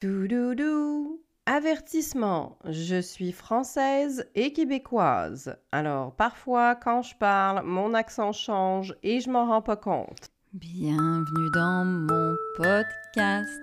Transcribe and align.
Doudoudou. 0.00 1.20
Avertissement, 1.44 2.56
je 2.64 3.02
suis 3.02 3.32
française 3.32 4.30
et 4.34 4.54
québécoise. 4.54 5.58
Alors 5.72 6.14
parfois 6.14 6.74
quand 6.74 7.02
je 7.02 7.14
parle, 7.16 7.66
mon 7.66 7.92
accent 7.92 8.32
change 8.32 8.94
et 9.02 9.20
je 9.20 9.28
m'en 9.28 9.44
rends 9.44 9.60
pas 9.60 9.76
compte. 9.76 10.30
Bienvenue 10.54 11.50
dans 11.52 11.84
mon 11.84 12.34
podcast 12.56 13.60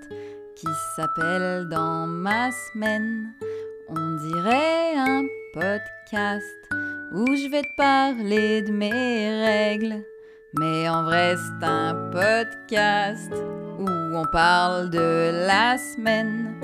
qui 0.55 0.68
s'appelle 0.96 1.70
Dans 1.70 2.05
ma 2.05 2.51
semaine. 2.51 3.33
On 3.90 4.17
dirait 4.29 4.96
un 4.96 5.24
podcast 5.56 6.46
où 7.13 7.35
je 7.35 7.49
vais 7.49 7.63
te 7.63 7.76
parler 7.76 8.62
de 8.62 8.72
mes 8.72 9.44
règles. 9.44 10.04
Mais 10.60 10.89
en 10.89 11.03
vrai, 11.03 11.35
c'est 11.35 11.65
un 11.65 12.10
podcast 12.10 13.31
où 13.78 13.85
on 13.87 14.26
parle 14.31 14.90
de 14.90 15.46
la 15.46 15.78
semaine. 15.78 16.59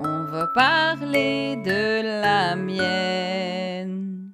On 0.00 0.24
va 0.24 0.46
parler 0.46 1.56
de 1.56 2.20
la 2.20 2.56
mienne, 2.56 4.32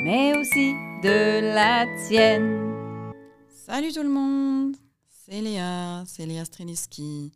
mais 0.00 0.38
aussi 0.38 0.72
de 1.02 1.52
la 1.52 1.86
tienne. 2.06 3.12
Salut 3.48 3.92
tout 3.92 4.04
le 4.04 4.08
monde, 4.08 4.76
c'est 5.08 5.40
Léa, 5.40 6.04
c'est 6.06 6.24
Léa 6.24 6.44
Streliski 6.44 7.32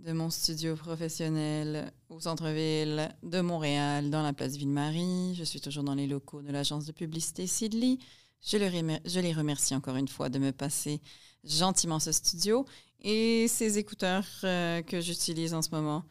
de 0.00 0.12
mon 0.12 0.30
studio 0.30 0.74
professionnel 0.74 1.92
au 2.08 2.18
centre-ville 2.18 3.14
de 3.22 3.40
Montréal, 3.40 4.10
dans 4.10 4.22
la 4.22 4.32
place 4.32 4.56
Ville-Marie. 4.56 5.34
Je 5.36 5.44
suis 5.44 5.60
toujours 5.60 5.84
dans 5.84 5.94
les 5.94 6.08
locaux 6.08 6.42
de 6.42 6.50
l'agence 6.50 6.86
de 6.86 6.92
publicité 6.92 7.46
Sidley. 7.46 7.98
Je, 8.42 9.20
les 9.20 9.32
remercie 9.32 9.74
encore 9.74 9.96
une 9.96 10.08
fois 10.08 10.28
de 10.28 10.38
me 10.38 10.50
passer 10.50 11.00
gentiment 11.44 11.98
ce 11.98 12.10
studio 12.10 12.64
et 13.02 13.46
ces 13.48 13.78
écouteurs 13.78 14.26
euh, 14.44 14.82
que 14.82 15.00
j'utilise 15.00 15.52
en 15.52 15.62
ce 15.62 15.70
moment 15.70 16.04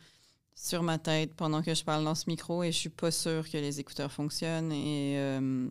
sur 0.54 0.84
ma 0.84 0.98
tête 0.98 1.34
pendant 1.36 1.64
que 1.64 1.74
je 1.74 1.84
parle 1.84 2.04
dans 2.04 2.16
ce 2.16 2.26
micro 2.28 2.64
et 2.64 2.72
je 2.72 2.78
suis 2.78 2.90
pas 2.90 3.12
sûre 3.12 3.50
que 3.50 3.58
les 3.58 3.80
écouteurs 3.80 4.12
fonctionnent 4.12 4.72
et, 4.72 5.16
euh, 5.18 5.68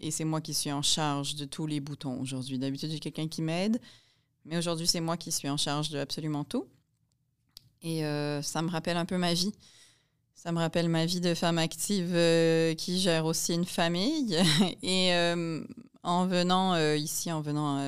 et 0.00 0.10
c'est 0.10 0.24
moi 0.24 0.40
qui 0.40 0.54
suis 0.54 0.70
en 0.70 0.82
charge 0.82 1.34
de 1.34 1.44
tous 1.44 1.66
les 1.66 1.80
boutons 1.80 2.20
aujourd'hui. 2.20 2.58
D'habitude, 2.58 2.90
j'ai 2.90 3.00
quelqu'un 3.00 3.26
qui 3.26 3.42
m'aide, 3.42 3.80
mais 4.44 4.56
aujourd'hui, 4.56 4.86
c'est 4.86 5.00
moi 5.00 5.16
qui 5.16 5.32
suis 5.32 5.48
en 5.48 5.56
charge 5.56 5.90
de 5.90 5.98
absolument 5.98 6.44
tout. 6.44 6.66
Et 7.82 8.04
euh, 8.04 8.42
ça 8.42 8.62
me 8.62 8.70
rappelle 8.70 8.96
un 8.96 9.04
peu 9.06 9.16
ma 9.16 9.34
vie. 9.34 9.52
Ça 10.34 10.52
me 10.52 10.58
rappelle 10.58 10.88
ma 10.88 11.06
vie 11.06 11.20
de 11.20 11.34
femme 11.34 11.58
active 11.58 12.12
qui 12.76 13.00
gère 13.00 13.24
aussi 13.24 13.54
une 13.54 13.64
famille. 13.64 14.38
et 14.82 15.12
en 16.02 16.26
venant 16.26 16.76
ici, 16.94 17.30
en 17.32 17.40
venant 17.40 17.82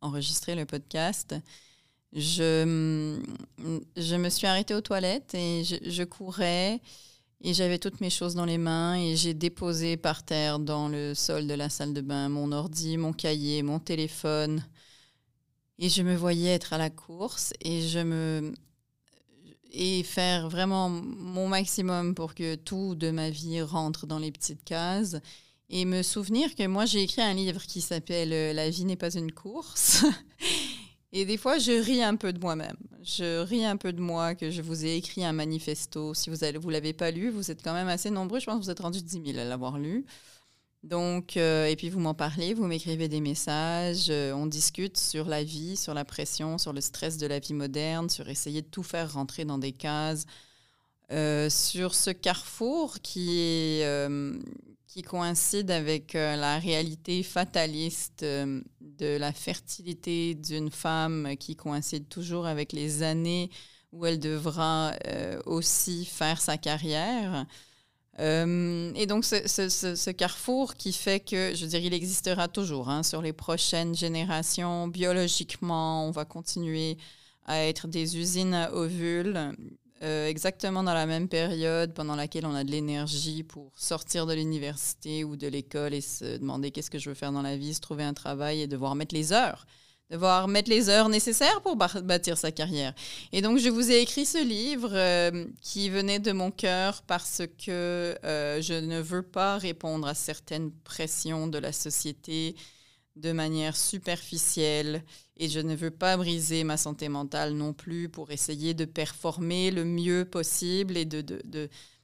enregistrer 0.00 0.54
le 0.54 0.66
podcast, 0.66 1.34
je, 2.12 3.20
je 3.96 4.16
me 4.16 4.28
suis 4.30 4.46
arrêtée 4.46 4.74
aux 4.74 4.80
toilettes 4.80 5.34
et 5.34 5.64
je, 5.64 6.02
courais 6.04 6.80
et 7.42 7.52
j'avais 7.52 7.78
toutes 7.78 8.00
mes 8.00 8.10
choses 8.10 8.34
dans 8.34 8.46
les 8.46 8.58
mains 8.58 8.96
et 8.96 9.16
j'ai 9.16 9.34
déposé 9.34 9.96
par 9.96 10.24
terre 10.24 10.58
dans 10.58 10.88
le 10.88 11.14
sol 11.14 11.46
de 11.46 11.54
la 11.54 11.68
salle 11.68 11.92
de 11.92 12.00
bain 12.00 12.28
mon 12.28 12.52
ordi, 12.52 12.96
mon 12.96 13.12
cahier, 13.12 13.62
mon 13.62 13.78
téléphone. 13.78 14.64
Et 15.78 15.90
je 15.90 16.02
me 16.02 16.16
voyais 16.16 16.54
être 16.54 16.72
à 16.72 16.78
la 16.78 16.88
course 16.88 17.52
et 17.60 17.86
je 17.86 17.98
me 17.98 18.54
et 19.72 20.02
faire 20.02 20.48
vraiment 20.48 20.88
mon 20.88 21.48
maximum 21.48 22.14
pour 22.14 22.34
que 22.34 22.54
tout 22.54 22.94
de 22.94 23.10
ma 23.10 23.28
vie 23.28 23.60
rentre 23.60 24.06
dans 24.06 24.18
les 24.18 24.32
petites 24.32 24.64
cases 24.64 25.16
et 25.68 25.84
me 25.84 26.02
souvenir 26.02 26.54
que 26.54 26.66
moi 26.66 26.86
j'ai 26.86 27.02
écrit 27.02 27.22
un 27.22 27.34
livre 27.34 27.62
qui 27.62 27.80
s'appelle 27.80 28.54
La 28.54 28.70
vie 28.70 28.84
n'est 28.84 28.96
pas 28.96 29.14
une 29.14 29.32
course 29.32 30.04
Et 31.12 31.24
des 31.24 31.38
fois, 31.38 31.58
je 31.58 31.72
ris 31.72 32.02
un 32.02 32.16
peu 32.16 32.32
de 32.32 32.38
moi-même. 32.38 32.76
Je 33.02 33.40
ris 33.40 33.64
un 33.64 33.78
peu 33.78 33.92
de 33.92 34.02
moi 34.02 34.34
que 34.34 34.50
je 34.50 34.60
vous 34.60 34.84
ai 34.84 34.96
écrit 34.96 35.24
un 35.24 35.32
manifesto. 35.32 36.12
Si 36.12 36.28
vous 36.28 36.36
ne 36.44 36.58
vous 36.58 36.68
l'avez 36.68 36.92
pas 36.92 37.10
lu, 37.10 37.30
vous 37.30 37.50
êtes 37.50 37.62
quand 37.62 37.72
même 37.72 37.88
assez 37.88 38.10
nombreux. 38.10 38.38
Je 38.38 38.44
pense 38.44 38.58
que 38.58 38.64
vous 38.64 38.70
êtes 38.70 38.80
rendu 38.80 39.00
10 39.00 39.22
000 39.32 39.38
à 39.38 39.44
l'avoir 39.44 39.78
lu. 39.78 40.04
Donc, 40.82 41.36
euh, 41.36 41.66
et 41.66 41.74
puis 41.74 41.88
vous 41.88 42.00
m'en 42.00 42.14
parlez, 42.14 42.54
vous 42.54 42.66
m'écrivez 42.66 43.08
des 43.08 43.20
messages, 43.20 44.06
euh, 44.08 44.32
on 44.34 44.46
discute 44.46 44.98
sur 44.98 45.26
la 45.26 45.42
vie, 45.42 45.76
sur 45.76 45.94
la 45.94 46.04
pression, 46.04 46.58
sur 46.58 46.72
le 46.72 46.80
stress 46.80 47.16
de 47.16 47.26
la 47.26 47.40
vie 47.40 47.54
moderne, 47.54 48.08
sur 48.08 48.28
essayer 48.28 48.62
de 48.62 48.68
tout 48.68 48.84
faire 48.84 49.14
rentrer 49.14 49.44
dans 49.44 49.58
des 49.58 49.72
cases, 49.72 50.26
euh, 51.10 51.50
sur 51.50 51.94
ce 51.94 52.10
carrefour 52.10 53.00
qui 53.00 53.40
est 53.40 54.08
qui 54.96 55.02
coïncide 55.02 55.70
avec 55.70 56.14
euh, 56.14 56.36
la 56.36 56.58
réalité 56.58 57.22
fataliste 57.22 58.22
euh, 58.22 58.62
de 58.80 59.18
la 59.18 59.30
fertilité 59.30 60.34
d'une 60.34 60.70
femme 60.70 61.36
qui 61.38 61.54
coïncide 61.54 62.08
toujours 62.08 62.46
avec 62.46 62.72
les 62.72 63.02
années 63.02 63.50
où 63.92 64.06
elle 64.06 64.18
devra 64.18 64.94
euh, 65.06 65.38
aussi 65.44 66.06
faire 66.06 66.40
sa 66.40 66.56
carrière. 66.56 67.44
et 68.18 69.06
donc, 69.06 69.26
ce, 69.26 70.10
carrefour 70.12 70.76
qui 70.76 70.94
fait 70.94 71.20
que, 71.20 71.52
je 71.54 71.66
dire, 71.66 71.80
il 71.84 71.92
existera 71.92 72.48
toujours 72.48 72.88
hein, 72.88 73.02
sur 73.02 73.20
les 73.20 73.34
prochaines 73.34 73.94
générations. 73.94 74.88
Biologiquement, 74.88 76.08
on 76.08 76.10
va 76.10 76.24
continuer 76.24 76.96
à 77.44 77.58
être 77.58 77.86
des 77.86 78.16
usines 78.16 78.54
à 78.54 78.72
ovules 78.72 79.54
euh, 80.02 80.28
exactement 80.28 80.82
dans 80.82 80.92
la 80.92 81.06
même 81.06 81.28
période 81.28 81.94
pendant 81.94 82.16
laquelle 82.16 82.44
on 82.44 82.54
a 82.54 82.64
de 82.64 82.70
l'énergie 82.70 83.42
pour 83.42 83.72
sortir 83.76 84.26
de 84.26 84.34
l'université 84.34 85.24
ou 85.24 85.36
de 85.36 85.46
l'école 85.46 85.94
et 85.94 86.02
se 86.02 86.36
demander 86.36 86.70
qu'est-ce 86.70 86.90
que 86.90 86.98
je 86.98 87.08
veux 87.08 87.14
faire 87.14 87.32
dans 87.32 87.42
la 87.42 87.56
vie, 87.56 87.72
se 87.72 87.80
trouver 87.80 88.04
un 88.04 88.12
travail 88.12 88.60
et 88.60 88.66
devoir 88.66 88.94
mettre 88.94 89.14
les 89.14 89.32
heures, 89.32 89.64
devoir 90.10 90.48
mettre 90.48 90.68
les 90.68 90.90
heures 90.90 91.08
nécessaires 91.08 91.62
pour 91.62 91.76
bâtir 91.76 92.36
sa 92.36 92.52
carrière. 92.52 92.92
Et 93.32 93.40
donc, 93.40 93.58
je 93.58 93.70
vous 93.70 93.90
ai 93.90 94.00
écrit 94.00 94.26
ce 94.26 94.42
livre 94.44 94.90
euh, 94.92 95.46
qui 95.62 95.88
venait 95.88 96.18
de 96.18 96.32
mon 96.32 96.50
cœur 96.50 97.02
parce 97.06 97.42
que 97.64 98.18
euh, 98.22 98.60
je 98.60 98.74
ne 98.74 99.00
veux 99.00 99.22
pas 99.22 99.56
répondre 99.56 100.06
à 100.06 100.14
certaines 100.14 100.72
pressions 100.84 101.46
de 101.46 101.58
la 101.58 101.72
société 101.72 102.54
de 103.16 103.32
manière 103.32 103.76
superficielle 103.76 105.02
et 105.36 105.48
je 105.48 105.60
ne 105.60 105.74
veux 105.74 105.90
pas 105.90 106.16
briser 106.16 106.64
ma 106.64 106.76
santé 106.76 107.08
mentale 107.08 107.54
non 107.54 107.72
plus 107.72 108.08
pour 108.08 108.30
essayer 108.30 108.74
de 108.74 108.84
performer 108.84 109.70
le 109.70 109.84
mieux 109.84 110.24
possible 110.24 110.96
et 110.96 111.04
de, 111.04 111.22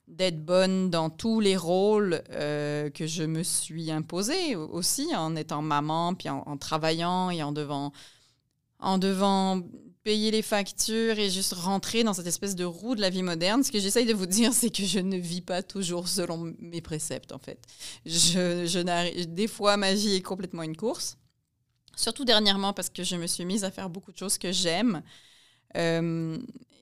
d'être 0.08 0.44
bonne 0.44 0.90
dans 0.90 1.10
tous 1.10 1.40
les 1.40 1.56
rôles 1.56 2.22
euh, 2.30 2.90
que 2.90 3.06
je 3.06 3.22
me 3.22 3.42
suis 3.42 3.90
imposée 3.90 4.56
aussi 4.56 5.14
en 5.14 5.36
étant 5.36 5.62
maman, 5.62 6.14
puis 6.14 6.28
en, 6.28 6.56
travaillant 6.56 7.30
et 7.30 7.42
en 7.42 7.52
devant, 7.52 7.92
en 8.78 8.98
devant 8.98 9.62
payer 10.04 10.30
les 10.30 10.42
factures 10.42 11.18
et 11.18 11.30
juste 11.30 11.52
rentrer 11.52 12.02
dans 12.02 12.12
cette 12.12 12.26
espèce 12.26 12.56
de 12.56 12.64
roue 12.64 12.94
de 12.94 13.00
la 13.00 13.10
vie 13.10 13.22
moderne. 13.22 13.62
Ce 13.62 13.70
que 13.70 13.78
j'essaye 13.78 14.06
de 14.06 14.14
vous 14.14 14.26
dire, 14.26 14.52
c'est 14.52 14.70
que 14.70 14.84
je 14.84 14.98
ne 14.98 15.16
vis 15.16 15.40
pas 15.40 15.62
toujours 15.62 16.08
selon 16.08 16.54
mes 16.58 16.80
préceptes, 16.80 17.32
en 17.32 17.38
fait. 17.38 17.58
Je, 18.04 19.24
des 19.24 19.48
fois, 19.48 19.76
ma 19.76 19.94
vie 19.94 20.14
est 20.16 20.22
complètement 20.22 20.62
une 20.62 20.76
course. 20.76 21.18
Surtout 21.96 22.24
dernièrement 22.24 22.72
parce 22.72 22.88
que 22.88 23.04
je 23.04 23.16
me 23.16 23.26
suis 23.26 23.44
mise 23.44 23.64
à 23.64 23.70
faire 23.70 23.90
beaucoup 23.90 24.12
de 24.12 24.18
choses 24.18 24.38
que 24.38 24.50
j'aime. 24.50 25.02
Euh, 25.76 26.38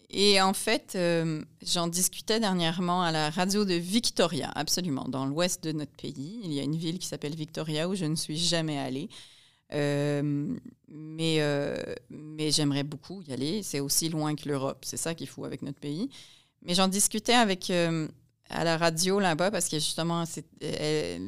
et 0.08 0.40
en 0.40 0.54
fait, 0.54 0.94
euh, 0.96 1.42
j'en 1.62 1.86
discutais 1.86 2.40
dernièrement 2.40 3.02
à 3.02 3.12
la 3.12 3.30
radio 3.30 3.64
de 3.64 3.74
Victoria, 3.74 4.50
absolument, 4.54 5.04
dans 5.08 5.24
l'ouest 5.24 5.62
de 5.62 5.72
notre 5.72 5.92
pays. 5.92 6.40
Il 6.42 6.52
y 6.52 6.58
a 6.58 6.64
une 6.64 6.76
ville 6.76 6.98
qui 6.98 7.06
s'appelle 7.06 7.34
Victoria 7.34 7.88
où 7.88 7.94
je 7.94 8.06
ne 8.06 8.16
suis 8.16 8.36
jamais 8.36 8.78
allée. 8.78 9.08
Euh, 9.72 10.56
mais 10.88 11.40
mais 12.10 12.50
j'aimerais 12.50 12.84
beaucoup 12.84 13.22
y 13.22 13.32
aller. 13.32 13.62
C'est 13.62 13.80
aussi 13.80 14.08
loin 14.08 14.34
que 14.34 14.48
l'Europe. 14.48 14.84
C'est 14.84 14.96
ça 14.96 15.14
qu'il 15.14 15.28
faut 15.28 15.44
avec 15.44 15.62
notre 15.62 15.78
pays. 15.78 16.08
Mais 16.62 16.74
j'en 16.74 16.88
discutais 16.88 17.34
avec 17.34 17.70
à 18.50 18.64
la 18.64 18.76
radio 18.76 19.20
là-bas 19.20 19.50
parce 19.50 19.68
que 19.68 19.78
justement, 19.78 20.24
euh, 20.62 21.18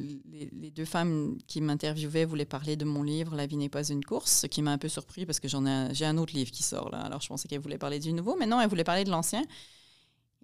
les, 0.51 0.71
deux 0.71 0.85
femmes 0.85 1.37
qui 1.47 1.61
m'interviewaient 1.61 2.25
voulaient 2.25 2.45
parler 2.45 2.75
de 2.75 2.83
mon 2.83 3.01
livre 3.01 3.35
La 3.35 3.45
vie 3.45 3.55
n'est 3.55 3.69
pas 3.69 3.87
une 3.87 4.03
course, 4.03 4.31
ce 4.41 4.47
qui 4.47 4.61
m'a 4.61 4.71
un 4.71 4.77
peu 4.77 4.89
surpris 4.89 5.25
parce 5.25 5.39
que 5.39 5.47
j'en 5.47 5.65
ai, 5.65 5.93
j'ai 5.93 6.05
un 6.05 6.17
autre 6.17 6.33
livre 6.33 6.51
qui 6.51 6.63
sort 6.63 6.89
là. 6.89 6.99
Alors 6.99 7.21
je 7.21 7.29
pensais 7.29 7.47
qu'elles 7.47 7.61
voulaient 7.61 7.77
parler 7.77 7.99
du 7.99 8.11
nouveau, 8.11 8.35
mais 8.37 8.45
non, 8.45 8.59
elles 8.59 8.69
voulaient 8.69 8.83
parler 8.83 9.05
de 9.05 9.09
l'ancien. 9.09 9.43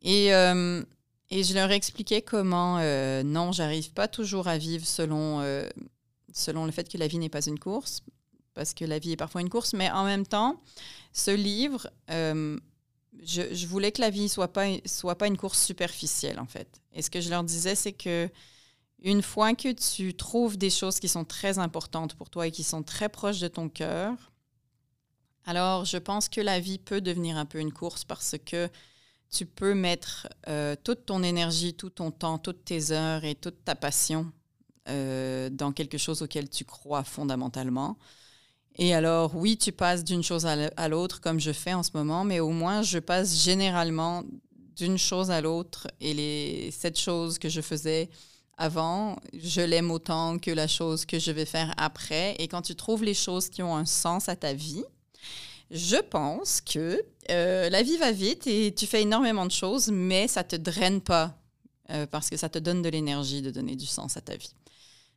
Et, 0.01 0.33
euh, 0.33 0.81
et 1.29 1.43
je 1.43 1.53
leur 1.53 1.69
expliquais 1.71 2.21
comment, 2.21 2.77
euh, 2.79 3.23
non, 3.23 3.51
j'arrive 3.51 3.91
pas 3.91 4.07
toujours 4.07 4.47
à 4.47 4.57
vivre 4.57 4.87
selon, 4.87 5.41
selon 6.33 6.65
le 6.65 6.71
fait 6.71 6.89
que 6.89 6.97
la 6.97 7.07
vie 7.07 7.17
n'est 7.17 7.29
pas 7.29 7.45
une 7.45 7.59
course, 7.59 8.01
parce 8.53 8.73
que 8.73 8.85
la 8.85 8.99
vie 8.99 9.13
est 9.13 9.17
parfois 9.17 9.41
une 9.41 9.49
course, 9.49 9.73
mais 9.73 9.89
en 9.91 10.03
même 10.05 10.25
temps, 10.25 10.61
ce 11.13 11.31
livre 11.31 11.89
je, 13.23 13.65
voulais 13.65 13.91
que 13.91 14.01
la 14.01 14.09
vie 14.09 14.29
soit 14.29 14.51
pas 14.53 14.67
soit 14.85 15.17
pas 15.17 15.27
une 15.27 15.37
course 15.37 15.63
superficielle 15.63 16.39
en 16.39 16.45
fait. 16.45 16.81
Et 16.93 17.01
ce 17.01 17.09
que 17.09 17.21
je 17.21 17.29
leur 17.29 17.43
disais, 17.43 17.75
c'est 17.75 17.93
que 17.93 18.29
une 19.01 19.21
fois 19.21 19.53
que 19.53 19.71
tu 19.71 20.13
trouves 20.13 20.57
des 20.57 20.69
choses 20.69 20.99
qui 20.99 21.07
sont 21.07 21.25
très 21.25 21.57
importantes 21.57 22.15
pour 22.15 22.29
toi 22.29 22.47
et 22.47 22.51
qui 22.51 22.63
sont 22.63 22.83
très 22.83 23.09
proches 23.09 23.39
de 23.39 23.47
ton 23.47 23.69
cœur, 23.69 24.13
alors 25.45 25.85
je 25.85 25.97
pense 25.97 26.27
que 26.29 26.41
la 26.41 26.59
vie 26.59 26.79
peut 26.79 27.01
devenir 27.01 27.37
un 27.37 27.45
peu 27.45 27.59
une 27.59 27.71
course 27.71 28.03
parce 28.03 28.35
que 28.45 28.69
tu 29.31 29.45
peux 29.45 29.73
mettre 29.73 30.27
euh, 30.47 30.75
toute 30.83 31.05
ton 31.05 31.23
énergie, 31.23 31.73
tout 31.73 31.91
ton 31.91 32.11
temps, 32.11 32.39
toutes 32.39 32.65
tes 32.65 32.91
heures 32.91 33.23
et 33.23 33.35
toute 33.35 33.63
ta 33.63 33.75
passion 33.75 34.31
euh, 34.87 35.49
dans 35.49 35.71
quelque 35.71 35.97
chose 35.97 36.21
auquel 36.21 36.49
tu 36.49 36.65
crois 36.65 37.03
fondamentalement. 37.03 37.97
Et 38.75 38.93
alors, 38.93 39.35
oui, 39.35 39.57
tu 39.57 39.71
passes 39.71 40.03
d'une 40.03 40.23
chose 40.23 40.45
à 40.45 40.87
l'autre 40.87 41.19
comme 41.19 41.39
je 41.39 41.51
fais 41.51 41.73
en 41.73 41.83
ce 41.83 41.91
moment, 41.93 42.23
mais 42.23 42.39
au 42.39 42.51
moins, 42.51 42.81
je 42.81 42.99
passe 42.99 43.43
généralement 43.43 44.23
d'une 44.77 44.97
chose 44.97 45.31
à 45.31 45.41
l'autre 45.41 45.87
et 45.99 46.13
les 46.13 46.71
sept 46.71 46.97
choses 46.97 47.37
que 47.37 47.49
je 47.49 47.59
faisais 47.59 48.09
avant, 48.57 49.17
je 49.33 49.61
l'aime 49.61 49.89
autant 49.89 50.37
que 50.37 50.51
la 50.51 50.67
chose 50.67 51.05
que 51.05 51.17
je 51.17 51.31
vais 51.31 51.45
faire 51.45 51.73
après. 51.77 52.35
Et 52.39 52.47
quand 52.47 52.61
tu 52.61 52.75
trouves 52.75 53.03
les 53.03 53.13
choses 53.13 53.49
qui 53.49 53.63
ont 53.63 53.75
un 53.75 53.85
sens 53.85 54.29
à 54.29 54.35
ta 54.35 54.53
vie, 54.53 54.83
je 55.71 55.95
pense 55.97 56.61
que 56.61 57.01
euh, 57.29 57.69
la 57.69 57.83
vie 57.83 57.97
va 57.97 58.11
vite 58.11 58.47
et 58.47 58.73
tu 58.73 58.85
fais 58.85 59.01
énormément 59.01 59.45
de 59.45 59.51
choses, 59.51 59.89
mais 59.89 60.27
ça 60.27 60.43
te 60.43 60.55
draine 60.55 60.99
pas 60.99 61.37
euh, 61.91 62.05
parce 62.05 62.29
que 62.29 62.37
ça 62.37 62.49
te 62.49 62.59
donne 62.59 62.81
de 62.81 62.89
l'énergie 62.89 63.41
de 63.41 63.51
donner 63.51 63.75
du 63.75 63.85
sens 63.85 64.17
à 64.17 64.21
ta 64.21 64.35
vie. 64.35 64.53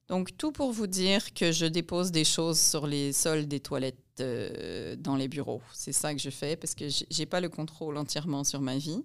Donc, 0.09 0.37
tout 0.37 0.53
pour 0.53 0.73
vous 0.73 0.87
dire 0.87 1.33
que 1.33 1.53
je 1.53 1.67
dépose 1.67 2.11
des 2.11 2.25
choses 2.25 2.61
sur 2.61 2.87
les 2.87 3.13
sols 3.13 3.47
des 3.47 3.61
toilettes 3.61 3.97
euh, 4.21 4.95
dans 4.97 5.17
les 5.17 5.29
bureaux. 5.29 5.63
C'est 5.73 5.93
ça 5.93 6.15
que 6.15 6.21
je 6.21 6.31
fais 6.31 6.57
parce 6.57 6.75
que 6.75 6.87
j'ai 7.11 7.27
pas 7.27 7.41
le 7.41 7.49
contrôle 7.49 7.97
entièrement 7.97 8.45
sur 8.45 8.61
ma 8.61 8.77
vie. 8.77 9.03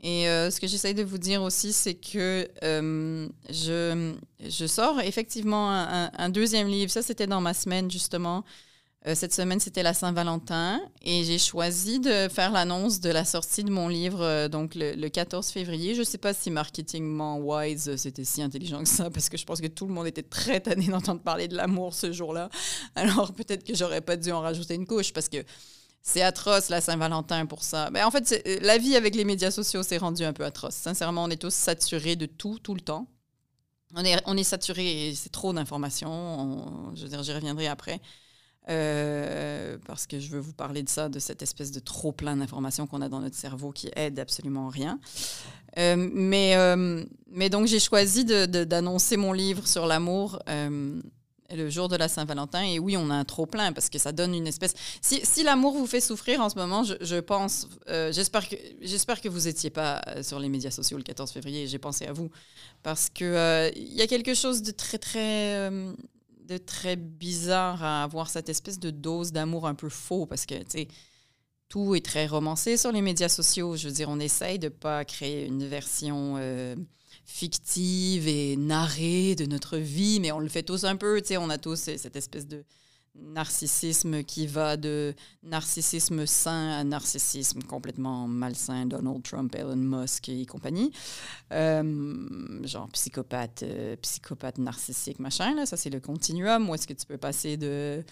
Et 0.00 0.28
euh, 0.28 0.50
ce 0.50 0.60
que 0.60 0.66
j'essaye 0.66 0.94
de 0.94 1.02
vous 1.02 1.16
dire 1.16 1.42
aussi, 1.42 1.72
c'est 1.72 1.94
que 1.94 2.46
euh, 2.62 3.28
je, 3.48 4.14
je, 4.46 4.66
sors 4.66 5.00
effectivement 5.00 5.70
un, 5.70 6.28
deuxième 6.28 6.68
livre. 6.68 6.90
Ça, 6.90 7.02
c'était 7.02 7.26
dans 7.26 7.40
ma 7.40 7.54
semaine, 7.54 7.90
justement. 7.90 8.44
Euh, 9.06 9.14
cette 9.14 9.32
semaine, 9.32 9.60
c'était 9.60 9.84
la 9.84 9.94
Saint-Valentin. 9.94 10.80
Et 11.02 11.22
j'ai 11.22 11.38
choisi 11.38 12.00
de 12.00 12.28
faire 12.28 12.50
l'annonce 12.50 13.00
de 13.00 13.10
la 13.10 13.24
sortie 13.24 13.62
de 13.62 13.70
mon 13.70 13.88
livre, 13.88 14.48
donc 14.48 14.74
le, 14.74 15.08
14 15.08 15.48
février. 15.48 15.94
Je 15.94 16.00
ne 16.00 16.04
sais 16.04 16.18
pas 16.18 16.34
si 16.34 16.50
marketingment 16.50 17.38
wise, 17.38 17.94
c'était 17.96 18.24
si 18.24 18.42
intelligent 18.42 18.82
que 18.82 18.88
ça, 18.88 19.10
parce 19.14 19.28
que 19.28 19.36
je 19.36 19.44
pense 19.44 19.60
que 19.60 19.68
tout 19.68 19.86
le 19.86 19.92
monde 19.92 20.06
était 20.06 20.22
très 20.22 20.60
tanné 20.60 20.88
d'entendre 20.88 21.20
parler 21.20 21.46
de 21.46 21.56
l'amour 21.56 21.94
ce 21.94 22.12
jour-là. 22.12 22.48
Alors 22.96 23.32
peut-être 23.32 23.64
que 23.64 23.74
j'aurais 23.74 24.00
pas 24.00 24.16
dû 24.16 24.32
en 24.32 24.40
rajouter 24.40 24.74
une 24.74 24.86
couche, 24.86 25.12
parce 25.12 25.28
que 25.28 25.44
c'est 26.02 26.22
atroce 26.22 26.68
la 26.68 26.80
Saint-Valentin 26.80 27.46
pour 27.46 27.62
ça. 27.62 27.90
Mais 27.92 28.02
en 28.02 28.10
fait, 28.10 28.42
euh, 28.46 28.58
la 28.62 28.78
vie 28.78 28.96
avec 28.96 29.14
les 29.14 29.24
médias 29.24 29.50
sociaux 29.50 29.82
s'est 29.82 29.98
rendue 29.98 30.24
un 30.24 30.32
peu 30.32 30.44
atroce. 30.44 30.74
Sincèrement, 30.74 31.24
on 31.24 31.30
est 31.30 31.40
tous 31.40 31.54
saturés 31.54 32.16
de 32.16 32.26
tout, 32.26 32.58
tout 32.60 32.74
le 32.74 32.80
temps. 32.80 33.08
On 33.94 34.04
est, 34.04 34.20
on 34.26 34.36
est 34.36 34.44
c'est 34.44 35.32
trop 35.32 35.52
d'informations. 35.52 36.92
Je 36.94 37.02
veux 37.02 37.08
dire, 37.08 37.22
j'y 37.22 37.32
reviendrai 37.32 37.68
après. 37.68 38.00
Euh, 38.68 39.78
parce 39.86 40.06
que 40.06 40.18
je 40.18 40.28
veux 40.28 40.40
vous 40.40 40.52
parler 40.52 40.82
de 40.82 40.88
ça, 40.88 41.08
de 41.08 41.18
cette 41.18 41.42
espèce 41.42 41.70
de 41.70 41.78
trop 41.78 42.10
plein 42.12 42.36
d'informations 42.36 42.86
qu'on 42.86 43.00
a 43.00 43.08
dans 43.08 43.20
notre 43.20 43.36
cerveau 43.36 43.70
qui 43.70 43.90
aide 43.94 44.18
absolument 44.18 44.68
rien. 44.68 44.98
Euh, 45.78 45.94
mais, 45.96 46.56
mais 47.30 47.48
donc, 47.48 47.66
j'ai 47.66 47.80
choisi 47.80 48.24
d'annoncer 48.24 49.16
mon 49.16 49.32
livre 49.32 49.66
sur 49.66 49.86
l'amour 49.86 50.40
le 51.54 51.70
jour 51.70 51.88
de 51.88 51.96
la 51.96 52.08
Saint-Valentin. 52.08 52.62
Et 52.62 52.78
oui, 52.78 52.96
on 52.96 53.10
a 53.10 53.14
un 53.14 53.24
trop 53.24 53.46
plein 53.46 53.72
parce 53.72 53.88
que 53.88 53.98
ça 53.98 54.12
donne 54.12 54.34
une 54.34 54.46
espèce. 54.46 54.74
Si, 55.00 55.20
si 55.24 55.42
l'amour 55.42 55.74
vous 55.74 55.86
fait 55.86 56.00
souffrir 56.00 56.40
en 56.40 56.48
ce 56.48 56.56
moment, 56.56 56.82
je, 56.82 57.20
pense, 57.20 57.68
euh, 57.88 58.12
j'espère 58.12 58.48
que 58.48 58.56
j'espère 58.80 59.20
que 59.20 59.28
vous 59.28 59.40
n'étiez 59.40 59.70
pas 59.70 60.02
euh, 60.08 60.22
sur 60.22 60.40
les 60.40 60.48
médias 60.48 60.70
sociaux 60.70 60.96
le 60.96 61.04
14 61.04 61.30
février. 61.30 61.66
J'ai 61.66 61.78
pensé 61.78 62.06
à 62.06 62.12
vous 62.12 62.30
parce 62.82 63.08
que 63.10 63.24
euh, 63.24 63.70
il 63.76 63.94
y 63.94 64.02
a 64.02 64.06
quelque 64.06 64.34
chose 64.34 64.62
de 64.62 64.72
très 64.72 64.98
très 64.98 65.70
de 66.46 66.58
très 66.58 66.96
bizarre 66.96 67.82
à 67.82 68.04
avoir 68.04 68.30
cette 68.30 68.48
espèce 68.48 68.78
de 68.78 68.90
dose 68.90 69.32
d'amour 69.32 69.66
un 69.66 69.74
peu 69.74 69.88
faux 69.88 70.26
parce 70.26 70.46
que 70.46 70.54
tout 71.68 71.94
est 71.94 72.04
très 72.04 72.26
romancé 72.26 72.76
sur 72.76 72.92
les 72.92 73.02
médias 73.02 73.28
sociaux. 73.28 73.76
Je 73.76 73.88
veux 73.88 73.94
dire, 73.94 74.08
on 74.08 74.20
essaye 74.20 74.58
de 74.58 74.68
pas 74.68 75.04
créer 75.04 75.46
une 75.46 75.66
version 75.66 76.36
fictive 77.24 78.28
et 78.28 78.56
narrée 78.56 79.34
de 79.34 79.46
notre 79.46 79.76
vie, 79.76 80.20
mais 80.20 80.30
on 80.32 80.38
le 80.38 80.48
fait 80.48 80.62
tous 80.62 80.84
un 80.84 80.96
peu, 80.96 81.20
tu 81.20 81.28
sais, 81.28 81.36
on 81.36 81.50
a 81.50 81.58
tous 81.58 81.76
cette 81.76 82.16
espèce 82.16 82.46
de 82.46 82.64
narcissisme 83.20 84.22
qui 84.22 84.46
va 84.46 84.76
de 84.76 85.14
narcissisme 85.42 86.26
sain 86.26 86.70
à 86.70 86.84
narcissisme 86.84 87.62
complètement 87.62 88.26
malsain, 88.26 88.86
Donald 88.86 89.22
Trump, 89.22 89.54
Elon 89.54 89.76
Musk 89.76 90.28
et 90.28 90.46
compagnie. 90.46 90.90
Euh, 91.52 92.66
genre 92.66 92.88
psychopathe, 92.92 93.62
euh, 93.62 93.96
psychopathe 93.96 94.58
narcissique, 94.58 95.18
machin, 95.18 95.54
là, 95.54 95.66
ça 95.66 95.76
c'est 95.76 95.90
le 95.90 96.00
continuum. 96.00 96.68
Où 96.68 96.74
est-ce 96.74 96.86
que 96.86 96.94
tu 96.94 97.06
peux 97.06 97.18
passer 97.18 97.56
de 97.56 98.04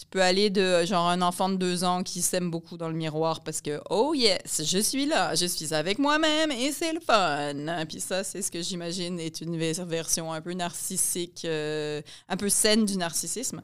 tu 0.00 0.06
peux 0.06 0.22
aller 0.22 0.48
de 0.48 0.86
genre 0.86 1.08
un 1.08 1.20
enfant 1.20 1.50
de 1.50 1.56
deux 1.56 1.84
ans 1.84 2.02
qui 2.02 2.22
s'aime 2.22 2.50
beaucoup 2.50 2.78
dans 2.78 2.88
le 2.88 2.94
miroir 2.94 3.42
parce 3.42 3.60
que 3.60 3.82
oh 3.90 4.14
yes, 4.14 4.62
je 4.64 4.78
suis 4.78 5.04
là, 5.04 5.34
je 5.34 5.44
suis 5.44 5.74
avec 5.74 5.98
moi-même 5.98 6.50
et 6.50 6.72
c'est 6.72 6.94
le 6.94 7.00
fun. 7.00 7.84
Puis 7.86 8.00
ça, 8.00 8.24
c'est 8.24 8.40
ce 8.40 8.50
que 8.50 8.62
j'imagine 8.62 9.20
est 9.20 9.42
une 9.42 9.58
version 9.58 10.32
un 10.32 10.40
peu 10.40 10.54
narcissique, 10.54 11.42
euh, 11.44 12.00
un 12.30 12.36
peu 12.38 12.48
saine 12.48 12.86
du 12.86 12.96
narcissisme. 12.96 13.60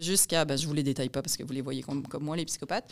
Jusqu'à, 0.00 0.44
ben, 0.44 0.56
je 0.56 0.66
vous 0.66 0.72
les 0.72 0.82
détaille 0.82 1.10
pas 1.10 1.22
parce 1.22 1.36
que 1.36 1.42
vous 1.44 1.52
les 1.52 1.60
voyez 1.60 1.82
comme, 1.82 2.06
comme 2.06 2.24
moi, 2.24 2.36
les 2.36 2.46
psychopathes. 2.46 2.90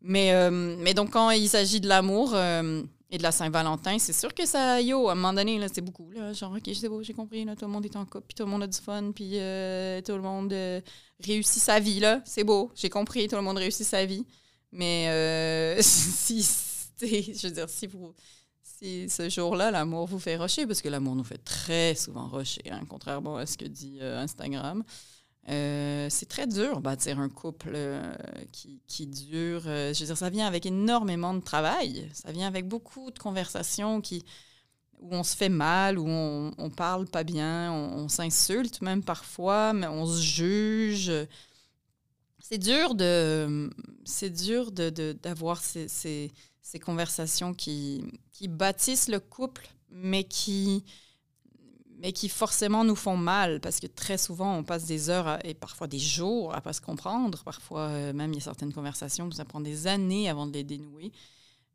Mais, 0.00 0.32
euh, 0.32 0.76
mais 0.78 0.94
donc, 0.94 1.10
quand 1.10 1.30
il 1.30 1.48
s'agit 1.48 1.80
de 1.80 1.88
l'amour, 1.88 2.32
euh, 2.34 2.82
et 3.10 3.18
de 3.18 3.22
la 3.22 3.30
Saint-Valentin, 3.30 3.98
c'est 3.98 4.14
sûr 4.14 4.32
que 4.32 4.46
ça, 4.46 4.80
yo, 4.80 5.08
à 5.08 5.12
un 5.12 5.14
moment 5.14 5.32
donné, 5.34 5.60
c'est 5.72 5.82
beaucoup. 5.82 6.10
Là, 6.12 6.32
genre, 6.32 6.52
OK, 6.52 6.70
c'est 6.74 6.88
beau, 6.88 7.02
j'ai 7.02 7.12
compris, 7.12 7.44
là, 7.44 7.54
tout 7.54 7.66
le 7.66 7.70
monde 7.70 7.84
est 7.84 7.94
en 7.96 8.06
couple, 8.06 8.26
puis 8.28 8.34
tout 8.34 8.44
le 8.44 8.50
monde 8.50 8.62
a 8.62 8.66
du 8.66 8.78
fun, 8.78 9.12
puis 9.12 9.32
euh, 9.34 10.00
tout 10.00 10.12
le 10.12 10.22
monde 10.22 10.54
réussit 11.24 11.62
sa 11.62 11.78
vie, 11.78 12.00
là. 12.00 12.22
C'est 12.24 12.44
beau, 12.44 12.72
j'ai 12.74 12.88
compris, 12.88 13.28
tout 13.28 13.36
le 13.36 13.42
monde 13.42 13.58
réussit 13.58 13.86
sa 13.86 14.04
vie. 14.06 14.24
Mais 14.72 15.76
si, 15.82 16.42
je 17.00 17.46
veux 17.48 17.54
dire, 17.54 17.68
si 17.68 17.86
vous... 17.86 18.14
Si 18.64 19.08
ce 19.08 19.28
jour-là, 19.28 19.70
l'amour 19.70 20.06
vous 20.06 20.18
fait 20.18 20.36
rocher, 20.36 20.66
parce 20.66 20.82
que 20.82 20.88
l'amour 20.88 21.14
nous 21.14 21.22
fait 21.22 21.38
très 21.38 21.94
souvent 21.94 22.26
rocher, 22.26 22.62
hein, 22.68 22.80
contrairement 22.88 23.36
à 23.36 23.46
ce 23.46 23.56
que 23.56 23.64
dit 23.64 24.00
Instagram. 24.00 24.82
Euh, 25.48 26.06
c'est 26.08 26.28
très 26.28 26.46
dur 26.46 26.80
bâtir 26.80 27.18
un 27.18 27.28
couple 27.28 27.72
euh, 27.74 28.14
qui, 28.52 29.06
dure. 29.06 29.62
Euh, 29.66 29.92
je 29.92 30.00
veux 30.00 30.06
dire, 30.06 30.16
ça 30.16 30.30
vient 30.30 30.46
avec 30.46 30.66
énormément 30.66 31.34
de 31.34 31.40
travail. 31.40 32.08
Ça 32.12 32.30
vient 32.30 32.46
avec 32.46 32.68
beaucoup 32.68 33.10
de 33.10 33.18
conversations 33.18 34.00
qui, 34.00 34.24
où 35.00 35.14
on 35.14 35.24
se 35.24 35.36
fait 35.36 35.48
mal, 35.48 35.98
où 35.98 36.06
on, 36.08 36.52
on 36.58 36.70
parle 36.70 37.06
pas 37.06 37.24
bien, 37.24 37.72
on, 37.72 38.08
s'insulte 38.08 38.82
même 38.82 39.02
parfois, 39.02 39.72
mais 39.72 39.88
on 39.88 40.06
se 40.06 40.20
juge. 40.20 41.12
C'est 42.38 42.58
dur 42.58 42.94
de, 42.94 43.70
c'est 44.04 44.30
dur 44.30 44.70
de, 44.70 44.90
d'avoir 45.22 45.60
ces, 45.60 45.88
ces, 45.88 46.30
ces, 46.60 46.78
conversations 46.78 47.54
qui, 47.54 48.04
qui 48.30 48.46
bâtissent 48.46 49.08
le 49.08 49.20
couple, 49.20 49.66
mais 49.90 50.24
qui 50.24 50.84
mais 52.02 52.12
qui 52.12 52.28
forcément 52.28 52.82
nous 52.84 52.96
font 52.96 53.16
mal 53.16 53.60
parce 53.60 53.78
que 53.78 53.86
très 53.86 54.18
souvent 54.18 54.56
on 54.56 54.64
passe 54.64 54.86
des 54.86 55.08
heures 55.08 55.38
et 55.46 55.54
parfois 55.54 55.86
des 55.86 56.00
jours 56.00 56.52
à 56.52 56.60
pas 56.60 56.72
se 56.72 56.80
comprendre. 56.80 57.42
Parfois 57.44 57.82
euh, 57.82 58.12
même 58.12 58.32
il 58.32 58.36
y 58.36 58.38
a 58.38 58.44
certaines 58.44 58.72
conversations 58.72 59.26
où 59.26 59.30
ça 59.30 59.44
prend 59.44 59.60
des 59.60 59.86
années 59.86 60.28
avant 60.28 60.46
de 60.46 60.52
les 60.52 60.64
dénouer. 60.64 61.12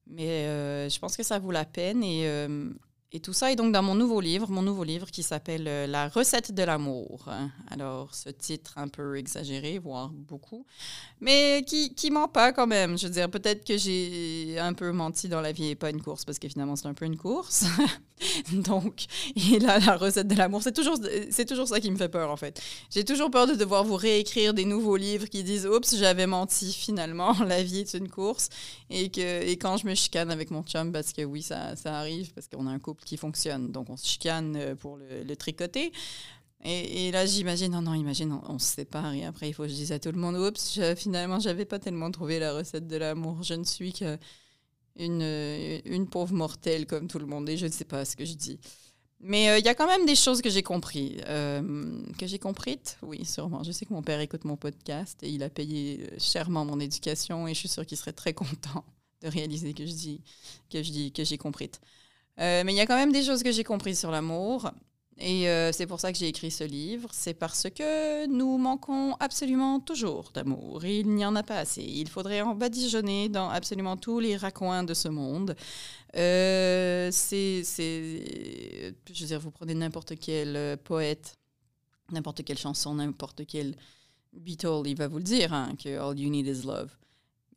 Mais 0.05 0.45
euh, 0.47 0.89
je 0.89 0.99
pense 0.99 1.15
que 1.15 1.23
ça 1.23 1.39
vaut 1.39 1.51
la 1.51 1.63
peine 1.63 2.03
et 2.03 2.27
euh, 2.27 2.69
et 3.13 3.21
tout 3.21 3.31
ça 3.31 3.53
est 3.53 3.55
donc 3.55 3.71
dans 3.71 3.81
mon 3.81 3.95
nouveau 3.95 4.19
livre, 4.19 4.51
mon 4.51 4.61
nouveau 4.61 4.83
livre 4.83 5.09
qui 5.09 5.23
s'appelle 5.23 5.65
euh, 5.65 5.87
La 5.87 6.09
recette 6.09 6.51
de 6.51 6.61
l'amour. 6.63 7.29
Alors, 7.69 8.13
ce 8.13 8.29
titre 8.29 8.73
un 8.75 8.89
peu 8.89 9.17
exagéré, 9.17 9.79
voire 9.79 10.09
beaucoup, 10.09 10.65
mais 11.21 11.63
qui, 11.65 11.95
qui 11.95 12.11
ment 12.11 12.27
pas 12.27 12.51
quand 12.51 12.67
même. 12.67 12.97
Je 12.97 13.07
veux 13.07 13.13
dire, 13.13 13.29
peut-être 13.29 13.65
que 13.65 13.77
j'ai 13.77 14.59
un 14.59 14.73
peu 14.73 14.91
menti 14.91 15.29
dans 15.29 15.39
la 15.39 15.53
vie 15.53 15.69
et 15.69 15.75
pas 15.75 15.89
une 15.89 16.01
course, 16.01 16.25
parce 16.25 16.37
que 16.37 16.49
finalement, 16.49 16.75
c'est 16.75 16.87
un 16.87 16.93
peu 16.93 17.05
une 17.05 17.15
course. 17.15 17.63
donc, 18.51 19.05
et 19.35 19.59
là, 19.59 19.79
la 19.79 19.95
recette 19.95 20.27
de 20.27 20.35
l'amour, 20.35 20.61
c'est 20.61 20.73
toujours, 20.73 20.99
toujours 21.47 21.67
ça 21.67 21.79
qui 21.79 21.89
me 21.91 21.97
fait 21.97 22.09
peur, 22.09 22.29
en 22.29 22.37
fait. 22.37 22.61
J'ai 22.89 23.05
toujours 23.05 23.31
peur 23.31 23.47
de 23.47 23.53
devoir 23.53 23.85
vous 23.85 23.95
réécrire 23.95 24.53
des 24.53 24.65
nouveaux 24.65 24.97
livres 24.97 25.27
qui 25.27 25.45
disent 25.45 25.65
Oups, 25.65 25.95
j'avais 25.95 26.27
menti 26.27 26.73
finalement, 26.73 27.33
la 27.45 27.63
vie 27.63 27.79
est 27.79 27.93
une 27.93 28.09
course. 28.09 28.49
Et, 28.89 29.09
que, 29.09 29.43
et 29.43 29.57
quand 29.57 29.77
je 29.77 29.87
me 29.87 29.95
chicane 29.95 30.29
avec 30.29 30.51
mon 30.51 30.63
chum, 30.63 30.91
parce 30.91 31.13
que 31.13 31.21
oui, 31.21 31.41
ça, 31.41 31.77
ça 31.77 31.97
arrive, 31.97 32.33
parce 32.33 32.49
qu'on 32.49 32.67
a 32.67 32.71
un 32.71 32.79
couple 32.79 32.97
qui 33.07 33.17
fonctionne. 33.17 33.71
Donc, 33.71 33.89
on 33.89 33.97
se 33.97 34.05
chicane 34.05 34.55
euh, 34.57 34.75
pour 34.75 34.97
le, 34.97 35.35
tricoter. 35.35 35.91
Et, 36.63 37.11
là, 37.11 37.25
j'imagine, 37.25 37.71
non, 37.71 37.81
non, 37.81 37.93
imagine, 37.93 38.39
on, 38.47 38.59
se 38.59 38.75
sépare 38.75 39.13
et 39.13 39.25
après, 39.25 39.47
il 39.47 39.53
faut 39.53 39.63
que 39.63 39.69
je 39.69 39.75
dise 39.75 39.91
à 39.91 39.99
tout 39.99 40.11
le 40.11 40.19
monde, 40.19 40.35
oups, 40.35 40.75
je, 40.75 40.95
finalement, 40.95 41.39
j'avais 41.39 41.65
pas 41.65 41.79
tellement 41.79 42.11
trouvé 42.11 42.39
la 42.39 42.53
recette 42.53 42.87
de 42.87 42.97
l'amour. 42.97 43.43
Je 43.43 43.53
ne 43.53 43.63
suis 43.63 43.93
qu'une 43.93 44.17
une, 44.97 45.81
une 45.85 46.09
pauvre 46.09 46.33
mortelle 46.33 46.85
comme 46.87 47.07
tout 47.07 47.19
le 47.19 47.27
monde 47.27 47.47
et 47.47 47.57
je 47.57 47.67
ne 47.67 47.71
sais 47.71 47.85
pas 47.85 48.03
ce 48.03 48.15
que 48.15 48.25
je 48.25 48.33
dis. 48.33 48.59
Mais 49.19 49.49
euh, 49.49 49.59
il 49.59 49.65
y 49.65 49.69
a 49.69 49.75
quand 49.75 49.87
même 49.87 50.05
des 50.05 50.15
choses 50.15 50.41
que 50.41 50.49
j'ai 50.49 50.63
compris. 50.63 51.17
Euh, 51.27 52.01
que 52.17 52.27
j'ai 52.27 52.39
comprises, 52.39 52.97
oui, 53.01 53.23
sûrement. 53.23 53.63
Je 53.63 53.71
sais 53.71 53.85
que 53.85 53.93
mon 53.93 54.03
père 54.03 54.19
écoute 54.19 54.43
mon 54.43 54.57
podcast 54.57 55.17
et 55.23 55.29
il 55.29 55.43
a 55.43 55.49
payé 55.49 56.09
chèrement 56.19 56.65
mon 56.65 56.79
éducation 56.79 57.47
et 57.47 57.53
je 57.53 57.59
suis 57.59 57.69
sûre 57.69 57.85
qu'il 57.85 57.97
serait 57.97 58.13
très 58.13 58.33
content 58.33 58.83
de 59.21 59.29
réaliser 59.29 59.73
que 59.73 59.85
je 59.85 59.93
dis 59.93 60.21
que 61.13 61.23
j'ai 61.23 61.37
compris. 61.37 61.71
Euh, 62.39 62.63
mais 62.65 62.73
il 62.73 62.75
y 62.75 62.81
a 62.81 62.85
quand 62.85 62.95
même 62.95 63.11
des 63.11 63.23
choses 63.23 63.43
que 63.43 63.51
j'ai 63.51 63.63
comprises 63.63 63.99
sur 63.99 64.11
l'amour. 64.11 64.71
Et 65.19 65.49
euh, 65.49 65.71
c'est 65.71 65.87
pour 65.87 65.99
ça 65.99 66.11
que 66.11 66.17
j'ai 66.17 66.27
écrit 66.27 66.51
ce 66.51 66.63
livre. 66.63 67.09
C'est 67.11 67.33
parce 67.33 67.67
que 67.71 68.27
nous 68.27 68.57
manquons 68.59 69.15
absolument 69.19 69.79
toujours 69.79 70.31
d'amour. 70.31 70.85
Il 70.85 71.09
n'y 71.09 71.25
en 71.25 71.35
a 71.35 71.41
pas 71.41 71.57
assez. 71.57 71.81
Il 71.81 72.07
faudrait 72.07 72.41
en 72.41 72.53
badigeonner 72.53 73.27
dans 73.27 73.49
absolument 73.49 73.97
tous 73.97 74.19
les 74.19 74.37
raccoins 74.37 74.83
de 74.83 74.93
ce 74.93 75.07
monde. 75.07 75.55
Euh, 76.15 77.09
c'est, 77.11 77.63
je 77.63 79.21
veux 79.21 79.27
dire, 79.27 79.39
vous 79.39 79.51
prenez 79.51 79.73
n'importe 79.73 80.13
quel 80.19 80.77
poète, 80.83 81.39
n'importe 82.11 82.43
quelle 82.43 82.59
chanson, 82.59 82.95
n'importe 82.95 83.45
quel 83.47 83.75
Beatle, 84.33 84.83
il 84.85 84.95
va 84.95 85.07
vous 85.07 85.17
le 85.17 85.23
dire, 85.23 85.51
hein, 85.51 85.73
que 85.83 85.97
all 85.97 86.19
you 86.19 86.29
need 86.29 86.45
is 86.45 86.61
love. 86.63 86.91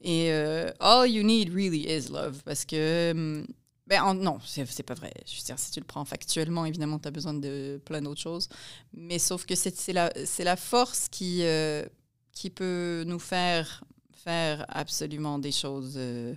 Et 0.00 0.32
all 0.80 1.06
you 1.06 1.22
need 1.22 1.52
really 1.52 1.84
is 1.86 2.08
love, 2.10 2.42
parce 2.42 2.64
que 2.64 3.44
Ben, 3.90 4.14
non, 4.14 4.38
c'est 4.44 4.84
pas 4.84 4.94
vrai. 4.94 5.12
Je 5.26 5.36
veux 5.36 5.42
dire, 5.42 5.58
si 5.58 5.72
tu 5.72 5.80
le 5.80 5.84
prends 5.84 6.04
factuellement, 6.04 6.64
évidemment, 6.64 7.00
tu 7.00 7.08
as 7.08 7.10
besoin 7.10 7.34
de 7.34 7.80
plein 7.84 8.00
d'autres 8.00 8.20
choses. 8.20 8.48
Mais 8.94 9.18
sauf 9.18 9.44
que 9.44 9.56
c'est 9.56 9.92
la, 9.92 10.56
force 10.56 11.08
qui, 11.08 11.40
euh, 11.42 11.84
qui 12.30 12.50
peut 12.50 13.02
nous 13.04 13.18
faire 13.18 13.82
faire 14.12 14.64
absolument 14.68 15.40
des 15.40 15.50
choses 15.50 15.94
euh, 15.96 16.34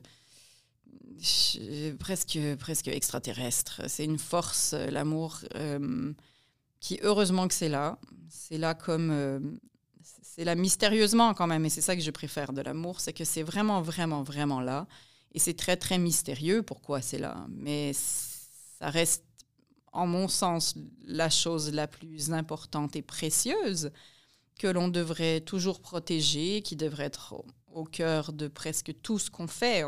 presque, 1.99 2.39
presque 2.57 2.87
extraterrestres. 2.87 3.81
C'est 3.87 4.05
une 4.05 4.17
force, 4.17 4.73
l'amour, 4.73 5.41
qui 6.79 6.99
heureusement 7.03 7.47
que 7.47 7.53
c'est 7.53 7.69
là. 7.69 7.99
C'est 8.29 8.57
là 8.57 8.73
comme 8.73 9.59
c'est 10.23 10.43
là 10.43 10.55
mystérieusement 10.55 11.35
quand 11.35 11.45
même, 11.45 11.63
et 11.65 11.69
c'est 11.69 11.81
ça 11.81 11.95
que 11.95 12.01
je 12.01 12.09
préfère 12.09 12.51
de 12.51 12.61
l'amour, 12.61 12.99
c'est 12.99 13.13
que 13.13 13.23
c'est 13.23 13.43
vraiment, 13.43 13.83
vraiment, 13.83 14.23
vraiment 14.23 14.59
là. 14.59 14.87
Et 15.33 15.39
c'est 15.39 15.55
très, 15.55 15.77
très 15.77 15.97
mystérieux 15.97 16.63
pourquoi 16.63 17.01
c'est 17.01 17.17
là. 17.17 17.45
Mais 17.49 17.91
ça 17.93 18.89
reste, 18.89 19.25
en 19.91 20.07
mon 20.07 20.27
sens, 20.27 20.75
la 21.05 21.29
chose 21.29 21.71
la 21.71 21.87
plus 21.87 22.31
importante 22.31 22.95
et 22.95 23.01
précieuse 23.01 23.91
que 24.59 24.67
l'on 24.67 24.87
devrait 24.87 25.41
toujours 25.41 25.81
protéger, 25.81 26.61
qui 26.61 26.75
devrait 26.75 27.05
être 27.05 27.43
au, 27.71 27.83
cœur 27.83 28.33
de 28.33 28.47
presque 28.47 28.93
tout 29.01 29.17
ce 29.17 29.31
qu'on 29.31 29.47
fait. 29.47 29.83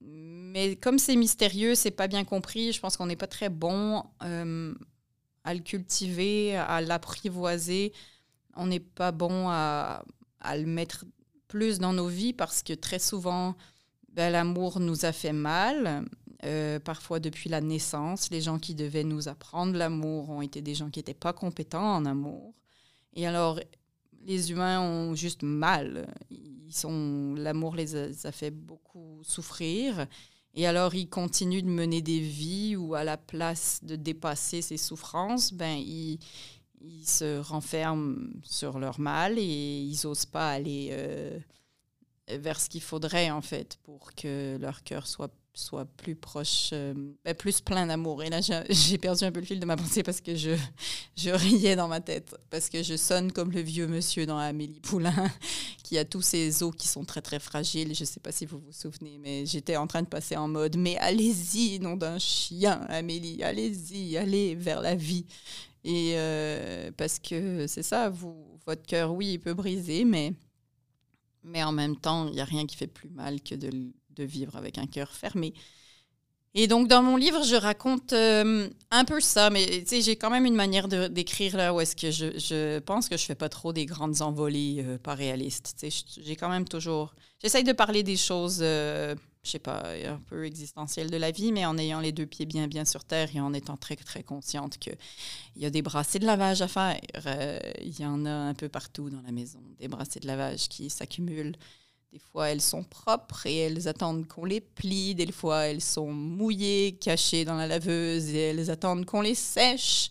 Mais 0.00 0.76
comme 0.76 0.98
c'est 0.98 1.16
mystérieux, 1.16 1.74
c'est 1.74 1.90
pas 1.90 2.06
bien 2.06 2.24
compris. 2.24 2.72
Je 2.72 2.80
pense 2.80 2.96
qu'on 2.96 3.06
n'est 3.06 3.16
pas 3.16 3.26
très 3.26 3.48
bon 3.48 4.04
euh, 4.22 4.72
à 5.42 5.54
le 5.54 5.60
cultiver, 5.60 6.56
à 6.56 6.80
l'apprivoiser 6.80 7.92
on 8.56 8.66
n'est 8.66 8.80
pas 8.80 9.12
bon 9.12 9.48
à, 9.48 10.02
le 10.42 10.66
mettre 10.66 11.04
plus 11.48 11.78
dans 11.78 11.92
nos 11.92 12.08
vies 12.08 12.32
parce 12.32 12.62
que 12.62 12.72
très 12.72 12.98
souvent, 12.98 13.56
ben, 14.12 14.30
l'amour 14.30 14.80
nous 14.80 15.04
a 15.04 15.12
fait 15.12 15.32
mal. 15.32 16.04
Euh, 16.44 16.80
parfois 16.80 17.20
depuis 17.20 17.50
la 17.50 17.60
naissance, 17.60 18.30
les 18.30 18.40
gens 18.40 18.58
qui 18.58 18.74
devaient 18.74 19.04
nous 19.04 19.28
apprendre 19.28 19.76
l'amour 19.76 20.30
ont 20.30 20.40
été 20.40 20.62
des 20.62 20.74
gens 20.74 20.88
qui 20.88 20.98
n'étaient 20.98 21.12
pas 21.12 21.34
compétents 21.34 21.96
en 21.96 22.06
amour. 22.06 22.54
Et 23.12 23.26
alors, 23.26 23.60
les 24.24 24.50
humains 24.50 24.80
ont 24.80 25.14
juste 25.14 25.42
mal. 25.42 26.06
Ils 26.30 26.72
sont, 26.72 27.34
l'amour 27.36 27.74
les 27.74 27.94
a, 27.96 28.32
fait 28.32 28.50
beaucoup 28.50 29.20
souffrir. 29.22 30.06
Et 30.54 30.66
alors, 30.66 30.94
ils 30.94 31.08
continuent 31.08 31.62
de 31.62 31.68
mener 31.68 32.00
des 32.00 32.20
vies 32.20 32.74
où, 32.74 32.94
à 32.94 33.04
la 33.04 33.16
place 33.16 33.80
de 33.82 33.96
dépasser 33.96 34.62
ces 34.62 34.76
souffrances, 34.78 35.52
ben, 35.52 35.76
ils, 35.76 36.18
se 37.04 37.38
renferment 37.38 38.30
sur 38.42 38.78
leur 38.78 38.98
mal 39.00 39.38
et 39.38 39.82
ils 39.82 40.00
n'osent 40.04 40.24
pas 40.24 40.50
aller 40.50 40.88
euh, 40.92 41.38
vers 42.38 42.60
ce 42.60 42.68
qu'il 42.68 42.82
faudrait 42.82 43.30
en 43.30 43.42
fait 43.42 43.78
pour 43.82 44.14
que 44.14 44.56
leur 44.60 44.82
cœur 44.82 45.06
soit 45.06 45.32
soit 45.54 45.84
plus 45.84 46.14
proche, 46.14 46.70
euh, 46.72 46.94
ben, 47.24 47.34
plus 47.34 47.60
plein 47.60 47.86
d'amour. 47.86 48.22
Et 48.22 48.30
là, 48.30 48.40
j'ai 48.70 48.98
perdu 48.98 49.24
un 49.24 49.32
peu 49.32 49.40
le 49.40 49.46
fil 49.46 49.60
de 49.60 49.66
ma 49.66 49.76
pensée 49.76 50.02
parce 50.02 50.20
que 50.20 50.34
je, 50.34 50.50
je 51.16 51.30
riais 51.30 51.76
dans 51.76 51.88
ma 51.88 52.00
tête, 52.00 52.34
parce 52.50 52.68
que 52.68 52.82
je 52.82 52.96
sonne 52.96 53.32
comme 53.32 53.50
le 53.52 53.60
vieux 53.60 53.86
monsieur 53.86 54.26
dans 54.26 54.38
Amélie 54.38 54.80
Poulain, 54.80 55.30
qui 55.82 55.98
a 55.98 56.04
tous 56.04 56.22
ses 56.22 56.62
os 56.62 56.74
qui 56.74 56.88
sont 56.88 57.04
très, 57.04 57.20
très 57.20 57.40
fragiles. 57.40 57.94
Je 57.94 58.02
ne 58.02 58.06
sais 58.06 58.20
pas 58.20 58.32
si 58.32 58.46
vous 58.46 58.58
vous 58.58 58.72
souvenez, 58.72 59.18
mais 59.18 59.46
j'étais 59.46 59.76
en 59.76 59.86
train 59.86 60.02
de 60.02 60.08
passer 60.08 60.36
en 60.36 60.48
mode, 60.48 60.76
mais 60.76 60.96
allez-y, 60.98 61.78
nom 61.80 61.96
d'un 61.96 62.18
chien, 62.18 62.86
Amélie, 62.88 63.42
allez-y, 63.42 64.16
allez 64.16 64.54
vers 64.54 64.80
la 64.80 64.94
vie. 64.94 65.26
Et 65.82 66.12
euh, 66.16 66.90
parce 66.96 67.18
que 67.18 67.66
c'est 67.66 67.82
ça, 67.82 68.10
vous, 68.10 68.36
votre 68.66 68.82
cœur, 68.82 69.12
oui, 69.14 69.32
il 69.32 69.38
peut 69.38 69.54
briser, 69.54 70.04
mais, 70.04 70.34
mais 71.44 71.62
en 71.62 71.72
même 71.72 71.96
temps, 71.96 72.26
il 72.28 72.34
n'y 72.34 72.40
a 72.40 72.44
rien 72.44 72.66
qui 72.66 72.76
fait 72.76 72.86
plus 72.86 73.10
mal 73.10 73.40
que 73.42 73.54
de, 73.54 73.70
vivre 74.18 74.56
avec 74.56 74.76
un 74.76 74.86
cœur 74.86 75.10
fermé. 75.12 75.54
Et 76.52 76.66
donc, 76.66 76.88
dans 76.88 77.02
mon 77.02 77.16
livre, 77.16 77.42
je 77.42 77.54
raconte 77.56 78.12
euh, 78.12 78.68
un 78.90 79.04
peu 79.06 79.18
ça, 79.20 79.48
mais 79.48 79.84
j'ai 79.90 80.16
quand 80.16 80.28
même 80.28 80.44
une 80.44 80.56
manière 80.56 80.88
d'écrire 80.88 81.56
là 81.56 81.72
où 81.72 81.80
est-ce 81.80 81.96
que 81.96 82.10
je, 82.10 82.38
je, 82.38 82.80
pense 82.80 83.08
que 83.08 83.16
je 83.16 83.24
fais 83.24 83.34
pas 83.34 83.48
trop 83.48 83.72
des 83.72 83.86
grandes 83.86 84.20
envolées 84.20 84.84
euh, 84.86 84.98
pas 84.98 85.14
réalistes. 85.14 85.86
J'ai 86.22 86.36
quand 86.36 86.50
même 86.50 86.68
toujours. 86.68 87.14
J'essaye 87.40 87.64
de 87.64 87.72
parler 87.72 88.02
des 88.02 88.18
choses 88.18 88.62
je 89.42 89.50
sais 89.50 89.58
pas, 89.58 89.82
un 90.06 90.20
peu 90.28 90.44
existentielle 90.44 91.10
de 91.10 91.16
la 91.16 91.30
vie, 91.30 91.52
mais 91.52 91.64
en 91.64 91.78
ayant 91.78 92.00
les 92.00 92.12
deux 92.12 92.26
pieds 92.26 92.46
bien, 92.46 92.68
bien 92.68 92.84
sur 92.84 93.04
terre 93.04 93.28
et 93.34 93.40
en 93.40 93.54
étant 93.54 93.76
très, 93.76 93.96
très 93.96 94.22
consciente 94.22 94.78
qu'il 94.78 94.96
y 95.56 95.64
a 95.64 95.70
des 95.70 95.82
brassées 95.82 96.18
de 96.18 96.26
lavage 96.26 96.60
à 96.60 96.68
faire. 96.68 97.00
Euh, 97.26 97.58
il 97.80 97.98
y 97.98 98.04
en 98.04 98.26
a 98.26 98.30
un 98.30 98.54
peu 98.54 98.68
partout 98.68 99.08
dans 99.08 99.22
la 99.22 99.32
maison, 99.32 99.60
des 99.78 99.88
brassées 99.88 100.20
de 100.20 100.26
lavage 100.26 100.68
qui 100.68 100.90
s'accumulent. 100.90 101.56
Des 102.12 102.18
fois, 102.18 102.50
elles 102.50 102.60
sont 102.60 102.82
propres 102.82 103.46
et 103.46 103.56
elles 103.56 103.86
attendent 103.86 104.26
qu'on 104.26 104.44
les 104.44 104.60
plie. 104.60 105.14
Des 105.14 105.30
fois, 105.30 105.66
elles 105.68 105.80
sont 105.80 106.12
mouillées, 106.12 106.98
cachées 107.00 107.44
dans 107.44 107.56
la 107.56 107.68
laveuse 107.68 108.28
et 108.30 108.50
elles 108.50 108.70
attendent 108.70 109.06
qu'on 109.06 109.20
les 109.20 109.36
sèche. 109.36 110.10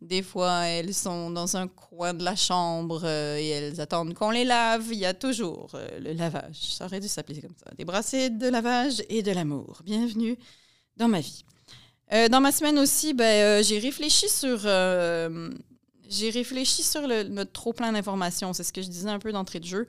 Des 0.00 0.22
fois, 0.22 0.62
elles 0.62 0.94
sont 0.94 1.30
dans 1.30 1.58
un 1.58 1.68
coin 1.68 2.14
de 2.14 2.24
la 2.24 2.34
chambre 2.34 3.02
euh, 3.04 3.36
et 3.36 3.48
elles 3.48 3.80
attendent 3.82 4.14
qu'on 4.14 4.30
les 4.30 4.44
lave. 4.44 4.86
Il 4.92 4.98
y 4.98 5.04
a 5.04 5.12
toujours 5.12 5.68
euh, 5.74 6.00
le 6.00 6.14
lavage. 6.14 6.56
Ça 6.56 6.86
aurait 6.86 7.00
dû 7.00 7.08
s'appeler 7.08 7.42
comme 7.42 7.54
ça. 7.54 7.70
Des 7.76 7.84
brassées 7.84 8.30
de 8.30 8.48
lavage 8.48 9.02
et 9.10 9.22
de 9.22 9.30
l'amour. 9.30 9.82
Bienvenue 9.84 10.38
dans 10.96 11.08
ma 11.08 11.20
vie. 11.20 11.44
Euh, 12.14 12.28
dans 12.28 12.40
ma 12.40 12.50
semaine 12.50 12.78
aussi, 12.78 13.12
ben, 13.12 13.62
j'ai 13.62 13.78
réfléchi 13.78 14.30
sur, 14.30 14.60
j'ai 14.60 16.30
réfléchi 16.30 16.82
sur 16.82 17.06
notre 17.06 17.52
trop 17.52 17.74
plein 17.74 17.92
d'informations. 17.92 18.54
C'est 18.54 18.64
ce 18.64 18.72
que 18.72 18.80
je 18.80 18.88
disais 18.88 19.10
un 19.10 19.18
peu 19.18 19.32
d'entrée 19.32 19.60
de 19.60 19.66
jeu. 19.66 19.86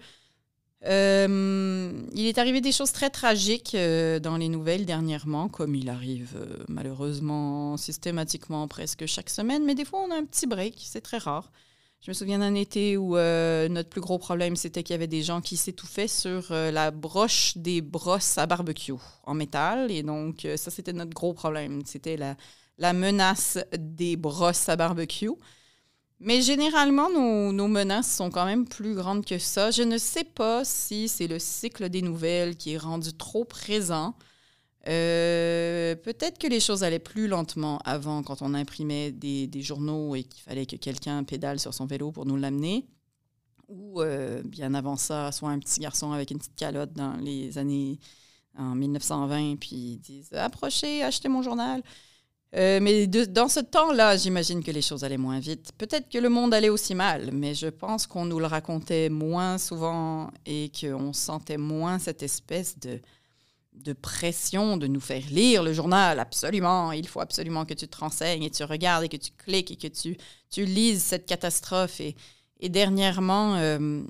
Euh, 0.86 1.92
il 2.14 2.26
est 2.26 2.40
arrivé 2.40 2.60
des 2.60 2.72
choses 2.72 2.92
très 2.92 3.12
tragiques 3.12 3.76
euh, 3.76 4.20
dans 4.20 4.38
les 4.38 4.50
nouvelles 4.50 4.86
dernièrement, 4.86 5.48
comme 5.48 5.76
il 5.76 5.90
arrive 5.90 6.34
euh, 6.36 6.64
malheureusement 6.68 7.78
systématiquement 7.78 8.68
presque 8.68 9.06
chaque 9.06 9.30
semaine, 9.30 9.64
mais 9.64 9.76
des 9.76 9.86
fois 9.86 10.02
on 10.02 10.12
a 10.12 10.16
un 10.16 10.26
petit 10.26 10.48
break, 10.48 10.76
c'est 10.80 11.02
très 11.02 11.20
rare. 11.20 11.52
Je 12.04 12.10
me 12.10 12.16
souviens 12.16 12.40
d'un 12.40 12.56
été 12.56 12.98
où 12.98 13.12
notre 13.16 13.90
plus 13.90 14.02
gros 14.02 14.18
problème, 14.18 14.56
c'était 14.56 14.82
qu'il 14.82 14.96
y 14.96 14.96
avait 14.96 15.06
des 15.06 15.22
gens 15.22 15.40
qui 15.40 15.56
s'étouffaient 15.56 16.08
sur 16.08 16.52
la 16.52 16.90
broche 16.90 17.56
des 17.58 17.82
brosses 17.82 18.40
à 18.40 18.48
barbecue 18.48 18.96
en 19.24 19.36
métal. 19.36 19.92
Et 19.92 20.02
donc, 20.02 20.48
ça, 20.56 20.72
c'était 20.72 20.94
notre 20.94 21.14
gros 21.14 21.36
problème. 21.36 21.84
C'était 21.86 22.18
la, 22.18 22.38
la 22.80 22.94
menace 22.94 23.60
des 23.78 24.16
brosses 24.16 24.68
à 24.68 24.76
barbecue. 24.78 25.30
Mais 26.24 26.44
généralement, 26.44 27.10
nos, 27.10 27.68
menaces 27.68 28.16
sont 28.16 28.30
quand 28.30 28.46
même 28.46 28.68
plus 28.68 28.94
grandes 28.94 29.26
que 29.26 29.40
ça. 29.40 29.72
Je 29.72 29.82
ne 29.82 29.98
sais 29.98 30.24
pas 30.24 30.64
si 30.64 31.08
c'est 31.08 31.26
le 31.26 31.40
cycle 31.40 31.90
des 31.90 32.04
nouvelles 32.04 32.56
qui 32.56 32.74
est 32.74 32.78
rendu 32.78 33.12
trop 33.12 33.44
présent. 33.44 34.14
Euh, 34.88 35.96
peut-être 35.96 36.38
que 36.38 36.46
les 36.46 36.60
choses 36.60 36.84
allaient 36.84 37.00
plus 37.00 37.28
lentement 37.28 37.80
avant, 37.86 38.22
quand 38.22 38.44
on 38.44 38.54
imprimait 38.54 39.12
des, 39.12 39.50
journaux 39.64 40.14
et 40.16 40.24
qu'il 40.24 40.44
fallait 40.44 40.68
que 40.68 40.76
quelqu'un 40.76 41.24
pédale 41.24 41.60
sur 41.60 41.74
son 41.74 41.88
vélo 41.88 42.12
pour 42.12 42.28
nous 42.28 42.38
l'amener. 42.38 42.86
Ou 43.68 44.02
euh, 44.02 44.44
bien 44.46 44.76
avant 44.76 44.98
ça, 44.98 45.32
soit 45.32 45.50
un 45.50 45.58
petit 45.58 45.80
garçon 45.80 46.12
avec 46.12 46.30
une 46.30 46.38
petite 46.38 46.56
calotte 46.56 46.94
dans 46.94 47.16
les 47.18 47.58
années 47.58 48.00
en 48.56 48.76
1920, 48.76 49.56
puis 49.56 49.76
ils 49.76 49.98
disent 49.98 50.34
Approchez, 50.34 51.02
achetez 51.02 51.30
mon 51.30 51.42
journal. 51.42 51.82
Euh, 52.56 52.80
mais 52.82 53.08
dans 53.08 53.48
ce 53.48 53.62
temps-là, 53.62 54.18
j'imagine 54.18 54.62
que 54.62 54.72
les 54.72 54.82
choses 54.82 55.06
allaient 55.06 55.18
moins 55.18 55.40
vite. 55.40 55.72
Peut-être 55.78 56.10
que 56.10 56.18
le 56.18 56.28
monde 56.28 56.54
allait 56.54 56.70
aussi 56.70 56.96
mal, 56.96 57.32
mais 57.32 57.54
je 57.54 57.68
pense 57.68 58.08
qu'on 58.08 58.26
nous 58.26 58.40
le 58.40 58.46
racontait 58.46 59.10
moins 59.10 59.58
souvent 59.58 60.32
et 60.46 60.70
qu'on 60.80 61.14
sentait 61.14 61.58
moins 61.58 61.98
cette 61.98 62.24
espèce 62.24 62.78
de, 62.78 63.00
de 63.74 63.94
pression 63.94 64.76
de 64.76 64.88
nous 64.88 65.00
faire 65.00 65.24
lire 65.30 65.64
le 65.64 65.72
journal. 65.72 66.20
Absolument, 66.20 66.92
il 66.92 67.08
faut 67.08 67.22
absolument 67.22 67.66
que 67.66 67.74
tu 67.74 67.88
te 67.88 67.98
renseignes 67.98 68.44
et 68.44 68.52
tu 68.52 68.66
regardes 68.66 69.06
et 69.06 69.10
que 69.10 69.18
tu 69.18 69.32
cliques 69.32 69.72
et 69.72 69.78
que 69.78 69.88
tu, 69.88 70.18
tu 70.50 70.66
lises 70.66 71.04
cette 71.04 71.26
catastrophe. 71.26 72.02
Et, 72.02 72.18
et 72.60 72.68
dernièrement, 72.68 73.56
euh, 73.56 74.04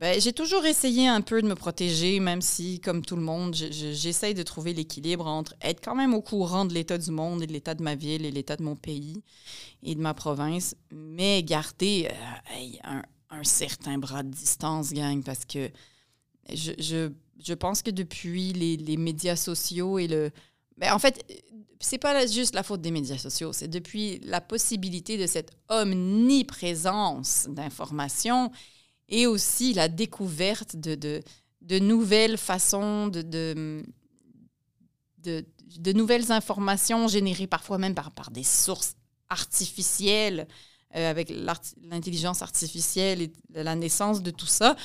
ben, 0.00 0.20
j'ai 0.20 0.32
toujours 0.32 0.64
essayé 0.64 1.08
un 1.08 1.20
peu 1.22 1.42
de 1.42 1.48
me 1.48 1.56
protéger, 1.56 2.20
même 2.20 2.40
si, 2.40 2.78
comme 2.78 3.04
tout 3.04 3.16
le 3.16 3.22
monde, 3.22 3.54
j'essaye 3.54 4.32
de 4.32 4.44
trouver 4.44 4.72
l'équilibre 4.72 5.26
entre 5.26 5.54
être 5.60 5.80
quand 5.82 5.96
même 5.96 6.14
au 6.14 6.22
courant 6.22 6.64
de 6.64 6.72
l'état 6.72 6.98
du 6.98 7.10
monde 7.10 7.42
et 7.42 7.48
de 7.48 7.52
l'état 7.52 7.74
de 7.74 7.82
ma 7.82 7.96
ville 7.96 8.24
et 8.24 8.30
l'état 8.30 8.56
de 8.56 8.62
mon 8.62 8.76
pays 8.76 9.24
et 9.82 9.96
de 9.96 10.00
ma 10.00 10.14
province, 10.14 10.76
mais 10.92 11.42
garder 11.42 12.08
euh, 12.54 13.02
un, 13.30 13.44
certain 13.44 13.98
bras 13.98 14.22
de 14.22 14.30
distance, 14.30 14.92
gang, 14.92 15.24
parce 15.24 15.44
que 15.44 15.68
je, 16.52 16.72
je, 16.78 17.10
je 17.44 17.54
pense 17.54 17.82
que 17.82 17.90
depuis 17.90 18.52
les, 18.52 18.76
les, 18.76 18.96
médias 18.96 19.36
sociaux 19.36 19.98
et 19.98 20.06
le... 20.06 20.30
Ben, 20.76 20.94
en 20.94 21.00
fait, 21.00 21.24
c'est 21.80 21.98
pas 21.98 22.24
juste 22.24 22.54
la 22.54 22.62
faute 22.62 22.82
des 22.82 22.92
médias 22.92 23.18
sociaux, 23.18 23.52
c'est 23.52 23.68
depuis 23.68 24.20
la 24.22 24.40
possibilité 24.40 25.18
de 25.18 25.26
cette 25.26 25.50
omniprésence 25.68 27.48
d'informations 27.50 28.52
et 29.08 29.26
aussi 29.26 29.74
la 29.74 29.88
découverte 29.88 30.76
de, 30.76 31.22
de, 31.62 31.78
nouvelles 31.78 32.36
façons, 32.36 33.08
de, 33.08 33.22
de, 35.22 35.92
nouvelles 35.92 36.30
informations 36.32 37.08
générées 37.08 37.46
parfois 37.46 37.78
même 37.78 37.94
par, 37.94 38.10
par 38.10 38.30
des 38.30 38.44
sources 38.44 38.94
artificielles, 39.28 40.46
euh, 40.96 41.10
avec 41.10 41.30
l'intelligence 41.30 42.42
artificielle 42.42 43.22
et 43.22 43.32
la 43.54 43.74
naissance 43.74 44.22
de 44.22 44.30
tout 44.30 44.46
ça. 44.46 44.76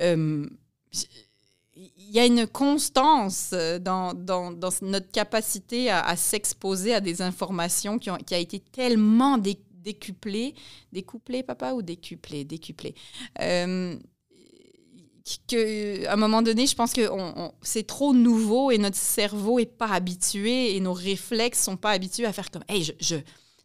Euh, 0.00 0.46
il 1.74 2.10
y 2.10 2.18
a 2.18 2.24
une 2.24 2.46
constance 2.46 3.50
dans, 3.80 4.14
dans, 4.14 4.50
notre 4.82 5.10
capacité 5.10 5.90
à, 5.90 6.16
s'exposer 6.16 6.94
à 6.94 7.00
des 7.00 7.20
informations 7.20 7.98
qui, 7.98 8.10
ont, 8.10 8.16
qui 8.16 8.34
a 8.34 8.38
été 8.38 8.60
tellement 8.60 9.36
décuplée, 9.86 10.54
découplée, 10.92 11.42
papa, 11.42 11.72
ou 11.72 11.80
décuplée, 11.80 12.44
décuplée. 12.44 12.94
Euh, 13.40 13.96
que, 15.48 16.06
à 16.06 16.12
un 16.12 16.16
moment 16.16 16.42
donné, 16.42 16.66
je 16.66 16.74
pense 16.74 16.92
que 16.92 17.08
c'est 17.62 17.86
trop 17.86 18.12
nouveau 18.12 18.70
et 18.70 18.78
notre 18.78 18.96
cerveau 18.96 19.58
est 19.58 19.66
pas 19.66 19.88
habitué 19.88 20.76
et 20.76 20.80
nos 20.80 20.92
réflexes 20.92 21.62
sont 21.62 21.76
pas 21.76 21.92
habitués 21.92 22.26
à 22.26 22.32
faire 22.32 22.50
comme, 22.50 22.64
hey, 22.68 22.84
je, 22.84 22.92
je... 23.00 23.16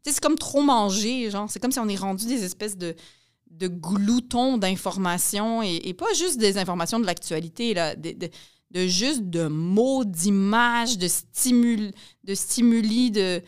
c'est 0.03 0.19
comme 0.19 0.37
trop 0.37 0.61
manger, 0.61 1.29
genre, 1.29 1.49
c'est 1.49 1.59
comme 1.59 1.71
si 1.71 1.79
on 1.79 1.87
est 1.87 1.95
rendu 1.95 2.25
des 2.25 2.43
espèces 2.43 2.77
de, 2.77 2.95
de 3.51 3.67
gloutons 3.67 4.57
d'informations 4.57 5.61
et, 5.61 5.93
pas 5.93 6.13
juste 6.13 6.39
des 6.39 6.57
informations 6.57 6.99
de 6.99 7.05
l'actualité, 7.05 7.73
là, 7.73 7.95
de, 7.95 8.87
juste 8.87 9.23
de 9.23 9.47
mots, 9.47 10.03
d'images, 10.03 10.97
de, 10.97 11.07
stimuli, 11.07 11.91
de 12.23 12.33
stimuli, 12.33 13.11
de, 13.11 13.41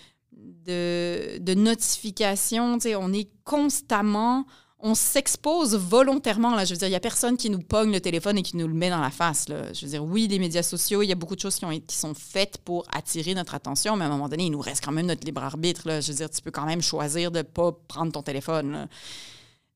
de, 0.65 1.37
de 1.39 1.53
notifications. 1.53 2.77
On 2.85 3.13
est 3.13 3.29
constamment 3.43 4.45
on 4.85 4.95
s'expose 4.95 5.75
volontairement. 5.75 6.53
Là. 6.53 6.65
Je 6.65 6.73
veux 6.73 6.77
dire, 6.77 6.89
il 6.89 6.91
n'y 6.91 6.97
a 6.97 6.99
personne 6.99 7.37
qui 7.37 7.49
nous 7.49 7.61
pogne 7.61 7.93
le 7.93 8.01
téléphone 8.01 8.37
et 8.37 8.43
qui 8.43 8.57
nous 8.57 8.67
le 8.67 8.73
met 8.73 8.89
dans 8.89 8.99
la 8.99 9.11
face. 9.11 9.45
Je 9.47 9.85
veux 9.85 9.87
dire, 9.87 10.03
oui, 10.03 10.27
les 10.27 10.39
médias 10.39 10.61
sociaux, 10.61 11.01
il 11.01 11.07
y 11.07 11.11
a 11.13 11.15
beaucoup 11.15 11.35
de 11.35 11.39
choses 11.39 11.55
qui, 11.55 11.63
ont, 11.63 11.79
qui 11.79 11.95
sont 11.95 12.13
faites 12.13 12.57
pour 12.57 12.85
attirer 12.91 13.33
notre 13.33 13.55
attention, 13.55 13.95
mais 13.95 14.03
à 14.03 14.07
un 14.09 14.11
moment 14.11 14.27
donné, 14.27 14.43
il 14.43 14.51
nous 14.51 14.59
reste 14.59 14.83
quand 14.83 14.91
même 14.91 15.05
notre 15.05 15.25
libre 15.25 15.41
arbitre. 15.41 15.83
Je 16.01 16.11
veux 16.11 16.17
dire, 16.17 16.29
tu 16.29 16.41
peux 16.41 16.51
quand 16.51 16.65
même 16.65 16.81
choisir 16.81 17.31
de 17.31 17.37
ne 17.37 17.43
pas 17.43 17.71
prendre 17.87 18.11
ton 18.11 18.21
téléphone. 18.23 18.89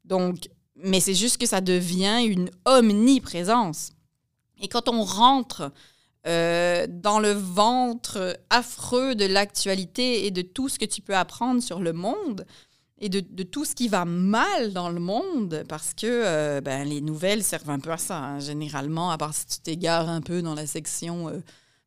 Donc, 0.04 0.50
mais 0.76 1.00
c'est 1.00 1.14
juste 1.14 1.38
que 1.38 1.48
ça 1.48 1.62
devient 1.62 2.26
une 2.28 2.52
omniprésence. 2.66 3.92
Et 4.60 4.68
quand 4.68 4.90
on 4.90 5.04
rentre 5.04 5.72
euh, 6.28 6.88
dans 6.90 7.20
le 7.20 7.32
ventre 7.32 8.38
affreux 8.50 9.16
de 9.16 9.26
l'actualité 9.26 10.26
et 10.26 10.32
de 10.32 10.42
tout 10.42 10.70
ce 10.70 10.78
que 10.78 10.86
tu 10.86 11.02
peux 11.02 11.16
apprendre 11.16 11.62
sur 11.62 11.80
le 11.80 11.94
monde, 11.94 12.46
et 13.00 13.10
de, 13.10 13.44
tout 13.44 13.64
ce 13.64 13.76
qui 13.76 13.88
va 13.88 14.06
mal 14.06 14.74
dans 14.74 14.90
le 14.90 15.00
monde, 15.00 15.64
parce 15.70 15.94
que 15.94 16.08
euh, 16.08 16.62
ben, 16.62 16.88
les 16.88 17.02
nouvelles 17.02 17.44
servent 17.44 17.70
un 17.70 17.80
peu 17.80 17.92
à 17.92 17.98
ça, 17.98 18.18
hein, 18.18 18.40
généralement, 18.40 19.12
à 19.12 19.18
part 19.18 19.36
si 19.36 19.46
tu 19.46 19.60
t'égares 19.60 20.10
un 20.10 20.22
peu 20.22 20.42
dans 20.42 20.56
la 20.56 20.66
section 20.66 21.30
euh, 21.30 21.40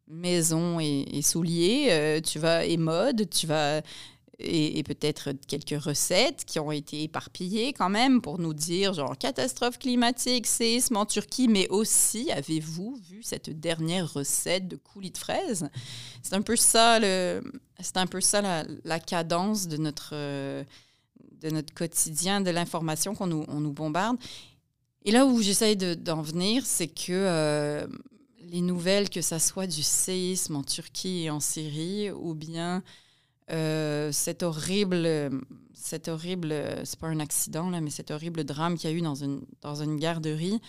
maison 0.07 0.79
et, 0.79 1.21
souliers, 1.23 1.89
euh, 1.91 2.21
tu 2.21 2.39
vas, 2.39 2.65
et 2.65 2.77
mode, 2.77 3.29
tu 3.29 3.49
vas, 3.49 3.83
et, 4.41 4.83
peut-être 4.83 5.33
quelques 5.47 5.83
recettes 5.83 6.45
qui 6.45 6.59
ont 6.59 6.73
été 6.73 7.03
éparpillées 7.03 7.73
quand 7.73 7.91
même 7.91 8.21
pour 8.21 8.39
nous 8.39 8.55
dire, 8.55 8.95
genre, 8.95 9.17
catastrophe 9.17 9.79
climatique, 9.79 10.47
séisme 10.47 10.97
en 10.97 11.07
Turquie, 11.07 11.49
mais 11.49 11.69
aussi, 11.69 12.31
avez-vous 12.33 12.99
vu 13.09 13.23
cette 13.23 13.51
dernière 13.61 14.13
recette 14.13 14.69
de 14.69 14.77
coulis 14.77 15.11
de 15.11 15.19
fraises? 15.19 15.69
C'est 16.23 16.35
un 16.35 16.43
peu 16.43 16.57
ça, 16.57 16.99
le, 16.99 17.43
c'est 17.81 17.97
un 17.97 18.07
peu 18.07 18.21
ça 18.21 18.65
la, 18.85 19.01
cadence 19.01 19.69
de 19.69 19.77
notre 19.77 20.15
de 20.15 21.49
notre 21.49 21.73
quotidien, 21.73 22.41
de 22.41 22.51
l'information 22.51 23.15
qu'on 23.15 23.27
nous, 23.27 23.45
on 23.49 23.61
nous 23.61 23.73
bombarde. 23.73 24.19
Et 25.05 25.11
là 25.11 25.25
où 25.25 25.41
j'essaye 25.41 25.77
d'en 25.77 26.21
venir, 26.21 26.67
c'est 26.67 26.89
que 26.89 27.13
euh, 27.13 27.87
les 28.43 28.61
nouvelles, 28.61 29.09
que 29.09 29.23
ça 29.23 29.39
soit 29.39 29.67
du 29.67 29.83
séisme 29.83 30.57
en 30.57 30.63
Turquie 30.63 31.25
et 31.25 31.31
en 31.31 31.41
Syrie, 31.41 32.11
ou 32.11 32.35
bien 32.35 32.83
euh, 33.50 34.12
cet 34.12 34.42
horrible, 34.42 35.09
cet 35.75 36.09
horrible, 36.09 36.54
c'est 36.85 36.99
pas 36.99 37.09
un 37.09 37.21
accident 37.21 37.71
là, 37.71 37.80
mais 37.80 37.90
cet 37.90 38.11
horrible 38.11 38.45
drame 38.45 38.76
qu'il 38.76 38.90
y 38.90 38.92
a 38.92 38.97
eu 38.97 39.02
dans 39.02 39.14
une, 39.14 39.42
dans 39.61 39.83
une 39.83 39.97
garderie, 39.97 40.61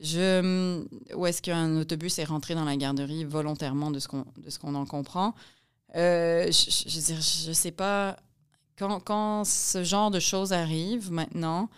je, 0.00 0.84
où 1.14 1.26
est-ce 1.26 1.40
qu'un 1.42 1.76
autobus 1.76 2.18
est 2.18 2.24
rentré 2.24 2.54
dans 2.54 2.64
la 2.64 2.76
garderie 2.76 3.24
volontairement 3.24 3.90
de 3.90 3.98
ce 3.98 4.08
qu'on, 4.08 4.24
de 4.36 4.50
ce 4.50 4.58
qu'on 4.58 4.74
en 4.74 4.84
comprend? 4.84 5.34
Euh, 5.94 6.50
je, 6.50 6.88
je, 6.88 7.52
sais 7.52 7.70
pas 7.70 8.16
quand, 8.76 9.44
ce 9.44 9.84
genre 9.84 10.10
de 10.10 10.20
choses 10.20 10.52
arrive 10.52 11.12
maintenant, 11.12 11.68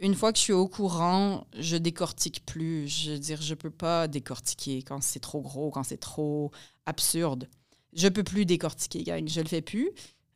une 0.00 0.14
fois 0.14 0.32
que 0.32 0.38
je 0.38 0.44
suis 0.44 0.52
au 0.52 0.66
courant, 0.66 1.46
je 1.58 1.76
décortique 1.76 2.44
plus. 2.46 2.88
Je 2.88 3.12
veux 3.12 3.18
dire, 3.18 3.40
je 3.40 3.54
peux 3.54 3.70
pas 3.70 4.08
décortiquer 4.08 4.82
quand 4.82 5.02
c'est 5.02 5.20
trop 5.20 5.40
gros, 5.40 5.70
quand 5.70 5.82
c'est 5.82 6.00
trop 6.00 6.50
absurde. 6.86 7.48
Je 7.92 8.08
peux 8.08 8.22
plus 8.22 8.46
décortiquer, 8.46 9.02
gang. 9.02 9.28
Je 9.28 9.40
le 9.40 9.48
fais 9.48 9.62
plus. 9.62 9.90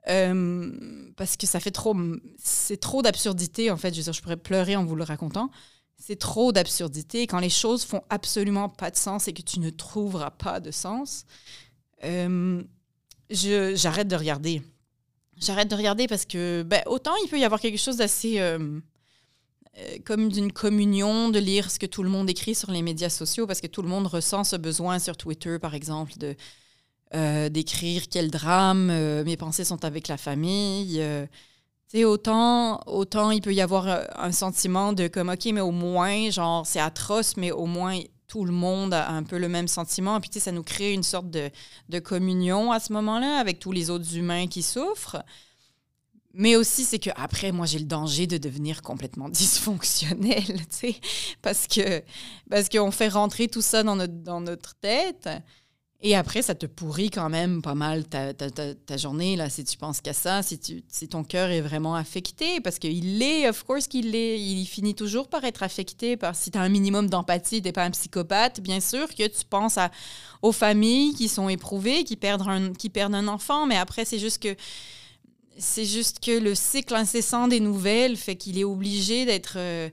Euh, 0.09 0.73
parce 1.17 1.37
que 1.37 1.47
ça 1.47 1.61
fait 1.61 1.71
trop. 1.71 1.97
C'est 2.39 2.81
trop 2.81 3.03
d'absurdité, 3.03 3.71
en 3.71 3.77
fait. 3.77 3.95
Je 3.95 4.03
je 4.13 4.21
pourrais 4.21 4.37
pleurer 4.37 4.77
en 4.77 4.85
vous 4.85 4.97
le 4.97 5.05
racontant. 5.05 5.51
C'est 5.97 6.19
trop 6.19 6.53
d'absurdité. 6.53 7.27
Quand 7.27 7.39
les 7.39 7.51
choses 7.51 7.85
font 7.85 8.03
absolument 8.11 8.69
pas 8.69 8.91
de 8.91 8.97
sens 8.97 9.29
et 9.29 9.33
que 9.33 9.43
tu 9.43 9.61
ne 9.61 9.71
trouveras 9.71 10.31
pas 10.31 10.61
de 10.61 10.71
sens, 10.71 11.25
euh, 12.03 12.63
j'arrête 13.31 14.09
de 14.09 14.17
regarder. 14.17 14.63
J'arrête 15.39 15.69
de 15.69 15.75
regarder 15.75 16.07
parce 16.07 16.27
que 16.27 16.63
ben, 16.63 16.83
autant 16.87 17.15
il 17.25 17.29
peut 17.29 17.39
y 17.39 17.45
avoir 17.45 17.61
quelque 17.61 17.79
chose 17.79 17.97
d'assez 17.97 18.39
euh, 18.39 18.81
comme 20.05 20.29
d'une 20.29 20.53
communion 20.53 21.31
de 21.31 21.39
lire 21.39 21.71
ce 21.71 21.79
que 21.79 21.87
tout 21.87 22.03
le 22.03 22.09
monde 22.09 22.31
écrit 22.31 22.55
sur 22.55 22.71
les 22.71 22.83
médias 22.83 23.09
sociaux 23.09 23.47
parce 23.47 23.61
que 23.61 23.67
tout 23.67 23.83
le 23.83 23.89
monde 23.89 24.07
ressent 24.07 24.45
ce 24.45 24.57
besoin 24.57 24.99
sur 24.99 25.17
Twitter 25.17 25.59
par 25.59 25.75
exemple 25.75 26.13
de 26.19 26.37
euh, 27.15 27.49
d'écrire 27.49 28.05
quel 28.11 28.31
drame 28.31 28.87
mes 29.23 29.37
pensées 29.37 29.65
sont 29.65 29.85
avec 29.85 30.09
la 30.09 30.17
famille 30.17 31.03
autant 32.05 32.81
autant 32.87 33.31
il 33.31 33.41
peut 33.41 33.55
y 33.55 33.61
avoir 33.61 33.87
un 34.17 34.33
sentiment 34.33 34.93
de 34.93 35.07
comme 35.07 35.29
ok 35.29 35.45
mais 35.53 35.61
au 35.61 35.71
moins 35.71 36.29
genre 36.29 36.67
c'est 36.67 36.81
atroce 36.81 37.37
mais 37.37 37.53
au 37.53 37.67
moins 37.67 38.01
tout 38.27 38.45
le 38.45 38.53
monde 38.53 38.93
a 38.95 39.11
un 39.11 39.23
peu 39.23 39.39
le 39.39 39.49
même 39.49 39.69
sentiment. 39.69 40.21
Puis, 40.21 40.29
tu 40.29 40.41
sais, 40.41 40.47
ça 40.47 40.53
nous 40.53 40.65
crée 40.65 40.93
une 40.93 41.05
sorte 41.05 41.31
de, 41.31 41.51
de 41.89 41.99
communion 42.01 42.73
à 42.73 42.81
ce 42.81 42.93
moment-là 42.93 43.39
avec 43.39 43.61
tous 43.61 43.71
les 43.71 43.91
autres 43.91 44.17
humains 44.17 44.49
qui 44.49 44.63
souffrent. 44.63 45.23
Mais 46.33 46.57
aussi, 46.57 46.85
c'est 46.85 46.99
qu'après, 46.99 47.53
moi, 47.53 47.65
j'ai 47.67 47.79
le 47.79 47.85
danger 47.85 48.27
de 48.27 48.39
devenir 48.39 48.83
complètement 48.83 49.29
dysfonctionnel, 49.41 50.45
tu 50.45 50.67
sais, 50.71 50.97
parce 51.43 51.69
que 51.69 52.03
parce 52.51 52.69
qu'on 52.69 52.91
fait 52.91 53.09
rentrer 53.09 53.47
tout 53.47 53.63
ça 53.63 53.85
dans 53.85 53.95
notre, 53.95 54.15
dans 54.15 54.41
notre 54.41 54.75
tête. 54.77 55.29
Et 56.07 56.15
après, 56.15 56.43
ça 56.43 56.55
te 56.55 56.67
pourrit 56.67 57.09
quand 57.09 57.31
même 57.31 57.63
pas 57.63 57.75
mal 57.75 58.05
ta, 58.05 58.35
ta, 58.35 58.97
journée, 58.99 59.37
là, 59.37 59.49
si 59.49 59.65
tu 59.65 59.79
penses 59.79 60.03
qu'à 60.03 60.13
ça, 60.13 60.43
si, 60.43 60.59
tu, 60.59 60.85
si 60.87 61.09
ton 61.09 61.25
cœur 61.25 61.49
est 61.49 61.63
vraiment 61.63 61.95
affecté, 61.95 62.61
parce 62.61 62.79
qu'il 62.79 63.17
l'est, 63.17 63.49
of 63.49 63.65
course 63.65 63.87
qu'il 63.87 64.11
l'est, 64.11 64.39
il 64.39 64.67
finit 64.67 64.95
toujours 64.95 65.29
par 65.29 65.45
être 65.45 65.63
affecté, 65.63 66.19
par, 66.19 66.37
si 66.37 66.51
tu 66.51 66.59
as 66.59 66.61
un 66.61 66.69
minimum 66.69 67.09
d'empathie, 67.09 67.63
tu 67.63 67.69
n'es 67.69 67.73
pas 67.73 67.85
un 67.85 67.91
psychopathe, 67.91 68.61
bien 68.61 68.81
sûr 68.81 69.09
que 69.15 69.27
tu 69.27 69.47
penses 69.49 69.79
à, 69.79 69.91
aux 70.43 70.53
familles 70.53 71.15
qui 71.15 71.27
sont 71.27 71.49
éprouvées, 71.49 72.05
qui 72.05 72.17
perdent 72.17 72.47
un, 72.47 72.75
qui 72.75 72.91
perdent 72.91 73.15
un 73.15 73.27
enfant, 73.27 73.65
mais 73.65 73.79
après, 73.79 74.05
c'est 74.05 74.19
juste 74.19 74.43
que 74.43 74.55
c'est 75.57 75.87
juste 75.87 76.21
que 76.21 76.39
le 76.39 76.55
cycle 76.55 76.95
incessant 76.97 77.49
des 77.49 77.61
nouvelles 77.61 78.19
fait 78.19 78.37
qu'il 78.37 78.59
est 78.59 78.65
obligé 78.65 79.25
d'être... 79.25 79.55
Euh, 79.57 79.89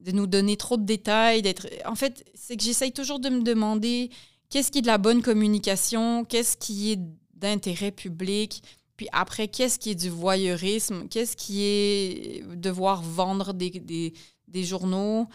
de 0.00 0.12
nous 0.12 0.26
donner 0.26 0.58
trop 0.58 0.76
de 0.76 0.84
détails, 0.84 1.40
d'être... 1.40 1.66
En 1.86 1.94
fait, 1.94 2.26
c'est 2.34 2.58
que 2.58 2.62
j'essaye 2.62 2.92
toujours 2.92 3.20
de 3.20 3.30
me 3.30 3.40
demander 3.40 4.10
qu'est-ce 4.50 4.70
qui 4.70 4.78
est 4.78 4.82
de 4.82 4.86
la 4.86 4.98
bonne 4.98 5.22
communication, 5.22 6.24
qu'est-ce 6.24 6.56
qui 6.56 6.92
est 6.92 7.00
d'intérêt 7.34 7.90
public, 7.90 8.62
puis 8.96 9.08
après, 9.12 9.48
qu'est-ce 9.48 9.78
qui 9.78 9.90
est 9.90 9.94
du 9.94 10.08
voyeurisme, 10.08 11.08
qu'est-ce 11.08 11.36
qui 11.36 11.62
est 11.62 12.44
devoir 12.56 13.02
vendre 13.02 13.52
des, 13.52 14.12
des, 14.48 14.64
journaux, 14.64 15.28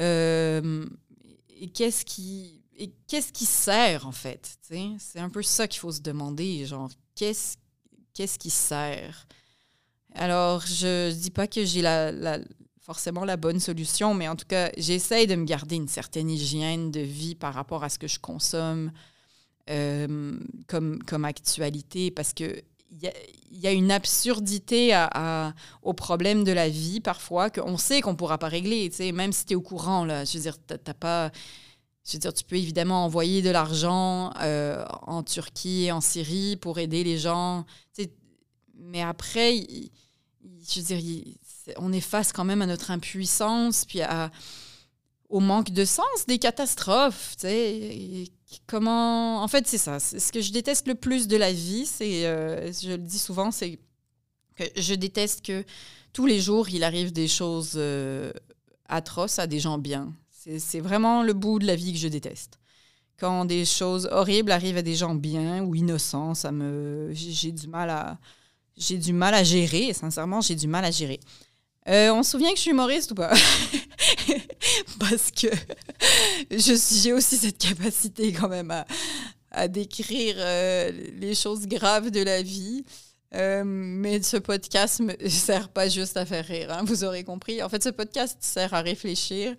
euh, 0.00 0.86
et 1.60 1.68
qu'est-ce 1.68 2.04
qui, 2.04 2.62
qui 3.06 3.46
sert 3.46 4.06
en 4.06 4.12
fait. 4.12 4.56
C'est 4.98 5.20
un 5.20 5.28
peu 5.28 5.42
ça 5.42 5.68
qu'il 5.68 5.80
faut 5.80 5.92
se 5.92 6.00
demander, 6.00 6.64
genre, 6.64 6.90
qu'est-ce 7.14 7.56
qu'est-ce 8.14 8.38
qui 8.38 8.50
sert? 8.50 9.26
Alors, 10.14 10.66
je 10.66 11.08
ne 11.08 11.14
dis 11.14 11.30
pas 11.30 11.46
que 11.46 11.64
j'ai 11.64 11.82
la, 11.82 12.38
forcément 12.82 13.24
la 13.24 13.36
bonne 13.36 13.60
solution, 13.60 14.12
mais 14.12 14.28
en 14.28 14.36
tout 14.36 14.46
cas, 14.46 14.70
j'essaye 14.76 15.26
de 15.26 15.36
me 15.36 15.44
garder 15.44 15.76
une 15.76 15.88
certaine 15.88 16.28
hygiène 16.28 16.90
de 16.90 17.00
vie 17.00 17.34
par 17.34 17.54
rapport 17.54 17.84
à 17.84 17.88
ce 17.88 17.98
que 17.98 18.08
je 18.08 18.18
consomme 18.18 18.90
euh, 19.70 20.36
comme, 20.66 21.00
comme 21.04 21.24
actualité, 21.24 22.10
parce 22.10 22.32
que 22.32 22.60
il 23.00 23.58
y, 23.58 23.66
a 23.66 23.72
une 23.72 23.90
absurdité 23.90 24.92
à, 24.92 25.54
au 25.82 25.94
problème 25.94 26.44
de 26.44 26.52
la 26.52 26.68
vie 26.68 27.00
parfois 27.00 27.48
qu'on 27.48 27.78
sait 27.78 28.02
qu'on 28.02 28.10
ne 28.10 28.16
pourra 28.16 28.36
pas 28.36 28.48
régler, 28.48 28.90
même 29.14 29.32
si 29.32 29.46
tu 29.46 29.54
es 29.54 29.56
au 29.56 29.62
courant. 29.62 30.04
Là, 30.04 30.26
je 30.26 30.36
veux 30.36 30.42
dire, 30.42 30.58
t'as 30.58 30.92
pas... 30.92 31.30
Je 32.04 32.12
veux 32.12 32.18
dire, 32.18 32.34
tu 32.34 32.44
peux 32.44 32.56
évidemment 32.56 33.06
envoyer 33.06 33.40
de 33.40 33.48
l'argent 33.48 34.30
euh, 34.42 34.84
en 35.06 35.22
Turquie 35.22 35.84
et 35.84 35.92
en 35.92 36.02
Syrie 36.02 36.56
pour 36.56 36.78
aider 36.78 37.02
les 37.02 37.16
gens. 37.16 37.64
Mais 38.74 39.00
après, 39.00 39.64
je 40.68 40.80
veux 40.80 40.86
dire, 40.86 41.24
on 41.76 41.92
est 41.92 42.00
face 42.00 42.32
quand 42.32 42.44
même 42.44 42.62
à 42.62 42.66
notre 42.66 42.90
impuissance, 42.90 43.84
puis 43.84 44.00
à, 44.02 44.30
au 45.32 45.40
manque 45.40 45.70
de 45.70 45.84
sens 45.84 46.26
des 46.28 46.38
catastrophes. 46.38 47.34
Comment. 48.66 49.42
En 49.42 49.48
fait, 49.48 49.66
c'est 49.66 49.78
ça. 49.78 49.98
Ce 49.98 50.30
que 50.30 50.40
je 50.40 50.52
déteste 50.52 50.86
le 50.86 50.94
plus 50.94 51.26
de 51.26 51.36
la 51.36 51.52
vie, 51.52 51.86
c'est. 51.86 52.26
Euh, 52.26 52.70
je 52.72 52.90
le 52.90 52.98
dis 52.98 53.18
souvent, 53.18 53.50
c'est 53.50 53.78
que 54.56 54.64
je 54.76 54.94
déteste 54.94 55.44
que 55.44 55.64
tous 56.12 56.26
les 56.26 56.40
jours, 56.40 56.68
il 56.68 56.84
arrive 56.84 57.12
des 57.12 57.28
choses 57.28 57.72
euh, 57.76 58.30
atroces 58.88 59.38
à 59.38 59.46
des 59.46 59.58
gens 59.58 59.78
bien. 59.78 60.12
C'est 60.58 60.80
vraiment 60.80 61.22
le 61.22 61.32
bout 61.32 61.58
de 61.58 61.66
la 61.66 61.76
vie 61.76 61.92
que 61.92 61.98
je 61.98 62.08
déteste. 62.08 62.58
Quand 63.16 63.44
des 63.44 63.64
choses 63.64 64.08
horribles 64.10 64.50
arrivent 64.50 64.76
à 64.76 64.82
des 64.82 64.96
gens 64.96 65.14
bien 65.14 65.62
ou 65.62 65.76
innocents, 65.76 66.34
ça 66.34 66.50
me 66.50 67.10
j'ai 67.12 67.52
du 67.52 67.68
mal 67.68 67.88
à 67.90 68.18
j'ai 68.76 68.98
du 68.98 69.12
mal 69.12 69.34
à 69.34 69.44
gérer. 69.44 69.94
Sincèrement, 69.94 70.40
j'ai 70.40 70.56
du 70.56 70.66
mal 70.66 70.84
à 70.84 70.90
gérer. 70.90 71.20
Euh, 71.88 72.10
on 72.12 72.22
se 72.22 72.32
souvient 72.32 72.50
que 72.50 72.56
je 72.56 72.62
suis 72.62 72.70
humoriste 72.70 73.10
ou 73.12 73.14
pas? 73.14 73.32
Parce 75.00 75.30
que 75.32 75.48
j'ai 76.50 77.12
aussi 77.12 77.36
cette 77.36 77.58
capacité 77.58 78.32
quand 78.32 78.48
même 78.48 78.70
à, 78.70 78.86
à 79.52 79.68
décrire 79.68 80.34
euh, 80.38 80.90
les 81.18 81.34
choses 81.34 81.66
graves 81.66 82.10
de 82.10 82.22
la 82.22 82.42
vie. 82.42 82.84
Euh, 83.34 83.62
mais 83.64 84.20
ce 84.22 84.36
podcast 84.36 85.00
ne 85.00 85.14
sert 85.28 85.68
pas 85.68 85.88
juste 85.88 86.16
à 86.16 86.26
faire 86.26 86.44
rire, 86.44 86.70
hein, 86.70 86.82
vous 86.84 87.04
aurez 87.04 87.24
compris. 87.24 87.62
En 87.62 87.68
fait, 87.68 87.82
ce 87.82 87.88
podcast 87.90 88.38
sert 88.40 88.74
à 88.74 88.82
réfléchir. 88.82 89.54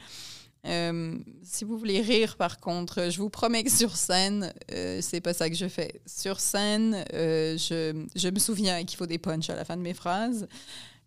Euh, 0.66 1.18
si 1.44 1.66
vous 1.66 1.78
voulez 1.78 2.02
rire, 2.02 2.38
par 2.38 2.60
contre, 2.60 3.10
je 3.10 3.18
vous 3.18 3.30
promets 3.30 3.64
que 3.64 3.72
sur 3.72 3.96
scène, 3.98 4.54
c'est 5.02 5.20
pas 5.22 5.34
ça 5.34 5.50
que 5.50 5.56
je 5.56 5.68
fais. 5.68 6.00
Sur 6.06 6.40
scène, 6.40 7.04
je, 7.12 8.06
je, 8.16 8.30
me 8.30 8.40
souviens 8.40 8.84
qu'il 8.86 8.98
faut 8.98 9.06
des 9.06 9.18
punchs 9.18 9.50
à 9.50 9.56
la 9.56 9.66
fin 9.66 9.76
de 9.76 9.82
mes 9.82 9.94
phrases. 9.94 10.48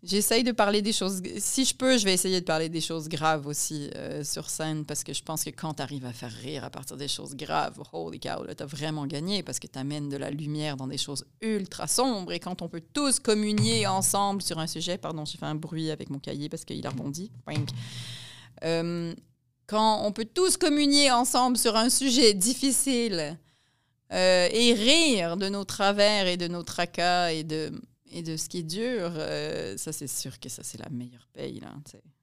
J'essaye 0.03 0.45
de 0.45 0.53
parler 0.53 0.83
des 0.83 0.93
choses. 0.93 1.23
Si 1.39 1.65
je 1.65 1.75
peux, 1.75 1.97
je 1.99 2.05
vais 2.05 2.13
essayer 2.13 2.41
de 2.41 2.45
parler 2.45 2.69
des 2.69 2.81
choses 2.81 3.09
graves 3.09 3.47
aussi 3.47 3.91
euh, 3.97 4.23
sur 4.23 4.51
scène 4.51 4.85
parce 4.85 5.03
que 5.03 5.13
je 5.13 5.23
pense 5.23 5.43
que 5.43 5.51
quand 5.51 5.75
tu 5.75 5.83
arrives 5.83 6.05
à 6.05 6.13
faire 6.13 6.31
rire 6.31 6.65
à 6.65 6.71
partir 6.71 6.97
des 6.97 7.09
choses 7.09 7.35
graves, 7.35 7.81
holy 7.93 8.21
cow, 8.21 8.45
tu 8.47 8.63
as 8.63 8.67
vraiment 8.67 9.07
gagné 9.07 9.43
parce 9.43 9.59
que 9.59 9.67
tu 9.67 9.79
amènes 9.79 10.09
de 10.09 10.17
la 10.17 10.31
lumière 10.31 10.77
dans 10.77 10.87
des 10.87 10.99
choses 10.99 11.25
ultra 11.41 11.87
sombres 11.87 12.33
et 12.33 12.41
quand 12.41 12.63
on 12.63 12.69
peut 12.69 12.83
tous 12.93 13.19
communier 13.19 13.87
ensemble 13.87 14.43
sur 14.43 14.59
un 14.59 14.67
sujet, 14.67 14.99
pardon, 14.99 15.25
j'ai 15.25 15.39
fait 15.39 15.47
un 15.47 15.55
bruit 15.55 15.91
avec 15.91 16.11
mon 16.11 16.19
cahier 16.19 16.49
parce 16.49 16.65
qu'il 16.65 16.87
a 16.87 16.91
rebondi. 16.91 17.33
Euh, 18.65 19.15
quand 19.67 20.03
on 20.05 20.13
peut 20.13 20.27
tous 20.27 20.57
communier 20.57 21.11
ensemble 21.11 21.57
sur 21.57 21.75
un 21.75 21.91
sujet 21.91 22.35
difficile 22.35 23.39
euh, 24.13 24.49
et 24.53 24.73
rire 24.75 25.37
de 25.37 25.49
nos 25.49 25.65
travers 25.65 26.29
et 26.29 26.37
de 26.37 26.47
nos 26.47 26.63
tracas 26.63 27.33
et 27.33 27.43
de 27.43 27.73
et 28.13 28.23
de 28.23 28.37
ce 28.37 28.49
qui 28.49 28.59
est 28.59 28.63
dur, 28.63 29.13
euh, 29.17 29.77
ça 29.77 29.93
c'est 29.93 30.07
sûr 30.07 30.39
que 30.39 30.49
ça 30.49 30.63
c'est 30.63 30.79
la 30.79 30.89
meilleure 30.91 31.29
paye. 31.33 31.61
Là, 31.61 31.75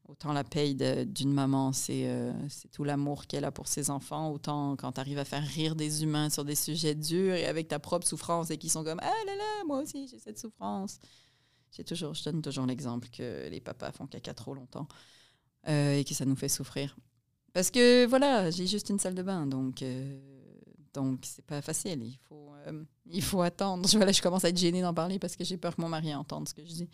autant 0.07 0.33
la 0.33 0.43
paye 0.43 0.75
d'une 0.75 1.33
maman, 1.33 1.71
euh, 1.89 2.33
c'est 2.49 2.71
tout 2.71 2.83
l'amour 2.83 3.27
qu'elle 3.27 3.45
a 3.45 3.51
pour 3.51 3.67
ses 3.67 3.89
enfants, 3.89 4.31
autant 4.31 4.75
quand 4.75 4.93
tu 4.93 4.99
arrives 4.99 5.17
à 5.17 5.25
faire 5.25 5.43
rire 5.43 5.75
des 5.75 6.03
humains 6.03 6.29
sur 6.29 6.45
des 6.45 6.55
sujets 6.55 6.95
durs 6.95 7.35
et 7.35 7.45
avec 7.45 7.67
ta 7.67 7.79
propre 7.79 8.07
souffrance 8.07 8.51
et 8.51 8.57
qui 8.57 8.69
sont 8.69 8.83
comme 8.83 8.99
Ah 9.01 9.25
là 9.25 9.35
là, 9.35 9.63
moi 9.65 9.81
aussi 9.81 10.07
j'ai 10.07 10.19
cette 10.19 10.39
souffrance. 10.39 10.99
Toujours, 11.87 12.13
je 12.13 12.23
donne 12.23 12.41
toujours 12.43 12.67
l'exemple 12.67 13.09
que 13.09 13.49
les 13.49 13.59
papas 13.59 13.91
font 13.91 14.05
caca 14.05 14.35
trop 14.35 14.53
longtemps 14.53 14.87
euh, 15.67 15.97
et 15.97 16.03
que 16.03 16.13
ça 16.13 16.23
nous 16.23 16.35
fait 16.35 16.49
souffrir. 16.49 16.95
Parce 17.51 17.71
que 17.71 18.05
voilà, 18.05 18.51
j'ai 18.51 18.67
juste 18.67 18.89
une 18.89 18.99
salle 18.99 19.15
de 19.15 19.23
bain, 19.23 19.47
donc 19.47 19.83
donc, 20.93 21.19
c'est 21.23 21.45
pas 21.45 21.61
facile. 21.61 22.03
Il 22.03 22.19
faut, 22.27 22.51
euh, 22.67 22.83
il 23.05 23.21
faut 23.21 23.41
attendre. 23.41 23.87
Je, 23.87 23.97
je 23.97 24.21
commence 24.21 24.45
à 24.45 24.49
être 24.49 24.57
gênée 24.57 24.81
d'en 24.81 24.93
parler 24.93 25.19
parce 25.19 25.35
que 25.35 25.43
j'ai 25.43 25.57
peur 25.57 25.75
que 25.75 25.81
mon 25.81 25.89
mari 25.89 26.13
entende 26.13 26.47
ce 26.47 26.53
que 26.53 26.63
je 26.63 26.73
dis. 26.73 26.89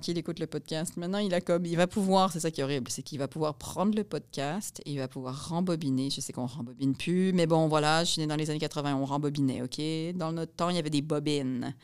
Qu'il 0.00 0.16
écoute 0.16 0.38
le 0.38 0.46
podcast. 0.46 0.96
Maintenant, 0.96 1.18
il 1.18 1.34
a 1.34 1.42
comme, 1.42 1.66
il 1.66 1.76
va 1.76 1.86
pouvoir, 1.86 2.32
c'est 2.32 2.40
ça 2.40 2.50
qui 2.50 2.62
est 2.62 2.64
horrible, 2.64 2.90
c'est 2.90 3.02
qu'il 3.02 3.18
va 3.18 3.28
pouvoir 3.28 3.56
prendre 3.56 3.94
le 3.94 4.04
podcast 4.04 4.80
et 4.86 4.92
il 4.92 4.98
va 4.98 5.06
pouvoir 5.06 5.50
rembobiner. 5.50 6.08
Je 6.08 6.22
sais 6.22 6.32
qu'on 6.32 6.46
rembobine 6.46 6.96
plus, 6.96 7.34
mais 7.34 7.46
bon, 7.46 7.68
voilà, 7.68 8.02
je 8.02 8.12
suis 8.12 8.20
née 8.22 8.26
dans 8.26 8.36
les 8.36 8.48
années 8.48 8.58
80, 8.58 8.96
on 8.96 9.04
rembobinait, 9.04 9.60
OK? 9.60 10.16
Dans 10.16 10.32
notre 10.32 10.54
temps, 10.54 10.70
il 10.70 10.76
y 10.76 10.78
avait 10.78 10.88
des 10.88 11.02
bobines 11.02 11.74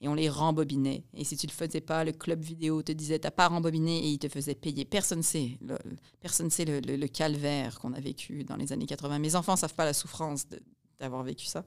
et 0.00 0.08
on 0.08 0.14
les 0.14 0.28
rembobinait. 0.28 1.04
Et 1.14 1.24
si 1.24 1.36
tu 1.36 1.46
le 1.46 1.52
faisais 1.52 1.80
pas, 1.80 2.04
le 2.04 2.12
club 2.12 2.42
vidéo 2.42 2.82
te 2.82 2.92
disait 2.92 3.18
t'as 3.18 3.30
pas 3.30 3.48
rembobiné 3.48 3.98
et 3.98 4.08
il 4.08 4.18
te 4.18 4.28
faisait 4.28 4.54
payer. 4.54 4.84
Personne 4.84 5.22
sait, 5.22 5.58
le, 5.62 5.76
personne 6.20 6.50
sait 6.50 6.64
le, 6.64 7.06
calvaire 7.06 7.78
qu'on 7.78 7.92
a 7.92 8.00
vécu 8.00 8.44
dans 8.44 8.56
les 8.56 8.72
années 8.72 8.86
80. 8.86 9.18
Mes 9.18 9.36
enfants 9.36 9.56
savent 9.56 9.74
pas 9.74 9.84
la 9.84 9.94
souffrance 9.94 10.46
d'avoir 10.98 11.22
vécu 11.22 11.46
ça. 11.46 11.64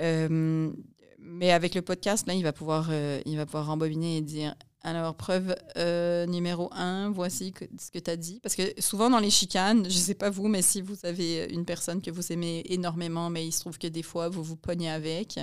Euh, 0.00 0.72
mais 1.18 1.50
avec 1.50 1.74
le 1.74 1.82
podcast, 1.82 2.26
là, 2.26 2.34
il 2.34 2.42
va 2.42 2.52
pouvoir, 2.52 2.88
euh, 2.90 3.20
il 3.26 3.36
va 3.36 3.44
pouvoir 3.44 3.66
rembobiner 3.66 4.18
et 4.18 4.20
dire 4.22 4.54
alors, 4.82 5.16
preuve 5.16 5.56
euh, 5.76 6.24
numéro 6.26 6.70
un, 6.72 7.10
voici 7.10 7.52
ce 7.78 7.90
que 7.90 7.98
tu 7.98 8.10
as 8.10 8.16
dit. 8.16 8.38
Parce 8.40 8.54
que 8.54 8.62
souvent 8.78 9.10
dans 9.10 9.18
les 9.18 9.30
chicanes, 9.30 9.84
je 9.84 9.96
ne 9.96 10.02
sais 10.02 10.14
pas 10.14 10.30
vous, 10.30 10.46
mais 10.46 10.62
si 10.62 10.80
vous 10.80 11.04
avez 11.04 11.48
une 11.50 11.64
personne 11.64 12.00
que 12.00 12.12
vous 12.12 12.32
aimez 12.32 12.62
énormément, 12.66 13.28
mais 13.28 13.44
il 13.46 13.52
se 13.52 13.60
trouve 13.60 13.76
que 13.76 13.88
des 13.88 14.04
fois, 14.04 14.28
vous 14.28 14.42
vous 14.44 14.56
pognez 14.56 14.88
avec, 14.88 15.40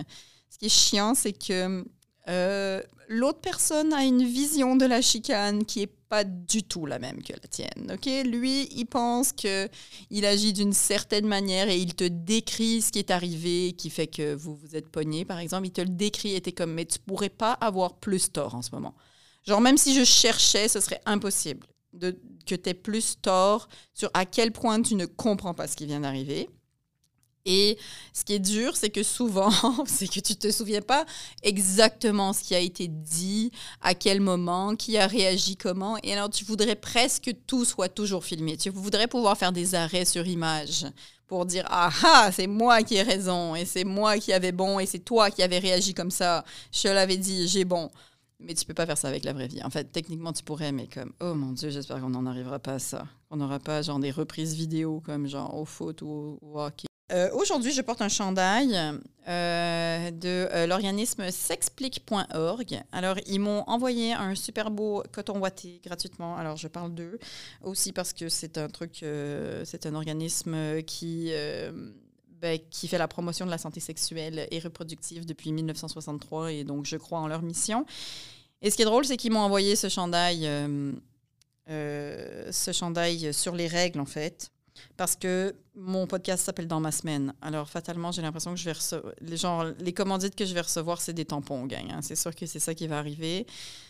ce 0.50 0.58
qui 0.58 0.66
est 0.66 0.70
chiant, 0.70 1.16
c'est 1.16 1.34
que 1.34 1.86
euh, 2.28 2.82
l'autre 3.08 3.40
personne 3.40 3.94
a 3.94 4.04
une 4.04 4.24
vision 4.24 4.76
de 4.76 4.86
la 4.86 5.02
chicane 5.02 5.66
qui 5.66 5.84
est 5.84 5.92
pas 6.10 6.24
du 6.24 6.64
tout 6.64 6.86
la 6.86 7.00
même 7.00 7.22
que 7.22 7.34
la 7.34 7.48
tienne. 7.48 7.92
Ok, 7.94 8.06
lui, 8.26 8.68
il 8.72 8.86
pense 8.86 9.32
que 9.32 9.68
il 10.10 10.26
agit 10.26 10.54
d'une 10.54 10.74
certaine 10.74 11.28
manière 11.28 11.70
et 11.70 11.78
il 11.78 11.96
te 11.96 12.04
décrit 12.04 12.82
ce 12.82 12.92
qui 12.92 13.00
est 13.00 13.12
arrivé, 13.12 13.74
qui 13.74 13.90
fait 13.90 14.08
que 14.08 14.34
vous 14.34 14.56
vous 14.56 14.76
êtes 14.76 14.90
pogné, 14.90 15.26
par 15.26 15.40
exemple. 15.40 15.68
Il 15.68 15.72
te 15.72 15.82
le 15.82 15.90
décrit 15.90 16.36
et 16.36 16.42
t'es 16.42 16.52
comme, 16.52 16.74
mais 16.74 16.86
tu 16.86 17.00
pourrais 17.00 17.30
pas 17.30 17.54
avoir 17.54 17.96
plus 17.96 18.32
tort 18.32 18.56
en 18.56 18.62
ce 18.62 18.72
moment. 18.72 18.96
Genre 19.46 19.62
même 19.62 19.78
si 19.78 19.94
je 19.94 20.04
cherchais, 20.04 20.68
ce 20.68 20.80
serait 20.80 21.02
impossible 21.06 21.68
de 21.94 22.20
que 22.46 22.56
tu 22.56 22.70
aies 22.70 22.74
plus 22.74 23.20
tort 23.22 23.68
sur 23.94 24.10
à 24.14 24.26
quel 24.26 24.52
point 24.52 24.82
tu 24.82 24.96
ne 24.96 25.06
comprends 25.06 25.54
pas 25.54 25.68
ce 25.68 25.76
qui 25.76 25.86
vient 25.86 26.02
d'arriver. 26.02 26.50
Et 27.46 27.78
ce 28.12 28.26
qui 28.26 28.34
est 28.34 28.40
dur, 28.40 28.76
c'est 28.76 28.90
que 28.90 29.04
souvent, 29.04 29.52
c'est 29.86 30.08
que 30.08 30.20
tu 30.20 30.36
te 30.36 30.52
souviens 30.52 30.82
pas 30.82 31.06
exactement 31.44 32.34
ce 32.34 32.44
qui 32.44 32.56
a 32.56 32.60
été 32.60 32.88
dit, 32.88 33.52
à 33.82 33.94
quel 33.94 34.20
moment, 34.20 34.76
qui 34.76 34.98
a 34.98 35.06
réagi 35.06 35.56
comment. 35.56 35.98
Et 36.04 36.14
alors, 36.14 36.30
tu 36.30 36.44
voudrais 36.44 36.76
presque 36.76 37.26
que 37.26 37.32
tout 37.32 37.66
soit 37.66 37.90
toujours 37.90 38.26
filmé. 38.26 38.58
Tu 38.58 38.70
voudrais 38.70 39.08
pouvoir 39.08 39.38
faire 39.38 39.52
des 39.52 39.76
arrêts 39.76 40.06
sur 40.06 40.26
image 40.28 40.86
pour 41.28 41.46
dire 41.48 41.66
ah 41.70 41.90
ah 42.04 42.30
c'est 42.32 42.46
moi 42.46 42.84
qui 42.84 42.98
ai 42.98 43.02
raison 43.02 43.56
et 43.56 43.66
c'est 43.66 43.84
moi 43.84 44.20
qui 44.20 44.32
avais 44.32 44.52
bon 44.52 44.80
et 44.80 44.86
c'est 44.86 45.00
toi 45.00 45.32
qui 45.32 45.42
avais 45.42 45.58
réagi 45.58 45.94
comme 45.94 46.12
ça. 46.12 46.44
Je 46.72 46.88
l'avais 46.88 47.18
dit, 47.18 47.48
j'ai 47.48 47.66
bon. 47.66 47.90
Mais 48.40 48.54
tu 48.54 48.66
peux 48.66 48.74
pas 48.74 48.86
faire 48.86 48.98
ça 48.98 49.08
avec 49.08 49.24
la 49.24 49.34
vraie 49.34 49.48
vie. 49.48 49.64
En 49.64 49.70
fait, 49.70 49.86
techniquement, 49.86 50.34
tu 50.34 50.44
pourrais, 50.44 50.72
mais 50.72 50.88
comme, 50.88 51.14
oh 51.22 51.34
mon 51.34 51.54
Dieu, 51.54 51.70
j'espère 51.70 52.02
qu'on 52.02 52.10
n'en 52.10 52.26
arrivera 52.26 52.60
pas 52.60 52.74
à 52.74 52.80
ça. 52.80 53.08
On 53.32 53.38
n'aura 53.38 53.60
pas 53.60 53.82
genre 53.82 54.00
des 54.00 54.12
reprises 54.12 54.56
vidéo 54.56 55.02
comme 55.06 55.28
genre 55.28 55.56
au 55.58 55.66
foot 55.66 56.02
ou 56.02 56.38
au 56.42 56.60
hockey 56.60 56.88
euh, 57.12 57.30
aujourd'hui, 57.34 57.72
je 57.72 57.82
porte 57.82 58.02
un 58.02 58.10
chandail 58.10 58.76
euh, 59.28 60.12
de 60.12 60.48
euh, 60.52 60.66
l'organisme 60.66 61.30
s'explique.org. 61.30 62.84
Alors, 62.92 63.18
ils 63.28 63.40
m'ont 63.40 63.64
envoyé 63.68 64.14
un 64.14 64.34
super 64.34 64.72
beau 64.72 65.04
coton 65.12 65.38
ouaté 65.40 65.80
gratuitement. 65.84 66.36
Alors, 66.36 66.58
je 66.58 66.68
parle 66.68 66.96
d'eux 66.96 67.20
aussi 67.62 67.92
parce 67.92 68.12
que 68.12 68.28
c'est 68.28 68.58
un 68.58 68.70
truc, 68.70 69.06
c'est 69.66 69.86
un 69.86 69.94
organisme 69.94 70.82
qui, 70.82 71.32
ben, 72.42 72.60
qui 72.72 72.88
fait 72.88 72.98
la 72.98 73.08
promotion 73.08 73.46
de 73.46 73.52
la 73.52 73.60
santé 73.60 73.80
sexuelle 73.80 74.48
et 74.50 74.60
reproductive 74.60 75.28
depuis 75.28 75.52
1963 75.52 76.54
et 76.54 76.64
donc 76.64 76.86
je 76.86 76.98
crois 76.98 77.20
en 77.20 77.28
leur 77.28 77.44
mission. 77.44 77.86
Et 78.64 78.72
ce 78.72 78.76
qui 78.76 78.82
est 78.82 78.86
drôle, 78.86 79.06
c'est 79.06 79.18
qu'ils 79.18 79.32
m'ont 79.32 79.42
envoyé 79.42 79.76
ce 79.76 79.90
chandail, 79.90 80.50
ce 81.68 82.72
chandail 82.74 83.32
sur 83.32 83.54
les 83.54 83.68
règles 83.68 84.00
en 84.00 84.06
fait. 84.06 84.50
Parce 84.98 85.16
que 85.16 85.56
mon 85.76 86.08
podcast 86.08 86.46
s'appelle 86.46 86.68
Dans 86.68 86.80
ma 86.80 86.92
semaine. 86.92 87.34
Alors, 87.42 87.70
fatalement, 87.70 88.12
j'ai 88.12 88.22
l'impression 88.22 88.54
que 88.54 88.60
je 88.60 88.66
vais 88.66 88.72
recevoir. 88.72 89.74
Les, 89.80 89.94
commandites 89.94 90.36
que 90.36 90.46
je 90.46 90.54
vais 90.54 90.62
recevoir, 90.62 91.02
c'est 91.02 91.14
des 91.14 91.26
tampons, 91.26 91.66
gang. 91.66 91.92
Hein. 91.92 92.00
C'est 92.02 92.16
sûr 92.16 92.34
que 92.34 92.46
c'est 92.46 92.60
ça 92.60 92.74
qui 92.74 92.88
va 92.88 92.98
arriver. 92.98 93.46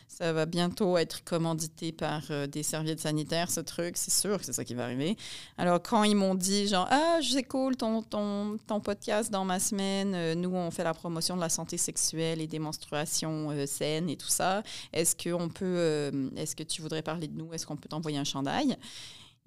Ça 0.08 0.34
va 0.34 0.45
bientôt 0.45 0.98
être 0.98 1.24
commandité 1.24 1.91
par 1.91 2.21
euh, 2.30 2.48
des 2.48 2.63
serviettes 2.63 3.02
sanitaires, 3.02 3.50
ce 3.50 3.60
truc. 3.60 3.98
C'est 3.98 4.12
sûr 4.12 4.38
que 4.38 4.45
c'est 4.45 4.54
ça 4.54 4.63
qui 4.63 4.74
va 4.74 4.86
arriver. 4.86 5.17
Alors, 5.58 5.82
quand 5.82 6.04
ils 6.04 6.15
m'ont 6.15 6.36
dit, 6.36 6.67
genre, 6.67 6.88
ah, 6.89 7.19
c'est 7.21 7.43
cool 7.43 7.76
ton, 7.76 8.02
ton, 8.02 8.58
ton, 8.67 8.80
podcast 8.80 9.32
dans 9.32 9.45
ma 9.45 9.60
semaine, 9.60 10.13
euh, 10.15 10.36
nous, 10.36 10.54
on 10.54 10.71
fait 10.71 10.84
la 10.84 10.93
promotion 10.93 11.36
de 11.36 11.41
la 11.41 11.50
santé 11.50 11.78
sexuelle 11.78 12.39
et 12.39 12.48
des 12.48 12.60
menstruations 12.60 13.52
euh, 13.52 13.65
saines 13.65 14.10
et 14.10 14.15
tout 14.15 14.30
ça. 14.30 14.63
Est-ce 14.93 15.15
qu'on 15.15 15.50
peut. 15.50 16.12
Est-ce 16.36 16.56
que 16.56 16.63
tu 16.63 16.82
voudrais 16.82 17.02
parler 17.02 17.28
de 17.28 17.38
nous? 17.38 17.54
Est-ce 17.54 17.65
qu'on 17.65 17.76
peut 17.76 17.89
t'envoyer 17.89 18.17
un 18.17 18.24
chandail? 18.24 18.78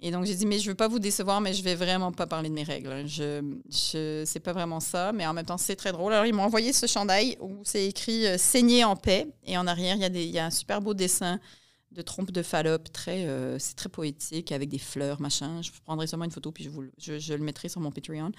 Et 0.01 0.11
donc, 0.11 0.25
j'ai 0.25 0.35
dit, 0.35 0.45
mais 0.45 0.59
je 0.59 0.65
ne 0.65 0.69
veux 0.69 0.75
pas 0.75 0.87
vous 0.87 0.99
décevoir, 0.99 1.41
mais 1.41 1.53
je 1.53 1.61
vais 1.61 1.75
vraiment 1.75 2.13
pas 2.13 2.25
parler 2.25 2.47
de 2.47 2.53
mes 2.53 2.63
règles. 2.63 3.05
Je, 3.05 3.41
je 3.69 4.23
c'est 4.25 4.39
pas 4.39 4.53
vraiment 4.53 4.79
ça, 4.79 5.11
mais 5.11 5.27
en 5.27 5.33
même 5.33 5.45
temps, 5.45 5.57
c'est 5.57 5.75
très 5.75 5.91
drôle. 5.91 6.13
Alors, 6.13 6.25
ils 6.25 6.33
m'ont 6.33 6.43
envoyé 6.43 6.71
ce 6.71 6.87
chandail 6.87 7.37
où 7.41 7.57
c'est 7.65 7.85
écrit 7.85 8.25
euh, 8.25 8.37
Saigner 8.37 8.85
en 8.85 8.95
paix. 8.95 9.27
Et 9.45 9.57
en 9.57 9.67
arrière, 9.67 9.97
il 9.97 10.01
y, 10.01 10.05
a 10.05 10.09
y 10.09 10.39
a 10.39 10.45
un 10.45 10.51
super 10.51 10.81
beau 10.81 10.93
dessin 10.93 11.39
de 11.91 12.01
trompe 12.01 12.31
de 12.31 12.41
Fallope. 12.41 12.87
Euh, 13.09 13.57
c'est 13.59 13.75
très 13.75 13.89
poétique, 13.89 14.53
avec 14.53 14.69
des 14.69 14.77
fleurs, 14.79 15.19
machin. 15.19 15.61
Je 15.61 15.71
prendrai 15.83 16.07
seulement 16.07 16.25
une 16.25 16.31
photo, 16.31 16.53
puis 16.53 16.63
je, 16.63 16.69
vous, 16.69 16.83
je, 16.97 17.33
le 17.33 17.43
mettrai 17.43 17.67
sur 17.67 17.81
mon 17.81 17.91
Patreon. 17.91 18.31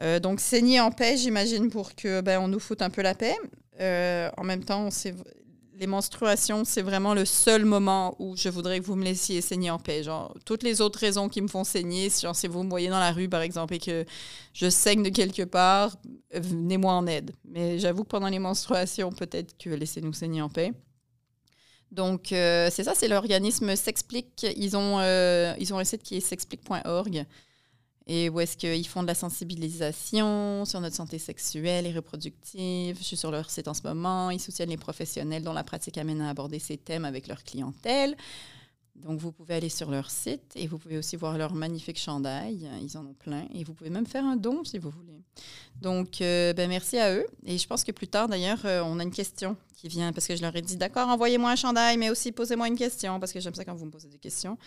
Euh, 0.00 0.18
donc, 0.18 0.40
saigner 0.40 0.80
en 0.80 0.90
paix, 0.90 1.16
j'imagine, 1.16 1.70
pour 1.70 1.94
que 1.94 2.22
ben, 2.22 2.40
on 2.40 2.48
nous 2.48 2.58
foute 2.58 2.82
un 2.82 2.90
peu 2.90 3.02
la 3.02 3.14
paix. 3.14 3.36
en 4.36 4.42
même 4.42 4.64
temps, 4.64 4.90
c'est 4.90 5.14
les 5.74 5.86
menstruations, 5.86 6.64
c'est 6.64 6.82
vraiment 6.82 7.14
le 7.14 7.24
seul 7.24 7.64
moment 7.64 8.14
où 8.18 8.36
je 8.36 8.48
voudrais 8.48 8.80
que 8.80 8.84
vous 8.84 8.96
me 8.96 9.04
laissiez 9.04 9.40
saigner 9.40 9.70
en 9.70 9.78
paix. 9.78 10.02
Genre, 10.02 10.36
toutes 10.44 10.62
les 10.62 10.80
autres 10.80 10.98
raisons 10.98 11.28
qui 11.28 11.40
me 11.40 11.48
font 11.48 11.64
saigner, 11.64 12.08
genre, 12.10 12.36
si 12.36 12.46
vous 12.46 12.62
me 12.62 12.68
voyez 12.68 12.88
dans 12.88 13.00
la 13.00 13.12
rue, 13.12 13.28
par 13.28 13.42
exemple, 13.42 13.74
et 13.74 13.78
que 13.78 14.04
je 14.52 14.68
saigne 14.68 15.02
de 15.02 15.08
quelque 15.08 15.42
part, 15.42 15.96
venez-moi 16.32 16.92
en 16.92 17.06
aide. 17.06 17.32
Mais 17.44 17.78
j'avoue 17.78 18.04
que 18.04 18.08
pendant 18.08 18.28
les 18.28 18.38
menstruations, 18.38 19.10
peut-être 19.12 19.56
que 19.58 19.70
laissez-nous 19.70 20.12
saigner 20.12 20.42
en 20.42 20.48
paix. 20.48 20.72
Donc, 21.90 22.28
c'est 22.28 22.84
ça, 22.84 22.94
c'est 22.94 23.08
l'organisme 23.08 23.76
S'explique. 23.76 24.46
Ils, 24.56 24.76
ont 24.76 25.00
ils 25.58 25.74
ont 25.74 25.78
un 25.78 25.84
site 25.84 26.02
qui 26.02 26.16
est 26.16 26.20
s'explique.org 26.20 27.26
et 28.06 28.28
où 28.28 28.40
est-ce 28.40 28.56
qu'ils 28.56 28.86
font 28.86 29.02
de 29.02 29.06
la 29.06 29.14
sensibilisation 29.14 30.64
sur 30.64 30.80
notre 30.80 30.96
santé 30.96 31.18
sexuelle 31.18 31.86
et 31.86 31.92
reproductive. 31.92 32.96
Je 32.98 33.04
suis 33.04 33.16
sur 33.16 33.30
leur 33.30 33.48
site 33.50 33.68
en 33.68 33.74
ce 33.74 33.82
moment. 33.84 34.30
Ils 34.30 34.40
soutiennent 34.40 34.70
les 34.70 34.76
professionnels 34.76 35.42
dont 35.42 35.52
la 35.52 35.64
pratique 35.64 35.98
amène 35.98 36.20
à 36.20 36.30
aborder 36.30 36.58
ces 36.58 36.76
thèmes 36.76 37.04
avec 37.04 37.28
leur 37.28 37.44
clientèle. 37.44 38.16
Donc, 38.96 39.18
vous 39.18 39.32
pouvez 39.32 39.54
aller 39.54 39.68
sur 39.68 39.90
leur 39.90 40.10
site 40.10 40.52
et 40.54 40.66
vous 40.66 40.78
pouvez 40.78 40.98
aussi 40.98 41.16
voir 41.16 41.38
leur 41.38 41.54
magnifique 41.54 41.98
chandail. 41.98 42.68
Ils 42.82 42.96
en 42.98 43.06
ont 43.06 43.14
plein. 43.14 43.46
Et 43.54 43.64
vous 43.64 43.72
pouvez 43.72 43.90
même 43.90 44.06
faire 44.06 44.24
un 44.24 44.36
don 44.36 44.64
si 44.64 44.78
vous 44.78 44.90
voulez. 44.90 45.22
Donc, 45.80 46.20
euh, 46.20 46.52
ben, 46.52 46.68
merci 46.68 46.98
à 46.98 47.14
eux. 47.14 47.26
Et 47.44 47.56
je 47.56 47.66
pense 47.66 47.84
que 47.84 47.92
plus 47.92 48.06
tard, 48.06 48.28
d'ailleurs, 48.28 48.60
euh, 48.64 48.82
on 48.84 48.98
a 48.98 49.02
une 49.02 49.10
question 49.10 49.56
qui 49.74 49.88
vient 49.88 50.12
parce 50.12 50.26
que 50.26 50.36
je 50.36 50.42
leur 50.42 50.54
ai 50.54 50.62
dit 50.62 50.76
d'accord, 50.76 51.08
envoyez-moi 51.08 51.50
un 51.50 51.56
chandail, 51.56 51.96
mais 51.96 52.10
aussi 52.10 52.32
posez-moi 52.32 52.68
une 52.68 52.76
question 52.76 53.18
parce 53.18 53.32
que 53.32 53.40
j'aime 53.40 53.54
ça 53.54 53.64
quand 53.64 53.74
vous 53.74 53.86
me 53.86 53.90
posez 53.90 54.08
des 54.08 54.18
questions. 54.18 54.58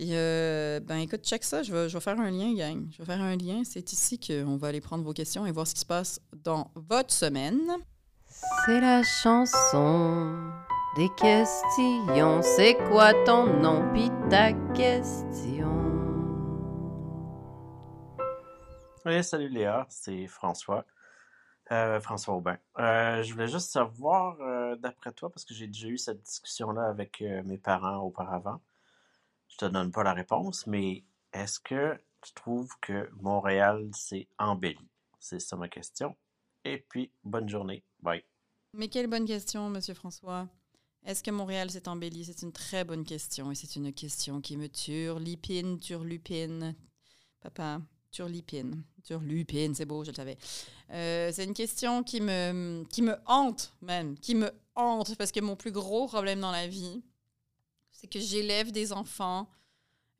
Puis, 0.00 0.12
euh, 0.14 0.80
ben 0.80 0.96
écoute, 0.96 1.22
check 1.26 1.44
ça. 1.44 1.62
Je 1.62 1.70
vais, 1.70 1.90
je 1.90 1.94
vais 1.94 2.00
faire 2.00 2.18
un 2.18 2.30
lien, 2.30 2.54
gang. 2.54 2.86
Je 2.90 3.02
vais 3.02 3.04
faire 3.04 3.20
un 3.20 3.36
lien. 3.36 3.64
C'est 3.64 3.92
ici 3.92 4.18
qu'on 4.18 4.56
va 4.56 4.68
aller 4.68 4.80
prendre 4.80 5.04
vos 5.04 5.12
questions 5.12 5.44
et 5.44 5.52
voir 5.52 5.66
ce 5.66 5.74
qui 5.74 5.80
se 5.80 5.84
passe 5.84 6.22
dans 6.32 6.70
votre 6.74 7.12
semaine. 7.12 7.60
C'est 8.64 8.80
la 8.80 9.02
chanson 9.02 10.38
des 10.96 11.10
questions. 11.18 12.40
C'est 12.40 12.78
quoi 12.88 13.12
ton 13.26 13.44
nom? 13.60 13.92
Pis 13.92 14.10
ta 14.30 14.54
question? 14.72 15.68
Oui, 19.04 19.22
salut 19.22 19.50
Léa, 19.50 19.86
c'est 19.90 20.26
François. 20.28 20.86
Euh, 21.72 22.00
François 22.00 22.36
Aubin. 22.36 22.56
Euh, 22.78 23.22
je 23.22 23.34
voulais 23.34 23.48
juste 23.48 23.70
savoir, 23.70 24.38
d'après 24.78 25.12
toi, 25.12 25.28
parce 25.28 25.44
que 25.44 25.52
j'ai 25.52 25.66
déjà 25.66 25.88
eu 25.88 25.98
cette 25.98 26.22
discussion-là 26.22 26.84
avec 26.84 27.20
mes 27.20 27.58
parents 27.58 27.98
auparavant, 27.98 28.62
te 29.60 29.66
donne 29.66 29.92
pas 29.92 30.02
la 30.02 30.14
réponse, 30.14 30.66
mais 30.66 31.04
est-ce 31.34 31.60
que 31.60 32.00
tu 32.22 32.32
trouves 32.32 32.72
que 32.80 33.10
Montréal 33.20 33.90
s'est 33.94 34.26
embelli? 34.38 34.88
C'est 35.18 35.38
ça 35.38 35.56
ma 35.56 35.68
question. 35.68 36.16
Et 36.64 36.78
puis, 36.88 37.12
bonne 37.24 37.48
journée. 37.48 37.84
Bye. 38.00 38.24
Mais 38.72 38.88
quelle 38.88 39.06
bonne 39.06 39.26
question, 39.26 39.68
Monsieur 39.68 39.92
François. 39.92 40.48
Est-ce 41.04 41.22
que 41.22 41.30
Montréal 41.30 41.70
s'est 41.70 41.88
embelli? 41.88 42.24
C'est 42.24 42.42
une 42.42 42.52
très 42.52 42.84
bonne 42.84 43.04
question 43.04 43.50
et 43.50 43.54
c'est 43.54 43.76
une 43.76 43.92
question 43.92 44.40
qui 44.40 44.56
me 44.56 44.68
turlupine, 44.68 45.78
turlupine. 45.78 46.74
Papa, 47.42 47.80
turlupine. 48.10 48.82
Turlupine, 49.04 49.74
c'est 49.74 49.86
beau, 49.86 50.04
je 50.04 50.10
le 50.10 50.16
savais. 50.16 50.38
Euh, 50.90 51.30
c'est 51.32 51.44
une 51.44 51.54
question 51.54 52.02
qui 52.02 52.20
me, 52.22 52.84
qui 52.90 53.02
me 53.02 53.16
hante, 53.26 53.74
même, 53.82 54.18
qui 54.18 54.34
me 54.34 54.50
hante 54.74 55.16
parce 55.16 55.32
que 55.32 55.40
mon 55.40 55.56
plus 55.56 55.72
gros 55.72 56.06
problème 56.06 56.40
dans 56.40 56.50
la 56.50 56.66
vie, 56.66 57.02
c'est 58.00 58.06
que 58.06 58.18
j'élève 58.18 58.72
des 58.72 58.92
enfants 58.92 59.46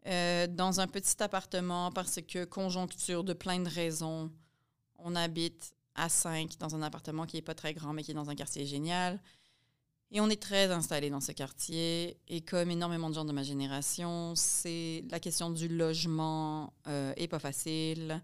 euh, 0.07 0.47
dans 0.47 0.81
un 0.81 0.87
petit 0.87 1.23
appartement 1.23 1.91
parce 1.91 2.21
que, 2.21 2.45
conjoncture 2.45 3.25
de 3.25 3.33
plein 3.33 3.59
de 3.61 3.69
raisons, 3.69 4.31
on 4.99 5.17
habite 5.17 5.73
à 5.95 6.11
cinq 6.11 6.59
dans 6.59 6.75
un 6.75 6.83
appartement 6.83 7.25
qui 7.25 7.37
n'est 7.37 7.43
pas 7.43 7.55
très 7.55 7.73
grand, 7.73 7.95
mais 7.95 8.03
qui 8.03 8.11
est 8.11 8.15
dans 8.15 8.29
un 8.29 8.35
quartier 8.35 8.67
génial. 8.67 9.19
Et 10.13 10.21
on 10.21 10.29
est 10.29 10.43
très 10.43 10.71
installé 10.71 11.09
dans 11.09 11.21
ce 11.21 11.33
quartier. 11.33 12.19
Et 12.29 12.43
comme 12.43 12.71
énormément 12.71 13.09
de 13.09 13.15
gens 13.15 13.25
de 13.25 13.33
ma 13.33 13.45
génération, 13.45 14.35
c'est 14.35 15.05
la 15.11 15.21
question 15.21 15.51
du 15.51 15.69
logement 15.69 16.75
euh, 16.87 17.15
est 17.17 17.29
pas 17.29 17.39
facile. 17.39 18.21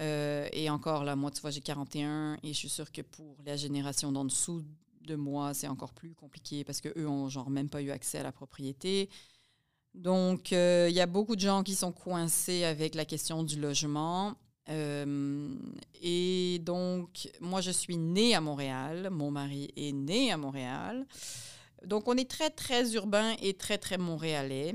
Euh, 0.00 0.48
et 0.52 0.68
encore 0.68 1.04
là, 1.04 1.16
moi, 1.16 1.30
tu 1.30 1.40
vois, 1.40 1.50
j'ai 1.50 1.60
41 1.60 2.38
et 2.42 2.48
je 2.48 2.58
suis 2.58 2.68
sûre 2.68 2.90
que 2.92 3.00
pour 3.00 3.36
la 3.46 3.56
génération 3.56 4.12
d'en 4.12 4.24
dessous 4.24 4.62
de 5.06 5.14
moi, 5.14 5.54
c'est 5.54 5.68
encore 5.68 5.92
plus 5.92 6.14
compliqué 6.14 6.64
parce 6.64 6.80
qu'eux 6.80 7.06
ont 7.06 7.28
genre 7.28 7.50
même 7.50 7.68
pas 7.68 7.82
eu 7.82 7.90
accès 7.90 8.18
à 8.18 8.22
la 8.22 8.32
propriété. 8.32 9.08
Donc, 9.94 10.52
euh, 10.52 10.88
il 10.90 10.94
y 10.94 11.00
a 11.00 11.06
beaucoup 11.06 11.36
de 11.36 11.40
gens 11.40 11.62
qui 11.62 11.74
sont 11.74 11.92
coincés 11.92 12.64
avec 12.64 12.94
la 12.94 13.04
question 13.04 13.44
du 13.44 13.60
logement. 13.60 14.34
Euh, 14.68 15.54
et 16.02 16.58
donc, 16.62 17.30
moi, 17.40 17.60
je 17.60 17.70
suis 17.70 17.96
née 17.96 18.34
à 18.34 18.40
Montréal. 18.40 19.08
Mon 19.10 19.30
mari 19.30 19.70
est 19.76 19.92
né 19.92 20.32
à 20.32 20.36
Montréal. 20.36 21.06
Donc, 21.84 22.08
on 22.08 22.16
est 22.16 22.28
très, 22.28 22.50
très 22.50 22.94
urbain 22.94 23.34
et 23.40 23.54
très, 23.54 23.78
très 23.78 23.98
montréalais. 23.98 24.74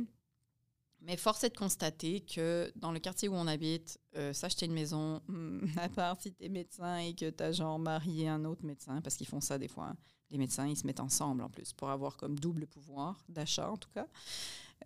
Mais 1.01 1.17
force 1.17 1.43
est 1.43 1.49
de 1.49 1.57
constater 1.57 2.21
que 2.21 2.71
dans 2.75 2.91
le 2.91 2.99
quartier 2.99 3.29
où 3.29 3.33
on 3.33 3.47
habite, 3.47 3.99
euh, 4.15 4.33
s'acheter 4.33 4.65
une 4.65 4.73
maison, 4.73 5.21
à 5.77 5.89
part 5.89 6.19
si 6.21 6.33
tu 6.33 6.43
es 6.43 6.49
médecin 6.49 6.97
et 6.97 7.13
que 7.13 7.29
tu 7.29 7.43
as 7.43 7.51
genre 7.51 7.79
marié 7.79 8.27
un 8.27 8.45
autre 8.45 8.65
médecin, 8.65 9.01
parce 9.01 9.15
qu'ils 9.15 9.27
font 9.27 9.41
ça 9.41 9.57
des 9.57 9.69
fois, 9.69 9.93
les 10.31 10.37
médecins, 10.37 10.67
ils 10.67 10.77
se 10.77 10.85
mettent 10.85 10.99
ensemble 10.99 11.41
en 11.41 11.49
plus 11.49 11.73
pour 11.73 11.89
avoir 11.89 12.17
comme 12.17 12.39
double 12.39 12.67
pouvoir 12.67 13.23
d'achat 13.29 13.69
en 13.69 13.77
tout 13.77 13.89
cas. 13.93 14.07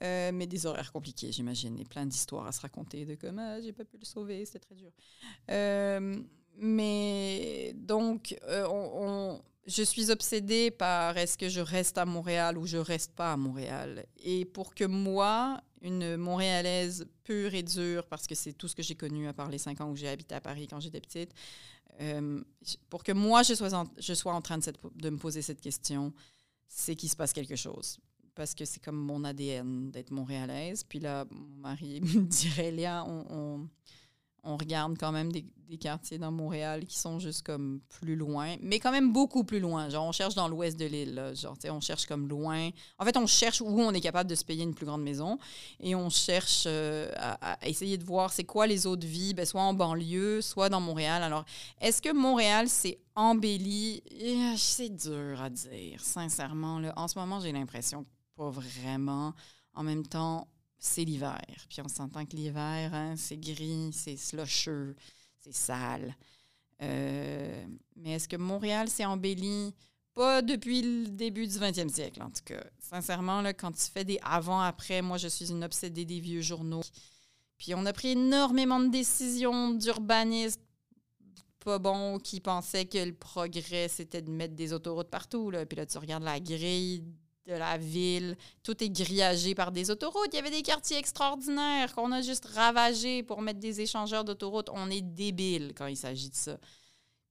Euh, 0.02 0.32
mais 0.34 0.48
des 0.48 0.66
horaires 0.66 0.92
compliqués, 0.92 1.32
j'imagine, 1.32 1.80
et 1.80 1.86
plein 1.86 2.06
d'histoires 2.06 2.48
à 2.48 2.52
se 2.52 2.62
raconter 2.62 3.06
de 3.06 3.16
comme 3.16 3.38
ah, 3.38 3.62
j'ai 3.62 3.74
pas 3.74 3.86
pu 3.86 3.98
le 3.98 4.06
sauver, 4.06 4.44
c'était 4.46 4.60
très 4.60 4.76
dur. 4.76 4.92
Euh, 5.52 6.20
mais 6.58 7.74
donc, 7.76 8.36
euh, 8.48 9.38
je 9.68 9.84
suis 9.84 10.10
obsédée 10.10 10.72
par 10.72 11.18
est-ce 11.18 11.38
que 11.38 11.48
je 11.48 11.62
reste 11.62 11.98
à 11.98 12.06
Montréal 12.06 12.58
ou 12.58 12.66
je 12.66 12.78
reste 12.78 13.14
pas 13.14 13.34
à 13.34 13.38
Montréal. 13.38 14.06
Et 14.24 14.46
pour 14.46 14.74
que 14.74 14.84
moi, 14.84 15.62
une 15.82 16.18
Montréalaise 16.18 17.06
pure 17.24 17.54
et 17.54 17.64
dure, 17.64 18.06
parce 18.08 18.26
que 18.26 18.36
c'est 18.36 18.54
tout 18.54 18.68
ce 18.68 18.76
que 18.76 18.84
j'ai 18.84 18.96
connu 18.96 19.28
à 19.28 19.34
part 19.34 19.50
les 19.50 19.58
cinq 19.58 19.80
ans 19.80 19.90
où 19.90 19.96
j'ai 19.96 20.08
habité 20.08 20.34
à 20.34 20.42
Paris 20.42 20.68
quand 20.68 20.80
j'étais 20.80 21.02
petite, 21.02 21.34
euh, 22.02 22.42
pour 22.90 23.04
que 23.04 23.12
moi, 23.12 23.44
je 23.44 23.54
sois 23.54 23.74
en, 23.74 23.86
je 24.00 24.14
sois 24.14 24.34
en 24.34 24.42
train 24.42 24.58
de, 24.58 25.10
me 25.10 25.18
poser 25.18 25.42
cette 25.42 25.62
question, 25.62 26.14
c'est 26.68 26.96
qu'il 26.96 27.10
se 27.10 27.16
passe 27.16 27.34
quelque 27.34 27.56
chose. 27.56 28.00
Parce 28.36 28.56
que 28.56 28.66
c'est 28.66 28.82
comme 28.82 28.98
mon 28.98 29.24
ADN 29.24 29.92
d'être 29.92 30.12
montréalaise. 30.12 30.84
Puis 30.84 31.00
là, 31.00 31.26
mon 31.30 31.58
mari 31.58 32.02
me 32.02 32.24
dirait, 32.24 32.72
Léa, 32.72 33.06
on 33.06 33.68
regarde 34.44 34.98
quand 35.00 35.12
même 35.12 35.32
des, 35.32 35.46
quartiers 35.80 36.20
dans 36.20 36.32
Montréal 36.32 36.86
qui 36.86 37.00
sont 37.00 37.18
juste 37.18 37.42
comme 37.42 37.80
plus 37.90 38.16
loin, 38.16 38.58
mais 38.62 38.80
quand 38.80 38.92
même 38.92 39.12
beaucoup 39.12 39.44
plus 39.44 39.60
loin. 39.60 39.90
Genre, 39.90 40.06
on 40.06 40.12
cherche 40.12 40.36
dans 40.36 40.48
l'ouest 40.48 40.78
de 40.78 40.86
l'île. 40.86 41.32
Genre, 41.34 41.58
on 41.72 41.82
cherche 41.82 42.06
comme 42.06 42.28
loin. 42.28 42.70
En 43.00 43.06
fait, 43.06 43.18
on 43.18 43.26
cherche 43.26 43.60
où 43.60 43.66
on 43.66 43.92
est 43.92 44.00
capable 44.00 44.30
de 44.30 44.36
se 44.36 44.46
payer 44.46 44.62
une 44.62 44.76
plus 44.76 44.86
grande 44.86 45.02
maison 45.02 45.40
et 45.80 45.96
on 45.96 46.12
cherche 46.12 46.66
euh, 46.68 47.12
à, 47.16 47.58
essayer 47.68 47.98
de 47.98 48.04
voir 48.04 48.32
c'est 48.32 48.44
quoi 48.44 48.68
les 48.68 48.86
autres 48.86 49.08
vies, 49.08 49.34
ben, 49.34 49.48
soit 49.48 49.64
en 49.64 49.74
banlieue, 49.74 50.42
soit 50.42 50.70
dans 50.70 50.80
Montréal. 50.80 51.24
Alors, 51.24 51.44
est-ce 51.82 52.04
que 52.04 52.14
Montréal 52.14 52.70
s'est 52.70 53.00
embelli? 53.16 54.04
Eh, 54.12 54.56
c'est 54.58 54.96
dur 54.96 55.42
à 55.42 55.50
dire, 55.50 56.02
sincèrement. 56.02 56.78
Là. 56.78 56.94
En 56.98 57.08
ce 57.08 57.18
moment, 57.18 57.40
j'ai 57.40 57.52
l'impression 57.52 58.06
pas 58.36 58.52
vraiment. 58.52 59.34
En 59.74 59.82
même 59.82 60.06
temps, 60.06 60.48
c'est 60.84 61.06
l'hiver. 61.06 61.42
Puis 61.70 61.82
on 61.82 61.88
s'entend 61.88 62.26
que 62.26 62.36
l'hiver, 62.36 62.94
hein, 62.94 63.16
c'est 63.16 63.38
gris, 63.38 63.92
c'est 63.94 64.18
slusheux, 64.18 64.96
c'est 65.40 65.54
sale. 65.54 66.16
Euh, 66.82 67.66
mais 67.96 68.12
est-ce 68.12 68.28
que 68.28 68.36
Montréal 68.36 68.90
s'est 68.90 69.06
embelli? 69.06 69.74
Pas 70.14 70.42
depuis 70.42 70.82
le 70.82 71.08
début 71.08 71.48
du 71.48 71.54
20e 71.58 71.90
siècle, 71.90 72.22
en 72.22 72.30
tout 72.30 72.44
cas. 72.46 72.64
Sincèrement, 72.80 73.42
là, 73.42 73.54
quand 73.54 73.72
tu 73.72 73.84
fais 73.92 74.04
des 74.04 74.20
avant-après, 74.22 75.02
moi, 75.02 75.18
je 75.18 75.28
suis 75.28 75.50
une 75.50 75.64
obsédée 75.64 76.06
des 76.06 76.20
vieux 76.20 76.42
journaux. 76.42 76.84
Puis 77.58 77.74
on 77.74 77.86
a 77.86 77.94
pris 77.94 78.10
énormément 78.10 78.80
de 78.80 78.90
décisions 78.90 79.72
d'urbanistes 79.72 80.62
pas 81.64 81.80
bons 81.80 82.20
qui 82.20 82.42
pensaient 82.42 82.86
que 82.86 82.98
le 82.98 83.14
progrès, 83.14 83.88
c'était 83.88 84.22
de 84.22 84.30
mettre 84.30 84.54
des 84.54 84.74
autoroutes 84.74 85.10
partout. 85.10 85.50
Puis 85.70 85.78
là, 85.78 85.86
tu 85.86 85.98
regardes 85.98 86.24
la 86.24 86.42
grille 86.42 87.06
de 87.46 87.54
la 87.54 87.78
ville. 87.78 88.38
Tout 88.64 88.84
est 88.84 88.90
grillagé 88.90 89.56
par 89.56 89.72
des 89.72 89.92
autoroutes. 89.92 90.30
Il 90.32 90.36
y 90.36 90.40
avait 90.40 90.52
des 90.52 90.62
quartiers 90.62 90.98
extraordinaires 90.98 91.94
qu'on 91.94 92.12
a 92.12 92.22
juste 92.22 92.46
ravagés 92.46 93.24
pour 93.24 93.42
mettre 93.42 93.60
des 93.60 93.82
échangeurs 93.82 94.24
d'autoroutes. 94.24 94.70
On 94.74 94.90
est 94.90 95.02
débile 95.02 95.74
quand 95.76 95.88
il 95.88 95.98
s'agit 95.98 96.30
de 96.30 96.36
ça. 96.36 96.58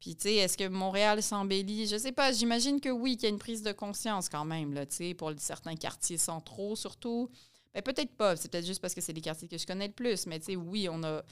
Puis, 0.01 0.17
tu 0.17 0.23
sais, 0.23 0.35
est-ce 0.35 0.59
que 0.59 0.69
Montréal 0.69 1.23
s'embellit? 1.23 1.87
Je 1.87 1.97
sais 1.97 2.13
pas. 2.13 2.33
J'imagine 2.33 2.81
que 2.81 2.89
oui, 2.89 3.17
qu'il 3.17 3.25
y 3.25 3.27
a 3.27 3.29
une 3.29 3.39
prise 3.39 3.63
de 3.63 3.73
conscience 3.73 4.29
quand 4.29 4.45
même, 4.45 4.75
là, 4.75 4.85
tu 4.85 4.97
sais, 4.97 5.15
pour 5.15 5.33
certains 5.39 5.77
quartiers 5.77 6.19
centraux 6.19 6.75
surtout. 6.75 7.31
Mais 7.75 7.83
ben, 7.83 7.95
peut-être 7.95 8.15
pas. 8.17 8.37
C'est 8.37 8.51
peut-être 8.51 8.67
juste 8.67 8.81
parce 8.81 8.95
que 8.95 9.01
c'est 9.01 9.13
les 9.13 9.21
quartiers 9.21 9.49
que 9.49 9.57
je 9.57 9.67
connais 9.67 9.87
le 9.87 9.93
plus. 9.93 10.27
Mais, 10.27 10.41
tu 10.41 10.47
sais, 10.47 10.57
oui, 10.57 10.89
on 10.91 11.03
a, 11.05 11.23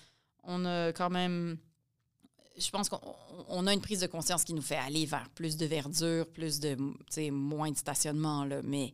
on 0.45 0.65
a 0.65 0.93
quand 0.93 1.11
même 1.11 1.59
je 2.61 2.71
pense 2.71 2.89
qu'on 2.89 3.67
a 3.67 3.73
une 3.73 3.81
prise 3.81 4.01
de 4.01 4.07
conscience 4.07 4.45
qui 4.45 4.55
nous 4.55 4.63
fait 4.63 4.77
aller 4.77 5.07
vers 5.07 5.29
plus 5.31 5.57
de 5.57 5.67
verdure, 5.67 6.27
plus 6.29 6.61
de, 6.61 6.77
moins 7.31 7.71
de 7.71 7.77
stationnement, 7.77 8.45
là, 8.45 8.61
mais 8.63 8.93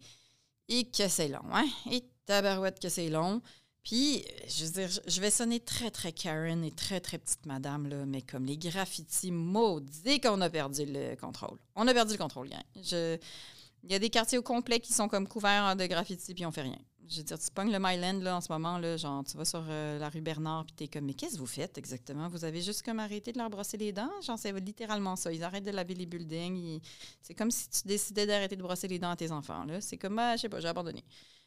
et 0.68 0.84
que 0.90 1.08
c'est 1.08 1.28
long, 1.28 1.44
hein? 1.52 1.66
Et 1.90 2.04
tabarouette 2.26 2.80
que 2.80 2.88
c'est 2.88 3.08
long. 3.08 3.40
Puis, 3.82 4.24
je 4.48 4.64
veux 4.64 4.72
dire, 4.72 5.00
je 5.06 5.20
vais 5.20 5.30
sonner 5.30 5.60
très, 5.60 5.92
très 5.92 6.10
Karen 6.10 6.64
et 6.64 6.72
très, 6.72 6.98
très 6.98 7.18
petite 7.18 7.46
madame, 7.46 7.86
là, 7.86 8.04
mais 8.04 8.20
comme 8.20 8.44
les 8.44 8.58
graffitis 8.58 9.30
maudits 9.30 10.20
qu'on 10.20 10.40
a 10.40 10.50
perdu 10.50 10.84
le 10.86 11.14
contrôle. 11.14 11.58
On 11.76 11.86
a 11.86 11.94
perdu 11.94 12.12
le 12.12 12.18
contrôle. 12.18 12.50
Je... 12.74 13.16
Il 13.84 13.92
y 13.92 13.94
a 13.94 14.00
des 14.00 14.10
quartiers 14.10 14.38
au 14.38 14.42
complet 14.42 14.80
qui 14.80 14.92
sont 14.92 15.06
comme 15.06 15.28
couverts 15.28 15.76
de 15.76 15.86
graffitis, 15.86 16.34
puis 16.34 16.44
on 16.44 16.50
fait 16.50 16.62
rien. 16.62 16.78
Je 17.08 17.18
veux 17.18 17.22
dire, 17.22 17.38
tu 17.38 17.50
pognes 17.50 17.72
le 17.72 17.78
Myland 17.78 18.20
là, 18.20 18.36
en 18.36 18.40
ce 18.40 18.52
moment, 18.52 18.78
là, 18.78 18.96
genre, 18.96 19.24
tu 19.24 19.36
vas 19.36 19.44
sur 19.44 19.64
euh, 19.68 19.98
la 19.98 20.08
rue 20.08 20.20
Bernard, 20.20 20.64
puis 20.66 20.74
t'es 20.74 20.88
comme, 20.88 21.06
mais 21.06 21.14
qu'est-ce 21.14 21.34
que 21.34 21.38
vous 21.38 21.46
faites 21.46 21.78
exactement? 21.78 22.28
Vous 22.28 22.44
avez 22.44 22.62
juste 22.62 22.82
comme 22.82 23.00
arrêté 23.00 23.32
de 23.32 23.38
leur 23.38 23.50
brosser 23.50 23.76
les 23.76 23.92
dents? 23.92 24.10
Genre, 24.22 24.38
c'est 24.38 24.52
littéralement 24.52 25.16
ça. 25.16 25.32
Ils 25.32 25.42
arrêtent 25.42 25.64
de 25.64 25.70
laver 25.70 25.94
les 25.94 26.06
buildings. 26.06 26.80
C'est 27.22 27.34
comme 27.34 27.50
si 27.50 27.68
tu 27.68 27.86
décidais 27.86 28.26
d'arrêter 28.26 28.56
de 28.56 28.62
brosser 28.62 28.88
les 28.88 28.98
dents 28.98 29.10
à 29.10 29.16
tes 29.16 29.30
enfants. 29.30 29.64
Là. 29.64 29.80
C'est 29.80 29.96
comme, 29.96 30.18
ah, 30.18 30.36
je 30.36 30.42
sais 30.42 30.48
pas, 30.48 30.60
j'ai 30.60 30.68
abandonné. 30.68 31.04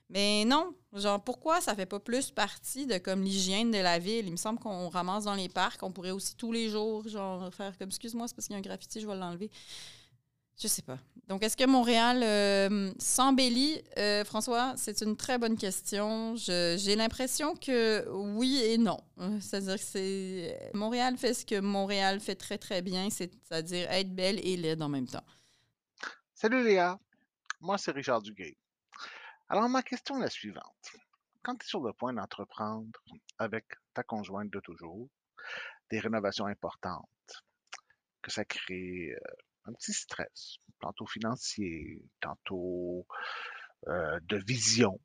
Mais 0.10 0.43
non, 0.43 0.74
genre, 0.93 1.24
pourquoi 1.24 1.62
ça 1.62 1.76
fait 1.76 1.86
pas 1.86 2.00
plus 2.00 2.32
partie 2.32 2.88
de 2.88 2.98
comme 2.98 3.22
l'hygiène 3.22 3.69
de 3.69 3.78
la 3.78 4.00
ville? 4.00 4.26
Il 4.26 4.32
me 4.32 4.38
semble 4.38 4.60
qu'on 4.60 4.89
ramasse 4.89 5.26
dans 5.26 5.36
les 5.36 5.50
parcs. 5.50 5.84
On 5.84 5.91
pourrait 5.91 6.12
aussi 6.12 6.36
tous 6.36 6.52
les 6.52 6.69
jours, 6.69 7.08
genre, 7.08 7.54
faire 7.54 7.78
comme, 7.78 7.89
excuse-moi, 7.89 8.28
c'est 8.28 8.36
parce 8.36 8.48
qu'il 8.48 8.54
y 8.54 8.58
a 8.58 8.60
un 8.60 8.62
graffiti, 8.62 9.00
je 9.00 9.08
vais 9.08 9.15
l'enlever. 9.15 9.52
Je 10.62 10.67
sais 10.67 10.82
pas. 10.82 10.98
Donc, 11.28 11.43
est-ce 11.43 11.56
que 11.56 11.65
Montréal 11.65 12.22
euh, 12.24 12.91
s'embellit? 13.00 13.82
Euh, 13.98 14.26
François, 14.26 14.74
c'est 14.76 15.02
une 15.02 15.15
très 15.15 15.38
bonne 15.38 15.58
question. 15.58 16.36
J'ai 16.36 16.95
l'impression 16.95 17.56
que 17.56 18.10
oui 18.10 18.62
et 18.63 18.78
non. 18.78 18.98
C'est-à-dire 19.39 19.78
que 19.78 20.76
Montréal 20.76 21.17
fait 21.17 21.34
ce 21.34 21.45
que 21.45 21.60
Montréal 21.60 22.19
fait 22.19 22.36
très, 22.36 22.58
très 22.58 22.82
bien, 22.82 23.10
c'est-à-dire 23.10 23.89
être 23.89 24.13
belle 24.13 24.45
et 24.45 24.58
laide 24.58 24.82
en 24.82 24.89
même 24.89 25.08
temps. 25.08 25.24
Salut 26.34 26.63
Léa, 26.63 27.00
moi 27.60 27.78
c'est 27.78 27.91
Richard 27.91 28.22
Duguay. 28.22 28.58
Alors, 29.50 29.69
ma 29.69 29.84
question 29.84 30.17
est 30.17 30.22
la 30.22 30.30
suivante. 30.30 30.91
Quand 31.43 31.56
tu 31.56 31.65
es 31.65 31.69
sur 31.69 31.82
le 31.82 31.93
point 31.93 32.13
d'entreprendre 32.13 33.00
avec 33.38 33.65
ta 33.93 34.04
conjointe 34.04 34.50
de 34.50 34.60
toujours 34.60 35.08
des 35.89 36.00
rénovations 36.00 36.45
importantes, 36.45 37.08
que 38.22 38.32
ça 38.32 38.45
crée 38.45 39.13
euh, 39.13 39.34
un 39.69 39.73
petit 39.73 39.93
stress, 39.93 40.58
tantôt 40.79 41.05
financier, 41.05 42.03
tantôt 42.19 43.05
euh, 43.88 44.19
de 44.23 44.38
vision 44.38 44.99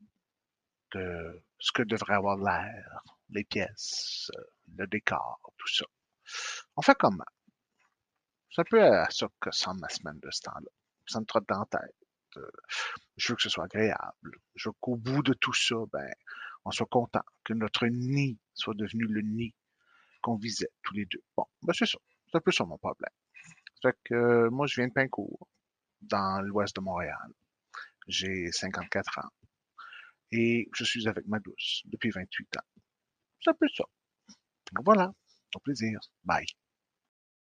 de 0.93 1.43
ce 1.59 1.73
que 1.73 1.83
devrait 1.83 2.15
avoir 2.15 2.37
l'air, 2.37 3.03
les 3.31 3.45
pièces, 3.45 4.31
euh, 4.37 4.43
le 4.77 4.87
décor, 4.87 5.41
tout 5.59 5.69
ça. 5.69 5.87
On 6.77 6.83
fait 6.83 6.97
comment? 6.99 7.25
C'est 8.51 8.63
un 8.63 8.65
peu 8.71 8.83
à 8.83 9.11
ça 9.11 9.27
que 9.41 9.51
semble 9.51 9.81
ma 9.81 9.89
semaine 9.89 10.19
de 10.21 10.31
ce 10.31 10.43
temps-là. 10.43 10.71
Ça 11.07 11.21
me 11.21 11.27
trotte 11.27 11.49
dans 11.49 11.59
la 11.59 11.81
tête. 11.81 11.97
Euh, 12.37 12.51
je 13.17 13.33
veux 13.33 13.37
que 13.37 13.43
ce 13.43 13.49
soit 13.49 13.65
agréable. 13.65 14.39
Je 14.55 14.69
veux 14.69 14.75
qu'au 14.81 14.97
bout 14.97 15.23
de 15.23 15.35
tout 15.35 15.53
ça, 15.53 15.77
ben, 15.93 16.09
on 16.65 16.71
soit 16.71 16.87
content, 16.87 17.25
que 17.45 17.53
notre 17.53 17.87
nid 17.87 18.39
soit 18.55 18.75
devenu 18.75 19.05
le 19.05 19.21
nid 19.23 19.55
qu'on 20.23 20.37
visait 20.37 20.71
tous 20.83 20.95
les 20.95 21.05
deux. 21.07 21.23
Bon, 21.37 21.45
ben 21.63 21.75
c'est 21.75 21.87
ça. 21.87 21.99
C'est 22.31 22.39
un 22.39 22.41
peu 22.41 22.53
ça 22.53 22.65
mon 22.65 22.79
problème. 22.79 23.11
Que 23.93 24.15
euh, 24.15 24.51
moi, 24.51 24.67
je 24.67 24.81
viens 24.81 24.89
de 24.89 24.93
Pincourt, 24.93 25.49
dans 26.03 26.41
l'ouest 26.43 26.75
de 26.77 26.81
Montréal. 26.81 27.33
J'ai 28.07 28.51
54 28.53 29.19
ans. 29.19 29.31
Et 30.33 30.69
je 30.75 30.85
suis 30.85 31.07
avec 31.09 31.27
ma 31.27 31.39
douce 31.39 31.83
depuis 31.87 32.11
28 32.11 32.57
ans. 32.57 32.83
C'est 33.43 33.51
un 33.51 33.69
ça. 33.77 33.85
voilà. 34.85 35.13
Au 35.55 35.61
plaisir. 35.61 36.01
Bye. 36.25 36.47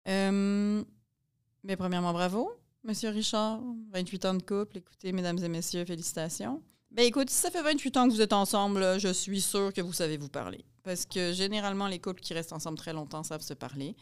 Mais 0.06 1.76
premièrement, 1.76 2.12
bravo, 2.12 2.58
Monsieur 2.84 3.10
Richard. 3.10 3.60
28 3.90 4.24
ans 4.24 4.34
de 4.34 4.42
couple. 4.42 4.78
Écoutez, 4.78 5.12
mesdames 5.12 5.38
et 5.38 5.48
messieurs, 5.48 5.84
félicitations. 5.84 6.62
Ben 6.90 7.04
écoute, 7.04 7.28
si 7.28 7.36
ça 7.36 7.50
fait 7.50 7.62
28 7.62 7.96
ans 7.98 8.08
que 8.08 8.14
vous 8.14 8.22
êtes 8.22 8.32
ensemble, 8.32 8.98
je 8.98 9.12
suis 9.12 9.42
sûre 9.42 9.72
que 9.74 9.82
vous 9.82 9.92
savez 9.92 10.16
vous 10.16 10.30
parler. 10.30 10.64
Parce 10.84 11.04
que 11.04 11.32
généralement, 11.32 11.86
les 11.86 11.98
couples 11.98 12.22
qui 12.22 12.32
restent 12.32 12.54
ensemble 12.54 12.78
très 12.78 12.94
longtemps 12.94 13.22
savent 13.22 13.42
se 13.42 13.52
parler 13.52 13.94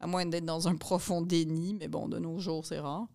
à 0.00 0.06
moins 0.06 0.26
d'être 0.26 0.44
dans 0.44 0.68
un 0.68 0.76
profond 0.76 1.22
déni, 1.22 1.74
mais 1.74 1.88
bon, 1.88 2.08
de 2.08 2.18
nos 2.18 2.38
jours, 2.38 2.64
c'est 2.64 2.78
rare. 2.78 3.06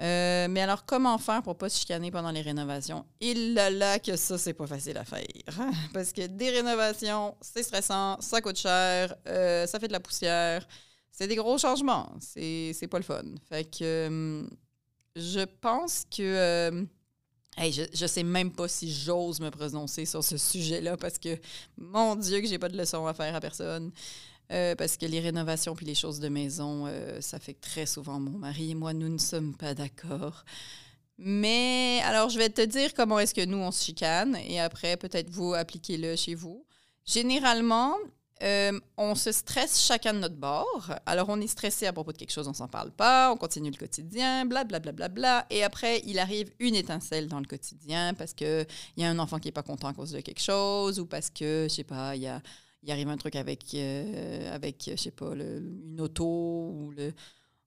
Euh, 0.00 0.46
mais 0.48 0.60
alors, 0.60 0.84
comment 0.84 1.18
faire 1.18 1.42
pour 1.42 1.56
pas 1.56 1.68
se 1.68 1.80
chicaner 1.80 2.10
pendant 2.10 2.30
les 2.30 2.40
rénovations? 2.40 3.04
Il 3.20 3.54
là 3.54 3.68
là 3.68 3.98
que 3.98 4.16
ça, 4.16 4.38
c'est 4.38 4.54
pas 4.54 4.66
facile 4.66 4.96
à 4.96 5.04
faire. 5.04 5.26
Parce 5.92 6.12
que 6.12 6.26
des 6.26 6.50
rénovations, 6.50 7.36
c'est 7.40 7.64
stressant, 7.64 8.20
ça 8.20 8.40
coûte 8.40 8.58
cher, 8.58 9.14
euh, 9.26 9.66
ça 9.66 9.80
fait 9.80 9.88
de 9.88 9.92
la 9.92 10.00
poussière. 10.00 10.66
C'est 11.10 11.26
des 11.26 11.34
gros 11.34 11.58
changements. 11.58 12.14
C'est 12.20 12.88
pas 12.88 12.98
le 12.98 13.04
fun. 13.04 13.24
Fait 13.48 13.64
que 13.64 13.82
euh, 13.82 14.46
je 15.16 15.40
pense 15.60 16.04
que. 16.04 16.86
je, 17.58 17.82
je 17.92 18.06
sais 18.06 18.22
même 18.22 18.52
pas 18.52 18.68
si 18.68 18.92
j'ose 18.92 19.40
me 19.40 19.50
prononcer 19.50 20.04
sur 20.04 20.22
ce 20.22 20.36
sujet-là 20.36 20.96
parce 20.96 21.18
que, 21.18 21.36
mon 21.76 22.14
Dieu, 22.14 22.40
que 22.40 22.46
j'ai 22.46 22.58
pas 22.60 22.68
de 22.68 22.78
leçon 22.78 23.04
à 23.04 23.14
faire 23.14 23.34
à 23.34 23.40
personne. 23.40 23.90
Euh, 24.50 24.74
parce 24.74 24.96
que 24.96 25.04
les 25.04 25.20
rénovations 25.20 25.74
puis 25.74 25.84
les 25.84 25.94
choses 25.94 26.20
de 26.20 26.28
maison, 26.28 26.86
euh, 26.86 27.20
ça 27.20 27.38
fait 27.38 27.60
très 27.60 27.84
souvent 27.84 28.18
mon 28.18 28.38
mari 28.38 28.70
et 28.70 28.74
moi, 28.74 28.94
nous 28.94 29.08
ne 29.08 29.18
sommes 29.18 29.54
pas 29.54 29.74
d'accord. 29.74 30.44
Mais 31.18 32.00
alors, 32.04 32.30
je 32.30 32.38
vais 32.38 32.48
te 32.48 32.62
dire 32.62 32.94
comment 32.94 33.18
est-ce 33.18 33.34
que 33.34 33.44
nous, 33.44 33.58
on 33.58 33.70
se 33.70 33.84
chicane 33.84 34.36
et 34.36 34.60
après, 34.60 34.96
peut-être 34.96 35.30
vous 35.30 35.52
appliquez-le 35.52 36.16
chez 36.16 36.34
vous. 36.34 36.64
Généralement, 37.04 37.96
euh, 38.42 38.78
on 38.96 39.14
se 39.14 39.32
stresse 39.32 39.80
chacun 39.84 40.14
de 40.14 40.20
notre 40.20 40.36
bord. 40.36 40.92
Alors, 41.04 41.28
on 41.28 41.40
est 41.40 41.48
stressé 41.48 41.86
à 41.86 41.92
propos 41.92 42.12
de 42.12 42.18
quelque 42.18 42.32
chose, 42.32 42.48
on 42.48 42.54
s'en 42.54 42.68
parle 42.68 42.92
pas, 42.92 43.32
on 43.32 43.36
continue 43.36 43.70
le 43.70 43.76
quotidien, 43.76 44.46
blablabla. 44.46 44.92
Bla, 44.92 45.08
bla, 45.08 45.08
bla, 45.08 45.46
et 45.50 45.64
après, 45.64 46.00
il 46.06 46.18
arrive 46.18 46.50
une 46.60 46.76
étincelle 46.76 47.28
dans 47.28 47.40
le 47.40 47.46
quotidien 47.46 48.14
parce 48.14 48.32
qu'il 48.32 48.66
y 48.96 49.04
a 49.04 49.10
un 49.10 49.18
enfant 49.18 49.38
qui 49.38 49.48
n'est 49.48 49.52
pas 49.52 49.62
content 49.62 49.88
à 49.88 49.92
cause 49.92 50.12
de 50.12 50.20
quelque 50.20 50.40
chose 50.40 51.00
ou 51.00 51.06
parce 51.06 51.30
que, 51.30 51.66
je 51.68 51.74
sais 51.74 51.84
pas, 51.84 52.14
il 52.14 52.22
y 52.22 52.28
a 52.28 52.40
il 52.82 52.90
arrive 52.90 53.08
un 53.08 53.16
truc 53.16 53.36
avec, 53.36 53.62
euh, 53.74 54.54
avec 54.54 54.90
je 54.90 54.96
sais 54.96 55.10
pas, 55.10 55.32
une 55.34 56.00
auto 56.00 56.24
ou 56.24 56.92
le. 56.96 57.12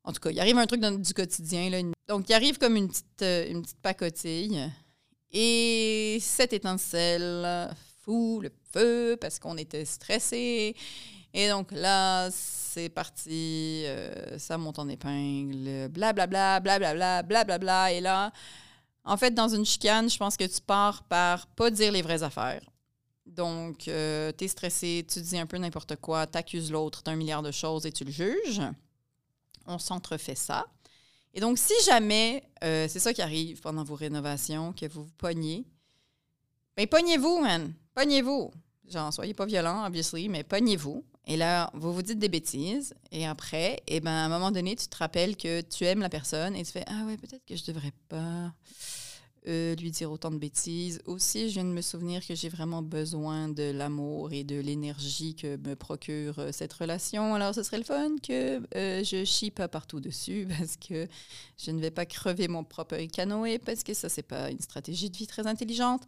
En 0.04 0.13
tout 0.13 0.19
cas, 0.19 0.32
il 0.32 0.39
arrive 0.39 0.58
un 0.58 0.65
truc 0.65 0.82
du 0.82 1.13
quotidien. 1.13 1.69
Là, 1.69 1.82
donc, 2.08 2.28
il 2.28 2.34
arrive 2.34 2.58
comme 2.58 2.76
une 2.76 2.88
petite, 2.88 3.21
euh, 3.21 3.50
une 3.50 3.62
petite 3.62 3.82
pacotille. 3.82 4.71
Et 5.32 6.17
cette 6.21 6.54
étincelle 6.54 7.69
fout 8.02 8.43
le 8.43 8.52
feu 8.74 9.17
parce 9.19 9.39
qu'on 9.39 9.58
était 9.58 9.86
stressé. 9.86 10.76
Et 11.34 11.50
donc 11.50 11.71
là, 11.71 12.30
c'est 12.32 12.89
parti, 12.89 13.84
euh, 13.86 14.38
ça 14.38 14.58
monte 14.58 14.80
en 14.80 14.89
épingle, 14.89 15.88
blablabla, 15.89 16.60
blablabla, 16.60 17.24
blablabla. 17.24 17.58
Bla, 17.58 17.91
et 17.93 18.02
là, 18.02 18.32
en 19.06 19.17
fait, 19.17 19.32
dans 19.32 19.47
une 19.47 19.65
chicane, 19.65 20.10
je 20.10 20.17
pense 20.17 20.36
que 20.36 20.43
tu 20.43 20.62
pars 20.62 21.04
par 21.04 21.47
pas 21.47 21.69
dire 21.71 21.91
les 21.91 22.02
vraies 22.02 22.24
affaires. 22.24 22.62
Donc, 23.36 23.88
euh, 23.88 24.32
tu 24.38 24.44
es 24.44 24.48
stressé, 24.48 25.06
tu 25.08 25.22
dis 25.22 25.38
un 25.38 25.46
peu 25.46 25.58
n'importe 25.58 25.96
quoi, 25.96 26.28
tu 26.28 26.38
accuses 26.38 26.72
l'autre 26.72 27.02
d'un 27.04 27.15
milliard 27.15 27.41
de 27.41 27.52
choses 27.52 27.86
et 27.86 27.91
tu 27.91 28.04
le 28.04 28.12
juges. 28.12 28.62
On 29.65 29.80
s'entrefait 29.80 30.36
ça. 30.36 30.65
Et 31.34 31.39
donc, 31.39 31.58
si 31.58 31.74
jamais 31.86 32.44
euh, 32.63 32.88
c'est 32.89 33.00
ça 33.00 33.13
qui 33.13 33.22
arrive 33.22 33.62
pendant 33.62 33.84
vos 33.84 33.96
rénovations, 33.96 34.74
que 34.74 34.86
vous 34.88 35.06
vous 35.06 35.13
pognez, 35.17 35.65
bien, 36.76 36.88
pognez-vous, 36.88 37.39
man. 37.39 37.74
Pognez-vous. 37.96 38.52
Genre, 38.89 39.13
soyez 39.13 39.34
pas 39.34 39.46
violent, 39.46 39.86
obviously, 39.86 40.28
mais 40.28 40.44
pognez-vous. 40.44 41.06
Et 41.26 41.38
là, 41.38 41.70
vous 41.74 41.94
vous 41.94 42.02
dites 42.02 42.20
des 42.20 42.28
bêtises. 42.28 42.94
Et 43.12 43.26
après, 43.26 43.76
et 43.88 43.98
eh 43.98 44.00
ben, 44.02 44.12
à 44.12 44.26
un 44.26 44.30
moment 44.30 44.52
donné, 44.52 44.76
tu 44.76 44.88
te 44.88 44.98
rappelles 44.98 45.38
que 45.38 45.62
tu 45.62 45.86
aimes 45.86 46.02
la 46.02 46.10
personne 46.10 46.56
et 46.56 46.63
tu 46.65 46.72
fais 46.72 46.84
Ah 46.88 47.06
ouais, 47.06 47.15
peut-être 47.15 47.46
que 47.46 47.56
je 47.56 47.63
devrais 47.63 47.94
pas. 48.10 48.52
Euh, 49.47 49.73
lui 49.75 49.89
dire 49.89 50.12
autant 50.12 50.30
de 50.30 50.38
bêtises. 50.38 51.01
Aussi, 51.08 51.49
je 51.49 51.56
viens 51.56 51.63
de 51.63 51.71
me 51.71 51.82
souvenir 51.82 52.23
que 52.23 52.36
j'ai 52.36 52.47
vraiment 52.47 52.84
besoin 52.84 53.49
de 53.49 53.71
l'amour 53.71 54.32
et 54.32 54.43
de 54.43 54.60
l'énergie 54.60 55.34
que 55.34 55.58
me 55.67 55.75
procure 55.75 56.38
euh, 56.38 56.51
cette 56.51 56.71
relation. 56.73 57.34
Alors, 57.34 57.56
ce 57.56 57.63
serait 57.63 57.80
le 57.80 57.84
fun 57.84 58.17
que 58.21 58.62
euh, 58.77 59.04
je 59.04 59.25
chie 59.25 59.49
pas 59.49 59.67
partout 59.67 59.99
dessus 59.99 60.47
parce 60.60 60.77
que 60.77 61.08
je 61.58 61.71
ne 61.71 61.82
vais 61.82 61.89
pas 61.89 62.06
crever 62.06 62.47
mon 62.47 62.63
propre 62.63 62.97
canoë 63.12 63.58
parce 63.58 63.82
que 63.82 63.95
ça, 63.95 64.10
c'est 64.10 64.21
pas 64.21 64.51
une 64.51 64.60
stratégie 64.60 65.10
de 65.10 65.17
vie 65.17 65.25
très 65.25 65.47
intelligente. 65.47 66.04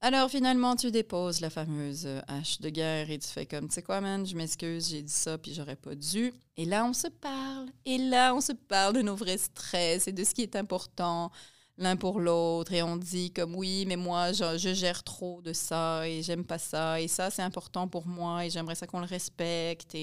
Alors, 0.00 0.30
finalement, 0.30 0.74
tu 0.74 0.90
déposes 0.90 1.42
la 1.42 1.50
fameuse 1.50 2.08
hache 2.26 2.58
de 2.62 2.70
guerre 2.70 3.10
et 3.10 3.18
tu 3.18 3.28
fais 3.28 3.44
comme, 3.44 3.68
tu 3.68 3.74
sais 3.74 3.82
quoi, 3.82 4.00
man, 4.00 4.26
je 4.26 4.34
m'excuse, 4.34 4.88
j'ai 4.88 5.02
dit 5.02 5.12
ça, 5.12 5.36
puis 5.36 5.52
j'aurais 5.52 5.76
pas 5.76 5.94
dû. 5.94 6.32
Et 6.56 6.64
là, 6.64 6.86
on 6.86 6.94
se 6.94 7.08
parle. 7.08 7.66
Et 7.84 7.98
là, 7.98 8.34
on 8.34 8.40
se 8.40 8.52
parle 8.52 8.94
de 8.94 9.02
nos 9.02 9.14
vrais 9.14 9.36
stress 9.36 10.08
et 10.08 10.12
de 10.12 10.24
ce 10.24 10.32
qui 10.32 10.40
est 10.40 10.56
important 10.56 11.30
l'un 11.78 11.96
pour 11.96 12.20
l'autre 12.20 12.72
et 12.72 12.82
on 12.82 12.96
dit 12.96 13.32
comme 13.32 13.54
oui, 13.54 13.84
mais 13.86 13.96
moi, 13.96 14.32
je, 14.32 14.74
gère 14.74 15.02
trop 15.02 15.40
de 15.42 15.52
ça 15.52 16.06
et 16.06 16.22
j'aime 16.22 16.44
pas 16.44 16.58
ça 16.58 17.00
et 17.00 17.08
ça, 17.08 17.30
c'est 17.30 17.42
important 17.42 17.88
pour 17.88 18.06
moi 18.06 18.44
et 18.44 18.50
j'aimerais 18.50 18.74
ça 18.74 18.86
qu'on 18.86 19.00
le 19.00 19.06
respecte. 19.06 19.96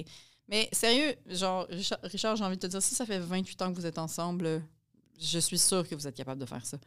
Mais 0.47 0.67
sérieux, 0.71 1.13
genre, 1.27 1.67
Richard, 2.03 2.35
j'ai 2.35 2.43
envie 2.43 2.55
de 2.55 2.61
te 2.61 2.67
dire, 2.67 2.81
si 2.81 2.95
ça 2.95 3.05
fait 3.05 3.19
28 3.19 3.61
ans 3.61 3.71
que 3.71 3.75
vous 3.75 3.85
êtes 3.85 3.99
ensemble, 3.99 4.63
je 5.19 5.39
suis 5.39 5.59
sûre 5.59 5.87
que 5.87 5.95
vous 5.95 6.07
êtes 6.07 6.15
capable 6.15 6.41
de 6.41 6.45
faire 6.45 6.65
ça. 6.65 6.77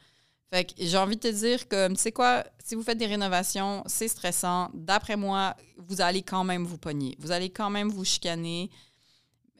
Fait 0.53 0.65
que 0.65 0.73
j'ai 0.79 0.99
envie 0.99 1.17
de 1.17 1.21
te 1.21 1.29
dire 1.29 1.67
que, 1.67 1.89
tu 1.89 1.97
sais 1.97 2.13
quoi, 2.13 2.45
si 2.63 2.75
vous 2.75 2.83
faites 2.83 2.99
des 2.99 3.07
rénovations, 3.07 3.83
c'est 3.87 4.09
stressant. 4.09 4.71
D'après 4.75 5.17
moi, 5.17 5.57
vous 5.79 6.01
allez 6.01 6.23
quand 6.23 6.45
même 6.45 6.65
vous 6.65 6.77
pogner. 6.77 7.17
Vous 7.19 7.31
allez 7.31 7.49
quand 7.49 7.71
même 7.71 7.89
vous 7.89 8.05
chicaner. 8.05 8.69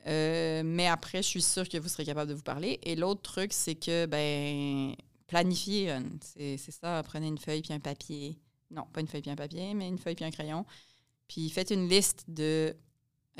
Euh, 0.07 0.63
mais 0.65 0.89
après, 0.89 1.23
je 1.23 1.29
suis 1.29 1.43
sûre 1.43 1.69
que 1.69 1.79
vous 1.79 1.89
serez 1.89 2.05
capable 2.05 2.29
de 2.29 2.35
vous 2.35 2.43
parler. 2.43 2.79
Et 2.83 2.97
l'autre 2.97 3.23
truc, 3.23 3.53
c'est 3.55 3.75
que, 3.75 4.05
ben, 4.05 4.95
planifier. 5.33 5.91
Euh, 5.91 6.01
c'est 6.59 6.71
ça, 6.71 7.03
prenez 7.03 7.27
une 7.27 7.39
feuille 7.39 7.63
puis 7.63 7.73
un 7.73 7.81
papier. 7.81 8.39
Non, 8.71 8.85
pas 8.93 9.01
une 9.01 9.09
feuille 9.09 9.23
puis 9.23 9.31
un 9.31 9.37
papier, 9.37 9.73
mais 9.73 9.89
une 9.89 9.99
feuille 9.99 10.15
puis 10.15 10.27
un 10.27 10.31
crayon. 10.31 10.67
Puis 11.27 11.49
faites 11.49 11.71
une 11.71 11.89
liste 11.89 12.25
de. 12.29 12.77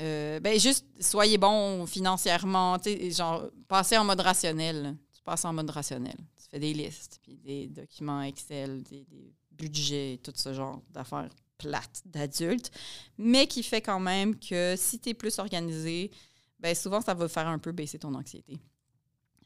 Euh, 0.01 0.39
ben, 0.39 0.59
juste 0.59 0.87
soyez 0.99 1.37
bon 1.37 1.85
financièrement. 1.85 2.77
Genre, 2.83 3.43
passez 3.67 3.95
en 3.97 4.05
mode 4.05 4.21
rationnel. 4.21 4.97
Tu 5.15 5.21
passes 5.21 5.45
en 5.45 5.53
mode 5.53 5.69
rationnel. 5.69 6.15
Tu 6.35 6.49
fais 6.49 6.59
des 6.59 6.73
listes, 6.73 7.19
puis 7.21 7.37
des 7.37 7.67
documents 7.67 8.23
Excel, 8.23 8.81
des, 8.83 9.05
budget, 9.51 10.19
tout 10.23 10.33
ce 10.35 10.51
genre 10.51 10.81
d'affaires 10.89 11.29
plates 11.59 12.01
d'adultes, 12.05 12.71
mais 13.19 13.45
qui 13.45 13.61
fait 13.61 13.81
quand 13.81 13.99
même 13.99 14.37
que 14.39 14.73
si 14.75 14.99
tu 14.99 15.09
es 15.09 15.13
plus 15.13 15.37
organisé, 15.37 16.09
ben 16.59 16.73
souvent, 16.73 17.01
ça 17.01 17.13
va 17.13 17.27
faire 17.27 17.47
un 17.47 17.59
peu 17.59 17.71
baisser 17.71 17.99
ton 17.99 18.15
anxiété. 18.15 18.59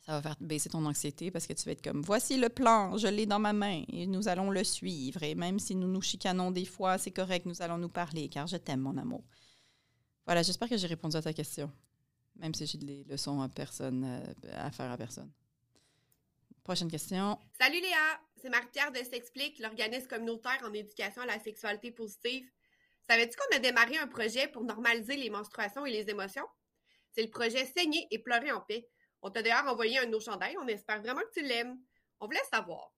Ça 0.07 0.13
va 0.13 0.21
faire 0.21 0.35
baisser 0.39 0.69
ton 0.69 0.85
anxiété 0.85 1.31
parce 1.31 1.47
que 1.47 1.51
tu 1.51 1.65
vas 1.65 1.73
être 1.73 1.83
comme 1.83 2.01
voici 2.01 2.37
le 2.37 2.47
plan, 2.47 2.97
je 2.97 3.07
l'ai 3.07 3.25
dans 3.25 3.39
ma 3.39 3.51
main 3.51 3.83
et 3.91 4.07
nous 4.07 4.29
allons 4.29 4.49
le 4.51 4.63
suivre. 4.63 5.21
Et 5.21 5.35
même 5.35 5.59
si 5.59 5.75
nous 5.75 5.89
nous 5.89 6.01
chicanons 6.01 6.49
des 6.49 6.63
fois, 6.63 6.97
c'est 6.97 7.11
correct, 7.11 7.45
nous 7.45 7.61
allons 7.61 7.77
nous 7.77 7.89
parler 7.89 8.29
car 8.29 8.47
je 8.47 8.55
t'aime, 8.55 8.79
mon 8.79 8.95
amour. 8.95 9.21
Voilà, 10.25 10.43
j'espère 10.43 10.69
que 10.69 10.77
j'ai 10.77 10.87
répondu 10.87 11.17
à 11.17 11.21
ta 11.21 11.33
question, 11.33 11.69
même 12.37 12.53
si 12.53 12.65
j'ai 12.65 12.77
des 12.77 13.03
leçons 13.03 13.41
à 13.41 13.49
personne, 13.49 14.05
euh, 14.05 14.51
à 14.53 14.71
faire 14.71 14.89
à 14.89 14.95
personne. 14.95 15.29
Prochaine 16.63 16.89
question. 16.89 17.37
Salut 17.59 17.81
Léa, 17.81 18.21
c'est 18.41 18.49
Marie-Pierre 18.49 18.93
de 18.93 18.99
S'explique, 18.99 19.59
l'organisme 19.59 20.07
communautaire 20.07 20.63
en 20.63 20.73
éducation 20.73 21.23
à 21.23 21.25
la 21.25 21.39
sexualité 21.39 21.91
positive. 21.91 22.49
Savais-tu 23.09 23.37
qu'on 23.37 23.57
a 23.57 23.59
démarré 23.59 23.97
un 23.97 24.07
projet 24.07 24.47
pour 24.47 24.63
normaliser 24.63 25.17
les 25.17 25.29
menstruations 25.29 25.85
et 25.85 25.91
les 25.91 26.09
émotions? 26.09 26.47
C'est 27.11 27.23
le 27.23 27.29
projet 27.29 27.65
Saigner 27.65 28.07
et 28.09 28.19
pleurer 28.19 28.53
en 28.53 28.61
paix. 28.61 28.87
On 29.21 29.29
t'a 29.31 29.41
d'ailleurs 29.41 29.65
envoyé 29.67 29.99
un 29.99 30.11
eau 30.13 30.19
chandail. 30.19 30.55
On 30.61 30.67
espère 30.67 31.01
vraiment 31.01 31.21
que 31.21 31.39
tu 31.39 31.45
l'aimes. 31.45 31.77
On 32.19 32.25
voulait 32.25 32.39
savoir, 32.51 32.91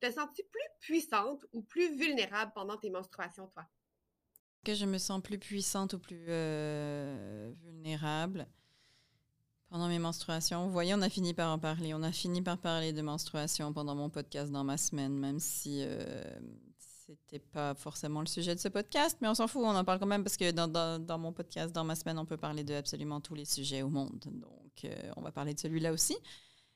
te 0.00 0.10
sens-tu 0.10 0.42
plus 0.50 0.68
puissante 0.80 1.44
ou 1.52 1.62
plus 1.62 1.96
vulnérable 1.96 2.52
pendant 2.54 2.76
tes 2.76 2.90
menstruations, 2.90 3.46
toi? 3.48 3.64
Que 4.64 4.74
je 4.74 4.86
me 4.86 4.98
sens 4.98 5.22
plus 5.22 5.38
puissante 5.38 5.92
ou 5.92 5.98
plus 5.98 6.24
euh, 6.28 7.52
vulnérable 7.62 8.46
pendant 9.68 9.88
mes 9.88 9.98
menstruations. 9.98 10.66
Vous 10.66 10.72
voyez, 10.72 10.94
on 10.94 11.02
a 11.02 11.10
fini 11.10 11.34
par 11.34 11.52
en 11.52 11.58
parler. 11.58 11.94
On 11.94 12.02
a 12.02 12.12
fini 12.12 12.42
par 12.42 12.58
parler 12.58 12.92
de 12.92 13.02
menstruation 13.02 13.72
pendant 13.72 13.94
mon 13.94 14.08
podcast 14.08 14.50
dans 14.50 14.64
ma 14.64 14.76
semaine, 14.76 15.18
même 15.18 15.38
si 15.38 15.82
euh, 15.82 16.24
c'était 17.06 17.38
pas 17.38 17.74
forcément 17.74 18.20
le 18.20 18.26
sujet 18.26 18.54
de 18.54 18.60
ce 18.60 18.68
podcast, 18.68 19.18
mais 19.20 19.28
on 19.28 19.34
s'en 19.34 19.46
fout, 19.46 19.62
on 19.62 19.74
en 19.74 19.84
parle 19.84 19.98
quand 19.98 20.06
même 20.06 20.22
parce 20.22 20.36
que 20.36 20.50
dans, 20.50 20.68
dans, 20.98 21.18
mon 21.18 21.32
podcast, 21.32 21.74
dans 21.74 21.84
ma 21.84 21.94
semaine, 21.94 22.18
on 22.18 22.24
peut 22.24 22.36
parler 22.36 22.64
de 22.64 22.74
absolument 22.74 23.20
tous 23.20 23.34
les 23.34 23.44
sujets 23.44 23.82
au 23.82 23.88
monde. 23.88 24.18
Donc, 24.20 24.63
euh, 24.84 25.12
on 25.16 25.22
va 25.22 25.30
parler 25.30 25.54
de 25.54 25.60
celui-là 25.60 25.92
aussi. 25.92 26.16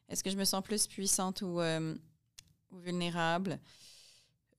Est-ce 0.09 0.23
que 0.25 0.31
je 0.31 0.37
me 0.37 0.45
sens 0.45 0.63
plus 0.63 0.87
puissante 0.87 1.43
ou, 1.43 1.61
euh, 1.61 1.95
vulnérable? 2.73 3.59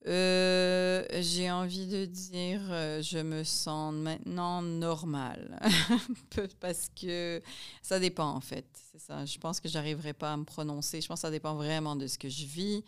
Euh, 0.06 1.04
j'ai 1.20 1.50
envie 1.50 1.86
de 1.86 2.06
dire, 2.06 2.60
je 3.02 3.18
me 3.18 3.44
sens 3.44 3.94
maintenant 3.94 4.62
normale. 4.62 5.60
parce 6.60 6.90
que 7.00 7.42
ça 7.82 7.98
dépend, 7.98 8.30
en 8.30 8.40
fait. 8.40 8.66
C'est 8.90 9.00
ça. 9.00 9.24
Je 9.24 9.38
pense 9.38 9.60
que 9.60 9.68
j'arriverai 9.68 10.12
pas 10.12 10.32
à 10.32 10.36
me 10.36 10.44
prononcer. 10.44 11.00
Je 11.00 11.08
pense 11.08 11.20
que 11.20 11.26
ça 11.26 11.30
dépend 11.30 11.54
vraiment 11.54 11.96
de 11.96 12.06
ce 12.06 12.18
que 12.18 12.28
je 12.28 12.46
vis. 12.46 12.84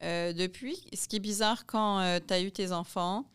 Depuis, 0.00 0.76
ce 0.94 1.08
qui 1.08 1.16
est 1.16 1.20
bizarre 1.20 1.66
quand 1.66 2.20
tu 2.26 2.32
as 2.32 2.40
eu 2.40 2.52
tes 2.52 2.70
enfants 2.70 3.26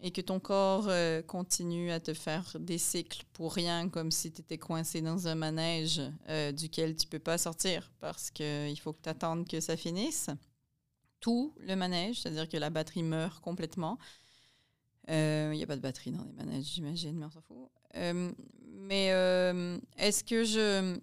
et 0.00 0.10
que 0.10 0.20
ton 0.20 0.38
corps 0.38 0.86
euh, 0.88 1.22
continue 1.22 1.90
à 1.90 2.00
te 2.00 2.14
faire 2.14 2.56
des 2.58 2.78
cycles 2.78 3.24
pour 3.32 3.54
rien, 3.54 3.88
comme 3.88 4.10
si 4.10 4.30
tu 4.30 4.40
étais 4.40 4.58
coincé 4.58 5.00
dans 5.00 5.28
un 5.28 5.34
manège 5.34 6.00
duquel 6.54 6.96
tu 6.96 7.06
peux 7.06 7.18
pas 7.18 7.38
sortir 7.38 7.90
parce 8.00 8.30
qu'il 8.30 8.78
faut 8.80 8.92
que 8.92 9.02
tu 9.02 9.08
attendes 9.08 9.46
que 9.48 9.60
ça 9.60 9.76
finisse. 9.76 10.30
Tout 11.20 11.52
le 11.58 11.74
manège, 11.74 12.20
c'est-à-dire 12.20 12.48
que 12.48 12.56
la 12.56 12.70
batterie 12.70 13.02
meurt 13.02 13.40
complètement. 13.40 13.98
Il 15.08 15.50
n'y 15.50 15.62
a 15.62 15.66
pas 15.66 15.76
de 15.76 15.80
batterie 15.80 16.12
dans 16.12 16.22
les 16.22 16.32
manèges, 16.32 16.66
j'imagine, 16.66 17.16
mais 17.16 17.26
on 17.26 17.30
s'en 17.30 17.40
fout. 17.40 17.70
mais 17.94 19.06
est-ce 19.96 20.22
que 20.22 20.44
je 20.44 20.98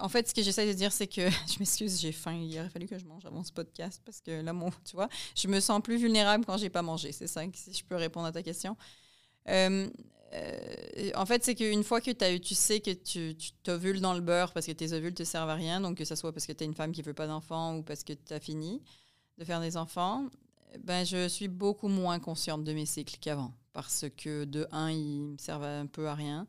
en 0.00 0.08
fait, 0.08 0.28
ce 0.28 0.34
que 0.34 0.42
j'essaie 0.42 0.66
de 0.66 0.72
dire, 0.72 0.92
c'est 0.92 1.06
que 1.06 1.28
je 1.48 1.58
m'excuse, 1.58 2.00
j'ai 2.00 2.12
faim. 2.12 2.34
Il 2.34 2.58
aurait 2.58 2.68
fallu 2.68 2.86
que 2.86 2.98
je 2.98 3.04
mange 3.04 3.24
avant 3.24 3.44
ce 3.44 3.52
podcast 3.52 4.02
parce 4.04 4.20
que 4.20 4.42
là, 4.42 4.52
mon, 4.52 4.70
tu 4.84 4.96
vois, 4.96 5.08
je 5.36 5.48
me 5.48 5.60
sens 5.60 5.80
plus 5.82 5.96
vulnérable 5.96 6.44
quand 6.44 6.56
j'ai 6.56 6.70
pas 6.70 6.82
mangé. 6.82 7.12
C'est 7.12 7.26
ça, 7.26 7.42
si 7.54 7.72
je 7.74 7.84
peux 7.84 7.96
répondre 7.96 8.26
à 8.26 8.32
ta 8.32 8.42
question. 8.42 8.76
Euh, 9.48 9.88
euh, 10.32 11.10
en 11.16 11.26
fait, 11.26 11.44
c'est 11.44 11.54
qu'une 11.54 11.82
fois 11.82 12.00
que 12.00 12.10
tu 12.38 12.54
sais 12.54 12.80
que 12.80 12.92
tu, 12.92 13.34
tu 13.36 13.50
t'ovules 13.62 14.00
dans 14.00 14.14
le 14.14 14.20
beurre 14.20 14.52
parce 14.52 14.66
que 14.66 14.72
tes 14.72 14.92
ovules 14.92 15.14
te 15.14 15.24
servent 15.24 15.50
à 15.50 15.54
rien, 15.54 15.80
donc 15.80 15.98
que 15.98 16.04
ce 16.04 16.14
soit 16.14 16.32
parce 16.32 16.46
que 16.46 16.52
tu 16.52 16.64
es 16.64 16.66
une 16.66 16.74
femme 16.74 16.92
qui 16.92 17.02
veut 17.02 17.14
pas 17.14 17.26
d'enfants 17.26 17.76
ou 17.76 17.82
parce 17.82 18.04
que 18.04 18.12
tu 18.12 18.32
as 18.32 18.40
fini 18.40 18.82
de 19.38 19.44
faire 19.44 19.60
des 19.60 19.76
enfants, 19.76 20.28
ben, 20.84 21.04
je 21.04 21.26
suis 21.28 21.48
beaucoup 21.48 21.88
moins 21.88 22.20
consciente 22.20 22.62
de 22.62 22.72
mes 22.72 22.86
cycles 22.86 23.16
qu'avant. 23.20 23.52
Parce 23.72 24.06
que 24.16 24.44
de 24.44 24.66
un, 24.72 24.90
ils 24.90 25.22
me 25.22 25.38
servent 25.38 25.64
un 25.64 25.86
peu 25.86 26.08
à 26.08 26.14
rien 26.14 26.46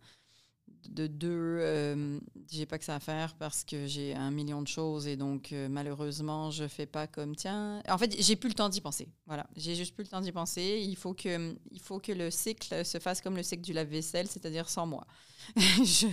de 0.89 1.07
deux, 1.07 1.29
euh, 1.59 2.19
j'ai 2.49 2.65
pas 2.65 2.77
que 2.77 2.85
ça 2.85 2.95
à 2.95 2.99
faire 2.99 3.35
parce 3.35 3.63
que 3.63 3.87
j'ai 3.87 4.13
un 4.13 4.31
million 4.31 4.61
de 4.61 4.67
choses 4.67 5.07
et 5.07 5.15
donc 5.15 5.53
euh, 5.53 5.67
malheureusement 5.69 6.51
je 6.51 6.67
fais 6.67 6.85
pas 6.85 7.07
comme 7.07 7.35
tiens. 7.35 7.81
En 7.87 7.97
fait, 7.97 8.15
j'ai 8.19 8.35
plus 8.35 8.49
le 8.49 8.55
temps 8.55 8.69
d'y 8.69 8.81
penser. 8.81 9.07
Voilà, 9.27 9.47
j'ai 9.55 9.75
juste 9.75 9.93
plus 9.93 10.03
le 10.03 10.09
temps 10.09 10.21
d'y 10.21 10.31
penser. 10.31 10.83
Il 10.85 10.95
faut 10.95 11.13
que 11.13 11.55
il 11.71 11.79
faut 11.79 11.99
que 11.99 12.11
le 12.11 12.31
cycle 12.31 12.85
se 12.85 12.99
fasse 12.99 13.21
comme 13.21 13.35
le 13.35 13.43
cycle 13.43 13.63
du 13.63 13.73
lave-vaisselle, 13.73 14.27
c'est-à-dire 14.27 14.69
sans 14.69 14.85
moi. 14.85 15.05
je 15.55 16.07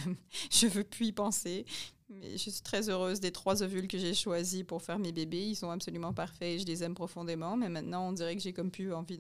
je 0.51 0.67
veux 0.67 0.85
plus 0.85 1.07
y 1.07 1.13
penser. 1.13 1.65
Mais 2.11 2.33
je 2.33 2.51
suis 2.51 2.63
très 2.63 2.89
heureuse 2.89 3.21
des 3.21 3.33
trois 3.33 3.63
ovules 3.63 3.87
que 3.87 3.99
j'ai 3.99 4.15
choisis 4.15 4.65
pour 4.65 4.83
faire 4.83 4.99
mes 4.99 5.13
bébés. 5.13 5.49
Ils 5.49 5.57
sont 5.57 5.71
absolument 5.71 6.15
parfaits. 6.15 6.61
Je 6.61 6.65
les 6.65 6.83
aime 6.83 6.95
profondément. 6.95 7.55
Mais 7.57 7.69
maintenant, 7.69 8.09
on 8.09 8.13
dirait 8.13 8.35
que 8.35 8.41
j'ai 8.41 8.55
comme 8.55 8.71
plus 8.71 8.95
envie 8.95 9.19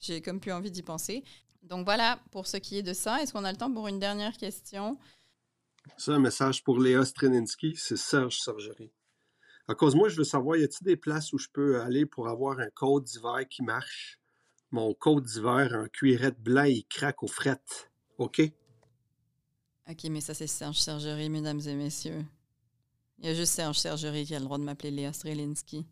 j'ai 0.00 0.20
comme 0.20 0.40
plus 0.40 0.52
envie 0.52 0.70
d'y 0.70 0.82
penser. 0.82 1.24
Donc 1.66 1.84
voilà 1.84 2.20
pour 2.30 2.46
ce 2.46 2.56
qui 2.56 2.78
est 2.78 2.82
de 2.82 2.92
ça. 2.92 3.20
Est-ce 3.20 3.32
qu'on 3.32 3.44
a 3.44 3.50
le 3.50 3.58
temps 3.58 3.72
pour 3.72 3.88
une 3.88 3.98
dernière 3.98 4.36
question? 4.36 4.98
C'est 5.96 6.12
un 6.12 6.20
message 6.20 6.62
pour 6.62 6.78
Léa 6.78 7.04
Streninski, 7.04 7.74
c'est 7.76 7.96
Serge 7.96 8.38
Sergerie. 8.38 8.92
À 9.68 9.74
cause 9.74 9.96
moi, 9.96 10.08
je 10.08 10.16
veux 10.16 10.24
savoir, 10.24 10.56
y 10.56 10.62
a-t-il 10.62 10.84
des 10.84 10.96
places 10.96 11.32
où 11.32 11.38
je 11.38 11.48
peux 11.52 11.80
aller 11.80 12.06
pour 12.06 12.28
avoir 12.28 12.60
un 12.60 12.70
code 12.70 13.04
d'hiver 13.04 13.48
qui 13.50 13.62
marche? 13.62 14.20
Mon 14.70 14.94
code 14.94 15.24
d'hiver 15.24 15.72
en 15.74 15.88
cuirette 15.88 16.40
blanc, 16.40 16.64
il 16.64 16.86
craque 16.86 17.22
aux 17.22 17.28
frettes. 17.28 17.90
OK? 18.18 18.42
OK, 19.88 20.04
mais 20.04 20.20
ça, 20.20 20.34
c'est 20.34 20.46
Serge 20.46 20.78
Sergerie, 20.78 21.30
mesdames 21.30 21.60
et 21.66 21.74
messieurs. 21.74 22.24
Il 23.18 23.26
y 23.26 23.28
a 23.28 23.34
juste 23.34 23.54
Serge 23.54 23.78
Sergerie 23.78 24.24
qui 24.24 24.34
a 24.34 24.38
le 24.38 24.44
droit 24.44 24.58
de 24.58 24.64
m'appeler 24.64 24.90
Léa 24.90 25.12
Strelinski. 25.12 25.86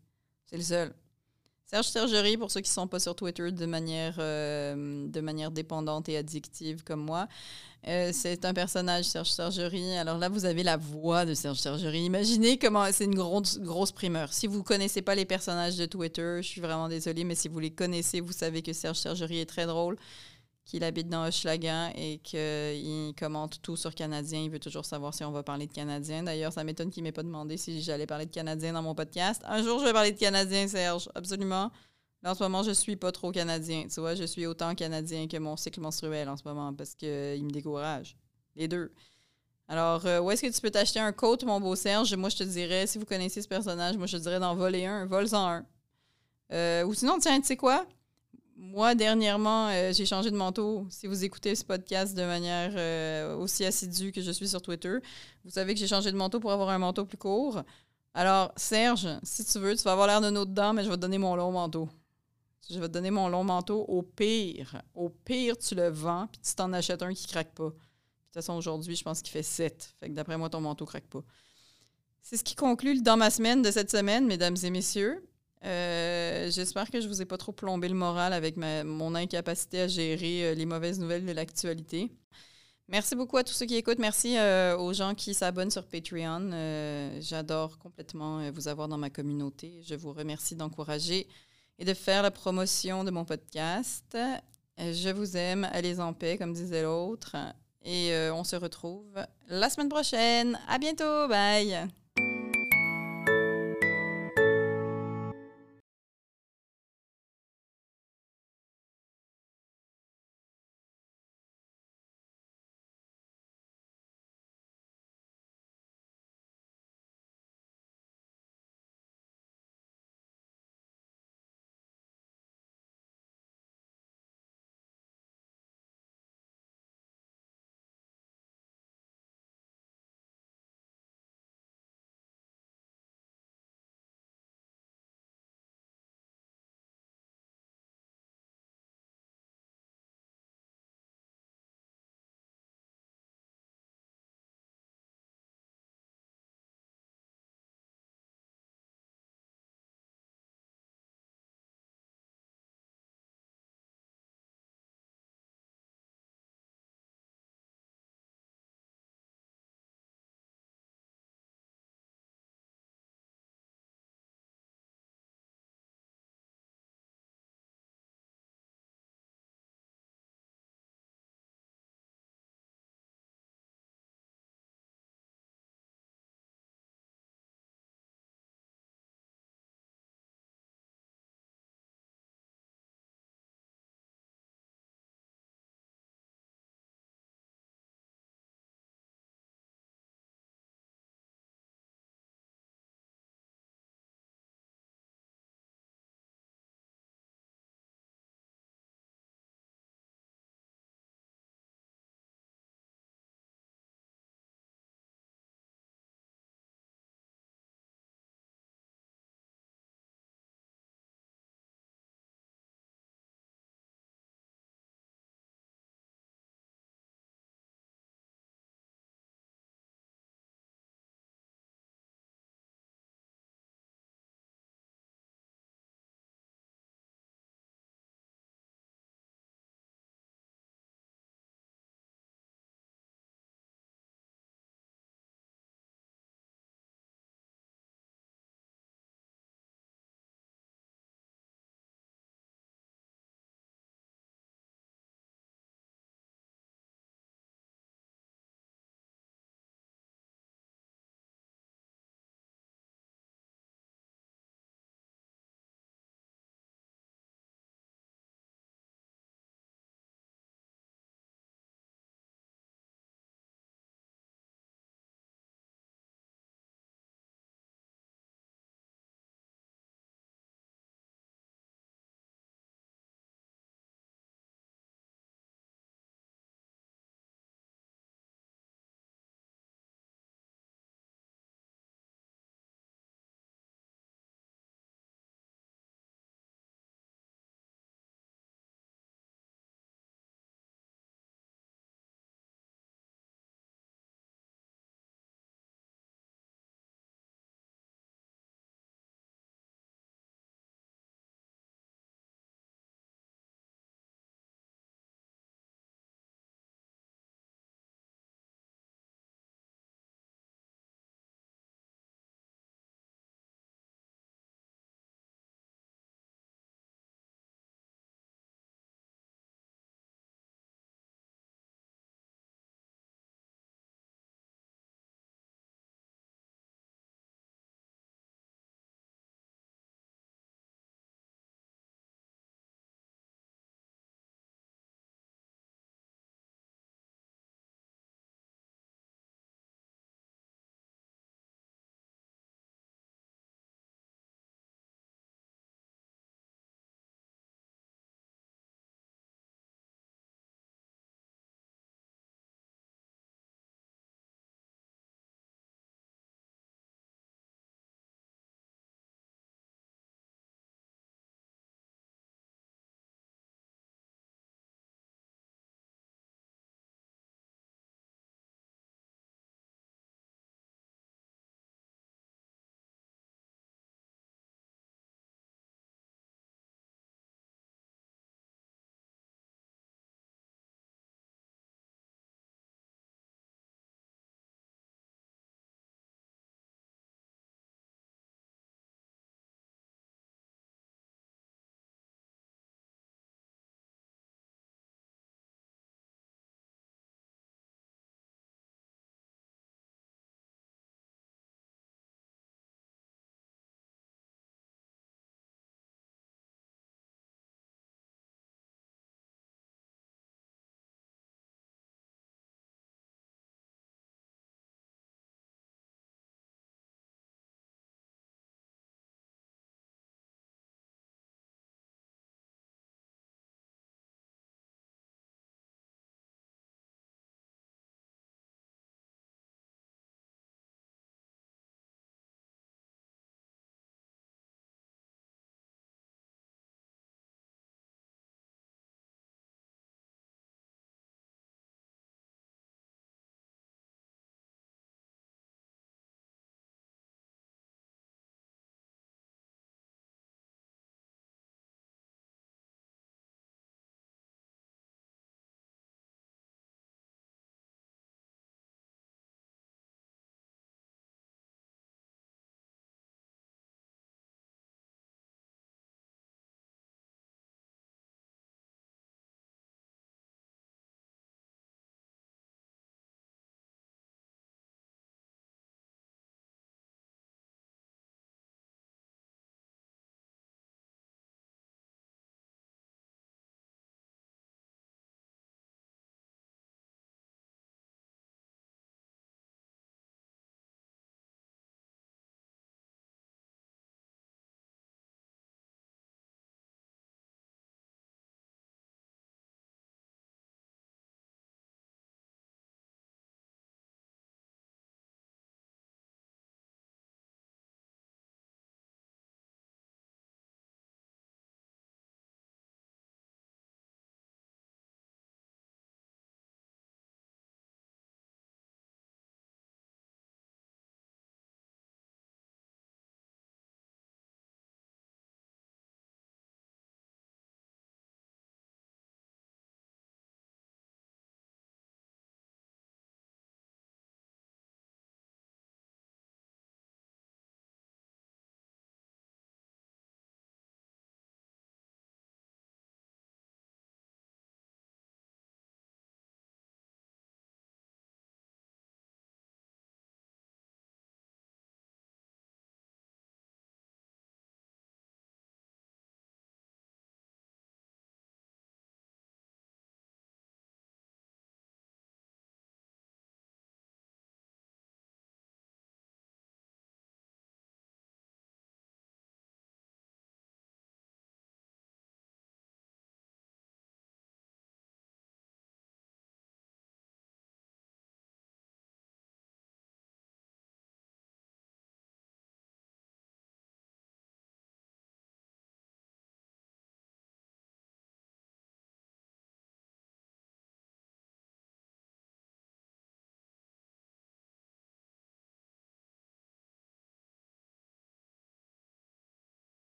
C'est 0.45 0.57
le 0.57 0.63
seul. 0.63 0.95
Serge 1.67 1.87
Sergerie, 1.87 2.37
pour 2.37 2.51
ceux 2.51 2.61
qui 2.61 2.69
ne 2.69 2.73
sont 2.73 2.87
pas 2.87 2.99
sur 2.99 3.15
Twitter 3.15 3.51
de 3.51 3.65
manière, 3.65 4.17
euh, 4.19 5.07
de 5.07 5.19
manière 5.19 5.49
dépendante 5.49 6.07
et 6.09 6.17
addictive 6.17 6.83
comme 6.83 7.01
moi, 7.01 7.27
euh, 7.87 8.11
c'est 8.13 8.45
un 8.45 8.53
personnage, 8.53 9.05
Serge 9.05 9.31
Sergerie. 9.31 9.97
Alors 9.97 10.19
là, 10.19 10.29
vous 10.29 10.45
avez 10.45 10.61
la 10.61 10.77
voix 10.77 11.25
de 11.25 11.33
Serge 11.33 11.57
Sergerie. 11.57 12.03
Imaginez 12.03 12.59
comment 12.59 12.85
c'est 12.91 13.05
une 13.05 13.15
grosse, 13.15 13.59
grosse 13.59 13.91
primeur. 13.91 14.31
Si 14.31 14.45
vous 14.45 14.59
ne 14.59 14.63
connaissez 14.63 15.01
pas 15.01 15.15
les 15.15 15.25
personnages 15.25 15.75
de 15.75 15.87
Twitter, 15.87 16.37
je 16.37 16.47
suis 16.47 16.61
vraiment 16.61 16.87
désolée, 16.87 17.23
mais 17.23 17.35
si 17.35 17.47
vous 17.47 17.59
les 17.59 17.71
connaissez, 17.71 18.21
vous 18.21 18.31
savez 18.31 18.61
que 18.61 18.71
Serge 18.71 18.97
Sergerie 18.97 19.39
est 19.39 19.49
très 19.49 19.65
drôle 19.65 19.97
qu'il 20.65 20.83
habite 20.83 21.07
dans 21.07 21.27
Hochelaga 21.27 21.91
et 21.95 22.17
qu'il 22.17 23.13
commente 23.15 23.61
tout 23.61 23.77
sur 23.77 23.93
Canadien. 23.93 24.41
Il 24.41 24.49
veut 24.49 24.59
toujours 24.59 24.83
savoir 24.83 25.13
si 25.13 25.23
on 25.23 25.31
va 25.31 25.43
parler 25.43 25.67
de 25.67 25.73
Canadien. 25.73 26.23
D'ailleurs, 26.23 26.51
ça 26.51 26.63
m'étonne 26.63 26.89
qu'il 26.89 27.03
ne 27.03 27.07
m'ait 27.07 27.13
pas 27.13 27.23
demandé 27.23 27.55
si 27.55 27.81
j'allais 27.81 28.07
parler 28.07 28.25
de 28.25 28.31
Canadien 28.31 28.73
dans 28.73 28.81
mon 28.81 28.95
podcast. 28.95 29.43
Un 29.45 29.61
jour, 29.61 29.79
je 29.79 29.85
vais 29.85 29.93
parler 29.93 30.11
de 30.11 30.19
Canadien, 30.19 30.67
Serge. 30.67 31.07
Absolument. 31.13 31.71
Là, 32.23 32.31
en 32.31 32.33
ce 32.33 32.43
moment, 32.43 32.63
je 32.63 32.71
suis 32.71 32.95
pas 32.95 33.11
trop 33.11 33.31
Canadien. 33.31 33.85
Tu 33.87 33.99
vois, 33.99 34.15
je 34.15 34.23
suis 34.23 34.47
autant 34.47 34.73
Canadien 34.73 35.27
que 35.27 35.37
mon 35.37 35.55
cycle 35.55 35.79
menstruel 35.81 36.27
en 36.27 36.35
ce 36.35 36.43
moment 36.43 36.73
parce 36.73 36.95
qu'il 36.95 37.07
me 37.07 37.51
décourage. 37.51 38.17
Les 38.55 38.67
deux. 38.67 38.91
Alors, 39.67 40.03
euh, 40.07 40.19
où 40.19 40.31
est-ce 40.31 40.41
que 40.41 40.51
tu 40.51 40.61
peux 40.61 40.71
t'acheter 40.71 40.99
un 40.99 41.11
coat, 41.11 41.37
mon 41.45 41.59
beau 41.59 41.75
Serge? 41.75 42.15
Moi, 42.15 42.29
je 42.29 42.37
te 42.37 42.43
dirais, 42.43 42.87
si 42.87 42.97
vous 42.97 43.05
connaissez 43.05 43.43
ce 43.43 43.47
personnage, 43.47 43.97
moi, 43.97 44.07
je 44.07 44.17
te 44.17 44.21
dirais 44.23 44.39
d'en 44.39 44.55
voler 44.55 44.85
un. 44.85 45.05
Vole-en 45.05 45.47
un. 45.47 45.65
Euh, 46.51 46.85
ou 46.85 46.93
sinon, 46.95 47.19
tiens, 47.19 47.39
tu 47.39 47.47
sais 47.47 47.57
quoi? 47.57 47.85
Moi, 48.57 48.95
dernièrement, 48.95 49.67
euh, 49.67 49.91
j'ai 49.91 50.05
changé 50.05 50.31
de 50.31 50.37
manteau. 50.37 50.87
Si 50.89 51.07
vous 51.07 51.25
écoutez 51.25 51.55
ce 51.55 51.65
podcast 51.65 52.15
de 52.15 52.23
manière 52.23 52.71
euh, 52.77 53.35
aussi 53.35 53.65
assidue 53.65 54.13
que 54.13 54.21
je 54.21 54.31
suis 54.31 54.47
sur 54.47 54.61
Twitter, 54.61 54.97
vous 55.43 55.51
savez 55.51 55.73
que 55.73 55.79
j'ai 55.79 55.87
changé 55.87 56.09
de 56.09 56.15
manteau 56.15 56.39
pour 56.39 56.53
avoir 56.53 56.69
un 56.69 56.77
manteau 56.77 57.03
plus 57.03 57.17
court. 57.17 57.63
Alors, 58.13 58.53
Serge, 58.55 59.09
si 59.23 59.43
tu 59.43 59.59
veux, 59.59 59.75
tu 59.75 59.83
vas 59.83 59.91
avoir 59.91 60.07
l'air 60.07 60.21
d'un 60.21 60.37
autre 60.37 60.51
dent, 60.51 60.71
mais 60.71 60.85
je 60.85 60.89
vais 60.89 60.95
te 60.95 61.01
donner 61.01 61.17
mon 61.17 61.35
long 61.35 61.51
manteau. 61.51 61.89
Je 62.69 62.79
vais 62.79 62.87
te 62.87 62.93
donner 62.93 63.11
mon 63.11 63.27
long 63.27 63.43
manteau. 63.43 63.81
Au 63.89 64.01
pire, 64.01 64.81
au 64.93 65.09
pire, 65.09 65.57
tu 65.57 65.75
le 65.75 65.89
vends, 65.89 66.27
puis 66.31 66.39
tu 66.41 66.55
t'en 66.55 66.71
achètes 66.71 67.03
un 67.03 67.13
qui 67.13 67.27
craque 67.27 67.53
pas. 67.53 67.65
de 67.65 67.69
toute 67.71 68.33
façon, 68.33 68.53
aujourd'hui, 68.53 68.95
je 68.95 69.03
pense 69.03 69.21
qu'il 69.21 69.31
fait 69.31 69.43
7. 69.43 69.95
Fait 69.99 70.07
d'après 70.07 70.37
moi, 70.37 70.49
ton 70.49 70.61
manteau 70.61 70.85
craque 70.85 71.07
pas. 71.07 71.23
C'est 72.21 72.37
ce 72.37 72.43
qui 72.43 72.55
conclut 72.55 73.01
dans 73.01 73.17
ma 73.17 73.29
semaine 73.29 73.61
de 73.61 73.69
cette 73.69 73.91
semaine, 73.91 74.25
mesdames 74.25 74.55
et 74.63 74.69
messieurs. 74.69 75.21
Euh, 75.65 76.51
j'espère 76.51 76.91
que 76.91 77.01
je 77.01 77.07
vous 77.07 77.21
ai 77.21 77.25
pas 77.25 77.37
trop 77.37 77.51
plombé 77.51 77.89
le 77.89 77.95
moral 77.95 78.33
avec 78.33 78.55
mon 78.57 79.15
incapacité 79.15 79.81
à 79.81 79.87
gérer 79.87 80.45
euh, 80.45 80.53
les 80.53 80.65
mauvaises 80.65 80.99
nouvelles 80.99 81.25
de 81.25 81.31
l'actualité. 81.31 82.11
Merci 82.87 83.15
beaucoup 83.15 83.37
à 83.37 83.43
tous 83.43 83.53
ceux 83.53 83.65
qui 83.65 83.75
écoutent. 83.75 83.97
Merci 83.97 84.37
euh, 84.37 84.77
aux 84.77 84.93
gens 84.93 85.15
qui 85.15 85.33
s'abonnent 85.33 85.71
sur 85.71 85.87
Patreon. 85.87 86.51
J'adore 87.19 87.79
complètement 87.79 88.51
vous 88.51 88.67
avoir 88.67 88.87
dans 88.87 88.99
ma 88.99 89.09
communauté. 89.09 89.81
Je 89.87 89.95
vous 89.95 90.13
remercie 90.13 90.55
d'encourager 90.55 91.27
et 91.79 91.85
de 91.85 91.93
faire 91.95 92.21
la 92.21 92.29
promotion 92.29 93.03
de 93.03 93.09
mon 93.09 93.25
podcast. 93.25 94.15
Je 94.77 95.09
vous 95.09 95.35
aime. 95.35 95.67
Allez 95.71 95.99
en 95.99 96.13
paix, 96.13 96.37
comme 96.37 96.53
disait 96.53 96.83
l'autre. 96.83 97.35
Et 97.83 98.15
on 98.31 98.43
se 98.43 98.55
retrouve 98.55 99.15
la 99.47 99.71
semaine 99.71 99.89
prochaine. 99.89 100.59
À 100.67 100.77
bientôt. 100.77 101.27
Bye. 101.27 101.87